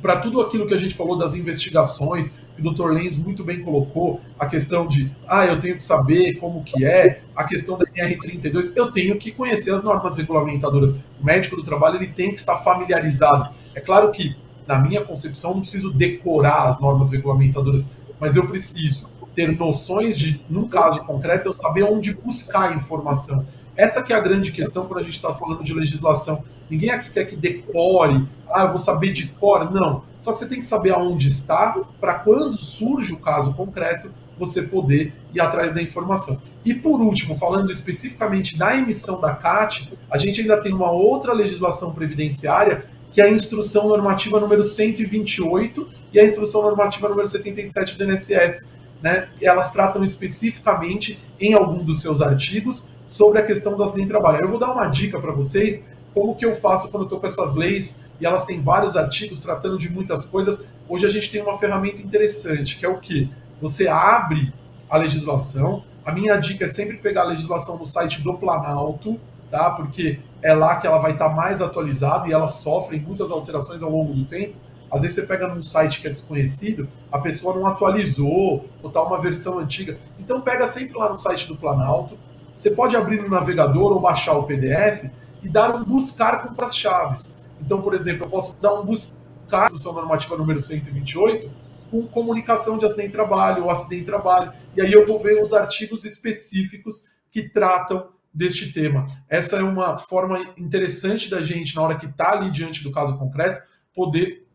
para 0.01 0.17
tudo 0.17 0.41
aquilo 0.41 0.67
que 0.67 0.73
a 0.73 0.77
gente 0.77 0.95
falou 0.95 1.17
das 1.17 1.33
investigações, 1.33 2.31
que 2.55 2.67
o 2.67 2.71
Dr. 2.71 2.91
Lenz 2.91 3.17
muito 3.17 3.43
bem 3.43 3.61
colocou, 3.61 4.21
a 4.39 4.45
questão 4.47 4.87
de, 4.87 5.11
ah, 5.27 5.45
eu 5.45 5.59
tenho 5.59 5.75
que 5.75 5.83
saber 5.83 6.35
como 6.35 6.63
que 6.63 6.85
é, 6.85 7.21
a 7.35 7.43
questão 7.43 7.77
da 7.77 7.85
NR32, 7.85 8.73
eu 8.75 8.91
tenho 8.91 9.17
que 9.17 9.31
conhecer 9.31 9.73
as 9.73 9.83
normas 9.83 10.17
regulamentadoras. 10.17 10.91
O 10.91 11.25
médico 11.25 11.55
do 11.55 11.63
trabalho 11.63 11.97
ele 11.97 12.07
tem 12.07 12.29
que 12.29 12.39
estar 12.39 12.57
familiarizado. 12.57 13.53
É 13.73 13.79
claro 13.79 14.11
que, 14.11 14.35
na 14.67 14.79
minha 14.79 15.01
concepção, 15.01 15.53
não 15.53 15.61
preciso 15.61 15.91
decorar 15.91 16.69
as 16.69 16.79
normas 16.79 17.11
regulamentadoras, 17.11 17.85
mas 18.19 18.35
eu 18.35 18.45
preciso 18.45 19.09
ter 19.33 19.57
noções 19.57 20.17
de, 20.17 20.41
num 20.49 20.67
caso 20.67 21.03
concreto, 21.03 21.47
eu 21.47 21.53
saber 21.53 21.83
onde 21.83 22.13
buscar 22.13 22.75
informação. 22.75 23.45
Essa 23.75 24.03
que 24.03 24.11
é 24.11 24.15
a 24.15 24.19
grande 24.19 24.51
questão 24.51 24.85
quando 24.85 24.99
a 24.99 25.03
gente 25.03 25.15
está 25.15 25.33
falando 25.33 25.63
de 25.63 25.73
legislação. 25.73 26.43
Ninguém 26.69 26.89
aqui 26.91 27.09
quer 27.09 27.25
que 27.25 27.35
decore, 27.35 28.27
ah, 28.53 28.63
eu 28.63 28.69
vou 28.69 28.77
saber 28.77 29.11
de 29.11 29.27
cor. 29.27 29.71
Não. 29.71 30.03
Só 30.19 30.31
que 30.31 30.39
você 30.39 30.47
tem 30.47 30.59
que 30.59 30.67
saber 30.67 30.91
aonde 30.91 31.27
está, 31.27 31.77
para 31.99 32.19
quando 32.19 32.59
surge 32.59 33.13
o 33.13 33.19
caso 33.19 33.53
concreto, 33.53 34.11
você 34.37 34.63
poder 34.63 35.13
ir 35.33 35.39
atrás 35.39 35.73
da 35.73 35.81
informação. 35.81 36.41
E 36.63 36.73
por 36.73 36.99
último, 37.01 37.37
falando 37.37 37.71
especificamente 37.71 38.57
da 38.57 38.75
emissão 38.75 39.19
da 39.19 39.33
CAT, 39.33 39.91
a 40.09 40.17
gente 40.17 40.41
ainda 40.41 40.59
tem 40.59 40.73
uma 40.73 40.91
outra 40.91 41.33
legislação 41.33 41.93
previdenciária, 41.93 42.85
que 43.11 43.21
é 43.21 43.25
a 43.25 43.31
Instrução 43.31 43.87
Normativa 43.87 44.39
número 44.39 44.63
128 44.63 45.89
e 46.13 46.19
a 46.19 46.23
Instrução 46.23 46.61
Normativa 46.61 47.09
número 47.09 47.27
77 47.27 47.97
do 47.97 48.03
INSS. 48.03 48.75
Né? 49.01 49.27
Elas 49.41 49.71
tratam 49.71 50.03
especificamente, 50.03 51.19
em 51.39 51.53
algum 51.53 51.83
dos 51.83 52.01
seus 52.01 52.21
artigos, 52.21 52.85
sobre 53.07 53.39
a 53.39 53.45
questão 53.45 53.75
do 53.75 53.83
acidente 53.83 54.05
de 54.05 54.11
trabalho. 54.11 54.39
Eu 54.41 54.47
vou 54.47 54.59
dar 54.59 54.71
uma 54.71 54.87
dica 54.87 55.19
para 55.19 55.33
vocês, 55.33 55.87
como 56.13 56.35
que 56.35 56.45
eu 56.45 56.55
faço 56.55 56.89
quando 56.89 57.03
eu 57.03 57.07
estou 57.07 57.19
com 57.19 57.25
essas 57.25 57.55
leis, 57.55 58.05
e 58.19 58.25
elas 58.25 58.45
têm 58.45 58.61
vários 58.61 58.95
artigos 58.95 59.41
tratando 59.41 59.77
de 59.77 59.89
muitas 59.89 60.25
coisas. 60.25 60.67
Hoje 60.87 61.05
a 61.05 61.09
gente 61.09 61.31
tem 61.31 61.41
uma 61.41 61.57
ferramenta 61.57 62.01
interessante, 62.01 62.77
que 62.77 62.85
é 62.85 62.89
o 62.89 62.99
que? 62.99 63.29
Você 63.61 63.87
abre 63.87 64.53
a 64.89 64.97
legislação. 64.97 65.83
A 66.05 66.11
minha 66.11 66.35
dica 66.37 66.65
é 66.65 66.67
sempre 66.67 66.97
pegar 66.97 67.21
a 67.21 67.25
legislação 67.25 67.77
no 67.77 67.85
site 67.85 68.21
do 68.21 68.33
Planalto, 68.33 69.19
tá? 69.49 69.71
Porque 69.71 70.19
é 70.41 70.53
lá 70.53 70.75
que 70.75 70.85
ela 70.85 70.97
vai 70.97 71.13
estar 71.13 71.29
tá 71.29 71.35
mais 71.35 71.61
atualizada 71.61 72.27
e 72.27 72.33
ela 72.33 72.47
sofre 72.47 72.99
muitas 72.99 73.31
alterações 73.31 73.81
ao 73.81 73.89
longo 73.89 74.13
do 74.13 74.25
tempo. 74.25 74.55
Às 74.91 75.03
vezes 75.03 75.15
você 75.15 75.25
pega 75.25 75.47
num 75.47 75.63
site 75.63 76.01
que 76.01 76.07
é 76.07 76.09
desconhecido, 76.09 76.87
a 77.09 77.17
pessoa 77.19 77.55
não 77.55 77.65
atualizou, 77.65 78.65
ou 78.83 78.89
tá 78.89 79.01
uma 79.01 79.19
versão 79.19 79.57
antiga. 79.57 79.97
Então 80.19 80.41
pega 80.41 80.67
sempre 80.67 80.97
lá 80.97 81.09
no 81.09 81.17
site 81.17 81.47
do 81.47 81.55
Planalto. 81.55 82.17
Você 82.53 82.71
pode 82.71 82.95
abrir 82.97 83.21
no 83.21 83.29
navegador 83.29 83.93
ou 83.93 84.01
baixar 84.01 84.33
o 84.33 84.43
PDF 84.43 85.05
e 85.41 85.49
dar 85.49 85.75
um 85.75 85.83
buscar 85.83 86.47
com 86.47 86.63
as 86.63 86.75
chaves. 86.75 87.35
Então, 87.59 87.81
por 87.81 87.93
exemplo, 87.93 88.25
eu 88.25 88.29
posso 88.29 88.55
dar 88.59 88.73
um 88.73 88.85
buscar 88.85 89.65
Instrução 89.65 89.93
Normativa 89.93 90.37
número 90.37 90.59
128 90.59 91.51
com 91.89 92.07
comunicação 92.07 92.77
de 92.77 92.85
acidente 92.85 93.09
de 93.09 93.13
trabalho 93.13 93.63
ou 93.65 93.69
acidente 93.69 94.01
de 94.01 94.05
trabalho. 94.05 94.53
E 94.75 94.81
aí 94.81 94.91
eu 94.91 95.05
vou 95.05 95.19
ver 95.19 95.43
os 95.43 95.53
artigos 95.53 96.05
específicos 96.05 97.05
que 97.29 97.49
tratam 97.49 98.09
deste 98.33 98.71
tema. 98.71 99.07
Essa 99.27 99.57
é 99.57 99.63
uma 99.63 99.97
forma 99.97 100.39
interessante 100.57 101.29
da 101.29 101.41
gente, 101.41 101.75
na 101.75 101.81
hora 101.81 101.97
que 101.97 102.05
está 102.05 102.31
ali 102.31 102.49
diante 102.49 102.81
do 102.81 102.91
caso 102.91 103.17
concreto, 103.17 103.61
poder 103.93 104.47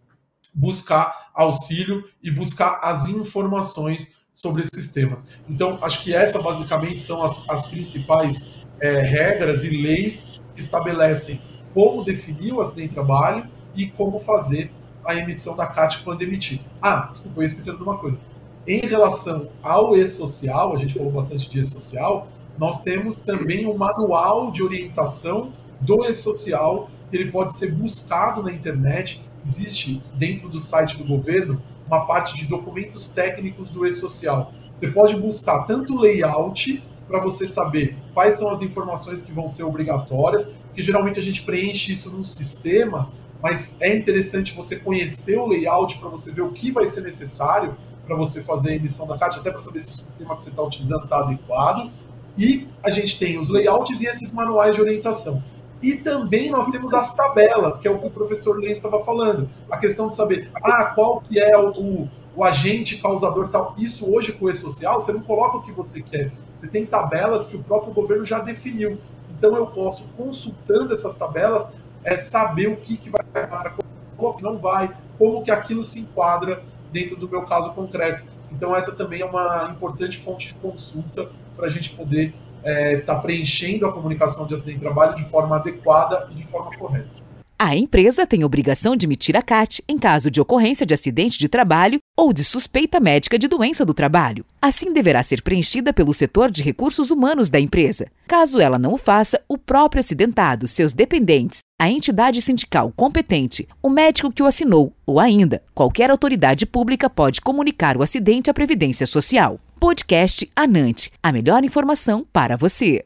buscar 0.55 1.31
auxílio 1.35 2.09
e 2.23 2.31
buscar 2.31 2.81
as 2.83 3.07
informações 3.07 4.17
sobre 4.37 4.63
esses 4.63 4.93
temas. 4.93 5.27
Então, 5.49 5.79
acho 5.81 6.03
que 6.05 6.15
essa 6.15 6.41
basicamente 6.43 7.01
são 7.01 7.25
as, 7.25 7.49
as 7.49 7.67
principais 7.67 8.67
é, 8.79 9.01
regras 9.01 9.65
e 9.65 9.71
leis 9.71 10.43
que 10.55 10.61
estabelecem 10.61 11.41
como 11.73 12.05
definir 12.05 12.53
o 12.53 12.61
acidente 12.61 12.89
de 12.89 12.95
trabalho 12.95 13.49
e 13.75 13.87
como 13.87 14.19
fazer 14.19 14.71
a 15.07 15.17
emissão 15.17 15.57
da 15.57 15.67
CAT 15.67 16.03
quando 16.03 16.21
emitir. 16.21 16.61
Ah, 16.83 17.09
desculpa, 17.11 17.41
eu 17.41 17.45
esqueci 17.45 17.75
de 17.75 17.83
uma 17.83 17.97
coisa. 17.97 18.21
Em 18.67 18.81
relação 18.81 19.49
ao 19.63 19.97
e-social, 19.97 20.75
a 20.75 20.77
gente 20.77 20.93
falou 20.93 21.13
bastante 21.13 21.49
de 21.49 21.61
e-social, 21.61 22.29
nós 22.59 22.83
temos 22.83 23.17
também 23.17 23.67
um 23.67 23.75
manual 23.75 24.51
de 24.51 24.63
orientação 24.63 25.51
do 25.81 26.05
e-social, 26.05 26.91
ele 27.11 27.31
pode 27.31 27.57
ser 27.57 27.75
buscado 27.75 28.43
na 28.43 28.53
internet. 28.53 29.23
Existe 29.47 30.03
dentro 30.15 30.49
do 30.51 30.59
site 30.59 30.99
do 30.99 31.05
governo 31.05 31.63
uma 31.87 32.07
parte 32.07 32.37
de 32.37 32.47
documentos 32.47 33.09
técnicos 33.09 33.71
do 33.71 33.87
e-social. 33.87 34.53
Você 34.75 34.89
pode 34.89 35.17
buscar 35.17 35.65
tanto 35.65 35.99
layout 35.99 36.83
para 37.07 37.21
você 37.21 37.47
saber 37.47 37.97
quais 38.13 38.39
são 38.39 38.51
as 38.51 38.61
informações 38.61 39.23
que 39.23 39.33
vão 39.33 39.47
ser 39.47 39.63
obrigatórias, 39.63 40.47
porque 40.47 40.83
geralmente 40.83 41.19
a 41.19 41.23
gente 41.23 41.43
preenche 41.43 41.93
isso 41.93 42.11
num 42.11 42.25
sistema, 42.25 43.11
mas 43.43 43.81
é 43.81 43.97
interessante 43.97 44.55
você 44.55 44.77
conhecer 44.77 45.39
o 45.39 45.47
layout 45.47 45.99
para 45.99 46.09
você 46.09 46.33
ver 46.33 46.43
o 46.43 46.53
que 46.53 46.73
vai 46.73 46.87
ser 46.87 47.03
necessário 47.03 47.77
para 48.07 48.17
você 48.17 48.41
fazer 48.41 48.71
a 48.71 48.75
emissão 48.75 49.07
da 49.07 49.19
carta, 49.19 49.41
até 49.41 49.51
para 49.51 49.61
saber 49.61 49.81
se 49.81 49.91
o 49.91 49.95
sistema 49.95 50.35
que 50.37 50.43
você 50.43 50.51
está 50.51 50.63
utilizando 50.63 51.05
está 51.05 51.19
adequado. 51.19 51.91
E 52.39 52.69
a 52.83 52.91
gente 52.91 53.19
tem 53.19 53.39
os 53.39 53.49
layouts 53.49 54.01
e 54.01 54.07
esses 54.07 54.31
manuais 54.31 54.75
de 54.75 54.81
orientação. 54.81 55.43
E 55.83 55.97
também 55.97 56.51
nós 56.51 56.69
temos 56.69 56.95
as 56.95 57.15
tabelas, 57.15 57.79
que 57.79 57.87
é 57.87 57.91
o 57.91 57.99
que 57.99 58.07
o 58.07 58.11
professor 58.11 58.59
Lenz 58.59 58.79
estava 58.79 59.01
falando. 59.05 59.49
A 59.71 59.77
questão 59.77 60.09
de 60.09 60.17
saber, 60.17 60.51
ah, 60.55 60.87
qual 60.95 61.21
que 61.21 61.39
é 61.39 61.57
o, 61.57 62.09
o, 62.35 62.45
agente 62.45 62.97
causador 62.97 63.49
tal. 63.49 63.75
Isso 63.77 64.11
hoje 64.11 64.33
com 64.33 64.47
o 64.47 64.51
e-social, 64.51 64.99
você 64.99 65.13
não 65.13 65.21
coloca 65.21 65.59
o 65.59 65.63
que 65.63 65.73
você 65.73 66.01
quer. 66.01 66.33
Você 66.55 66.67
tem 66.67 66.87
tabelas 66.87 67.47
que 67.47 67.57
o 67.57 67.63
próprio 67.63 67.93
governo 67.93 68.25
já 68.25 68.39
definiu. 68.39 68.99
Então 69.37 69.55
eu 69.55 69.67
posso, 69.67 70.09
consultando 70.17 70.93
essas 70.93 71.15
tabelas, 71.15 71.73
é 72.03 72.17
saber 72.17 72.69
o 72.69 72.77
que, 72.77 72.97
que 72.97 73.11
vai 73.11 73.23
para 73.47 73.75
o 74.19 74.33
que 74.33 74.43
não 74.43 74.57
vai, 74.57 74.97
como 75.19 75.43
que 75.43 75.51
aquilo 75.51 75.85
se 75.85 76.01
enquadra 76.01 76.63
dentro 76.91 77.17
do 77.17 77.29
meu 77.29 77.43
caso 77.43 77.75
concreto. 77.75 78.25
Então 78.51 78.75
essa 78.75 78.95
também 78.95 79.21
é 79.21 79.25
uma 79.27 79.71
importante 79.71 80.17
fonte 80.17 80.49
de 80.49 80.55
consulta 80.55 81.29
para 81.55 81.67
a 81.67 81.71
gente 81.71 81.91
poder 81.91 82.35
estar 82.67 82.81
é, 82.81 82.97
tá 82.99 83.15
preenchendo 83.17 83.87
a 83.87 83.93
comunicação 83.93 84.47
de 84.47 84.55
acidente 84.55 84.79
de 84.79 84.85
trabalho 84.85 85.15
de 85.15 85.25
forma 85.25 85.57
adequada 85.57 86.29
e 86.33 86.35
de 86.35 86.47
forma 86.47 86.71
correta. 86.77 87.23
A 87.59 87.75
empresa 87.75 88.27
tem 88.27 88.45
obrigação 88.45 88.95
de 88.95 89.07
emitir 89.07 89.35
a 89.35 89.41
CAT 89.41 89.83
em 89.89 89.97
caso 89.97 90.31
de 90.31 90.43
ocorrência 90.43 90.85
de 90.85 90.93
acidente 90.93 91.39
de 91.39 91.49
trabalho 91.49 91.99
ou 92.15 92.31
de 92.31 92.45
suspeita 92.45 93.01
médica 93.01 93.39
de 93.39 93.49
doença 93.49 93.83
do 93.83 93.95
trabalho. 93.95 94.45
Assim, 94.61 94.93
deverá 94.93 95.23
ser 95.23 95.41
preenchida 95.41 95.91
pelo 95.91 96.13
setor 96.13 96.51
de 96.51 96.63
recursos 96.63 97.11
humanos 97.11 97.49
da 97.49 97.59
empresa. 97.59 98.09
Caso 98.29 98.61
ela 98.61 98.79
não 98.79 98.93
o 98.93 98.99
faça, 98.99 99.41
o 99.49 99.57
próprio 99.57 100.01
acidentado, 100.01 100.69
seus 100.69 100.93
dependentes, 100.93 101.61
a 101.81 101.89
entidade 101.89 102.43
sindical 102.43 102.93
competente, 102.95 103.67
o 103.83 103.89
médico 103.89 104.31
que 104.31 104.43
o 104.43 104.47
assinou 104.47 104.93
ou 105.07 105.19
ainda 105.19 105.63
qualquer 105.75 106.11
autoridade 106.11 106.67
pública 106.67 107.09
pode 107.09 107.41
comunicar 107.41 107.97
o 107.97 108.03
acidente 108.03 108.51
à 108.51 108.55
Previdência 108.55 109.07
Social. 109.07 109.59
Podcast 109.81 110.51
Anante, 110.55 111.11
a 111.23 111.33
melhor 111.33 111.65
informação 111.65 112.27
para 112.33 112.57
você. 112.57 113.03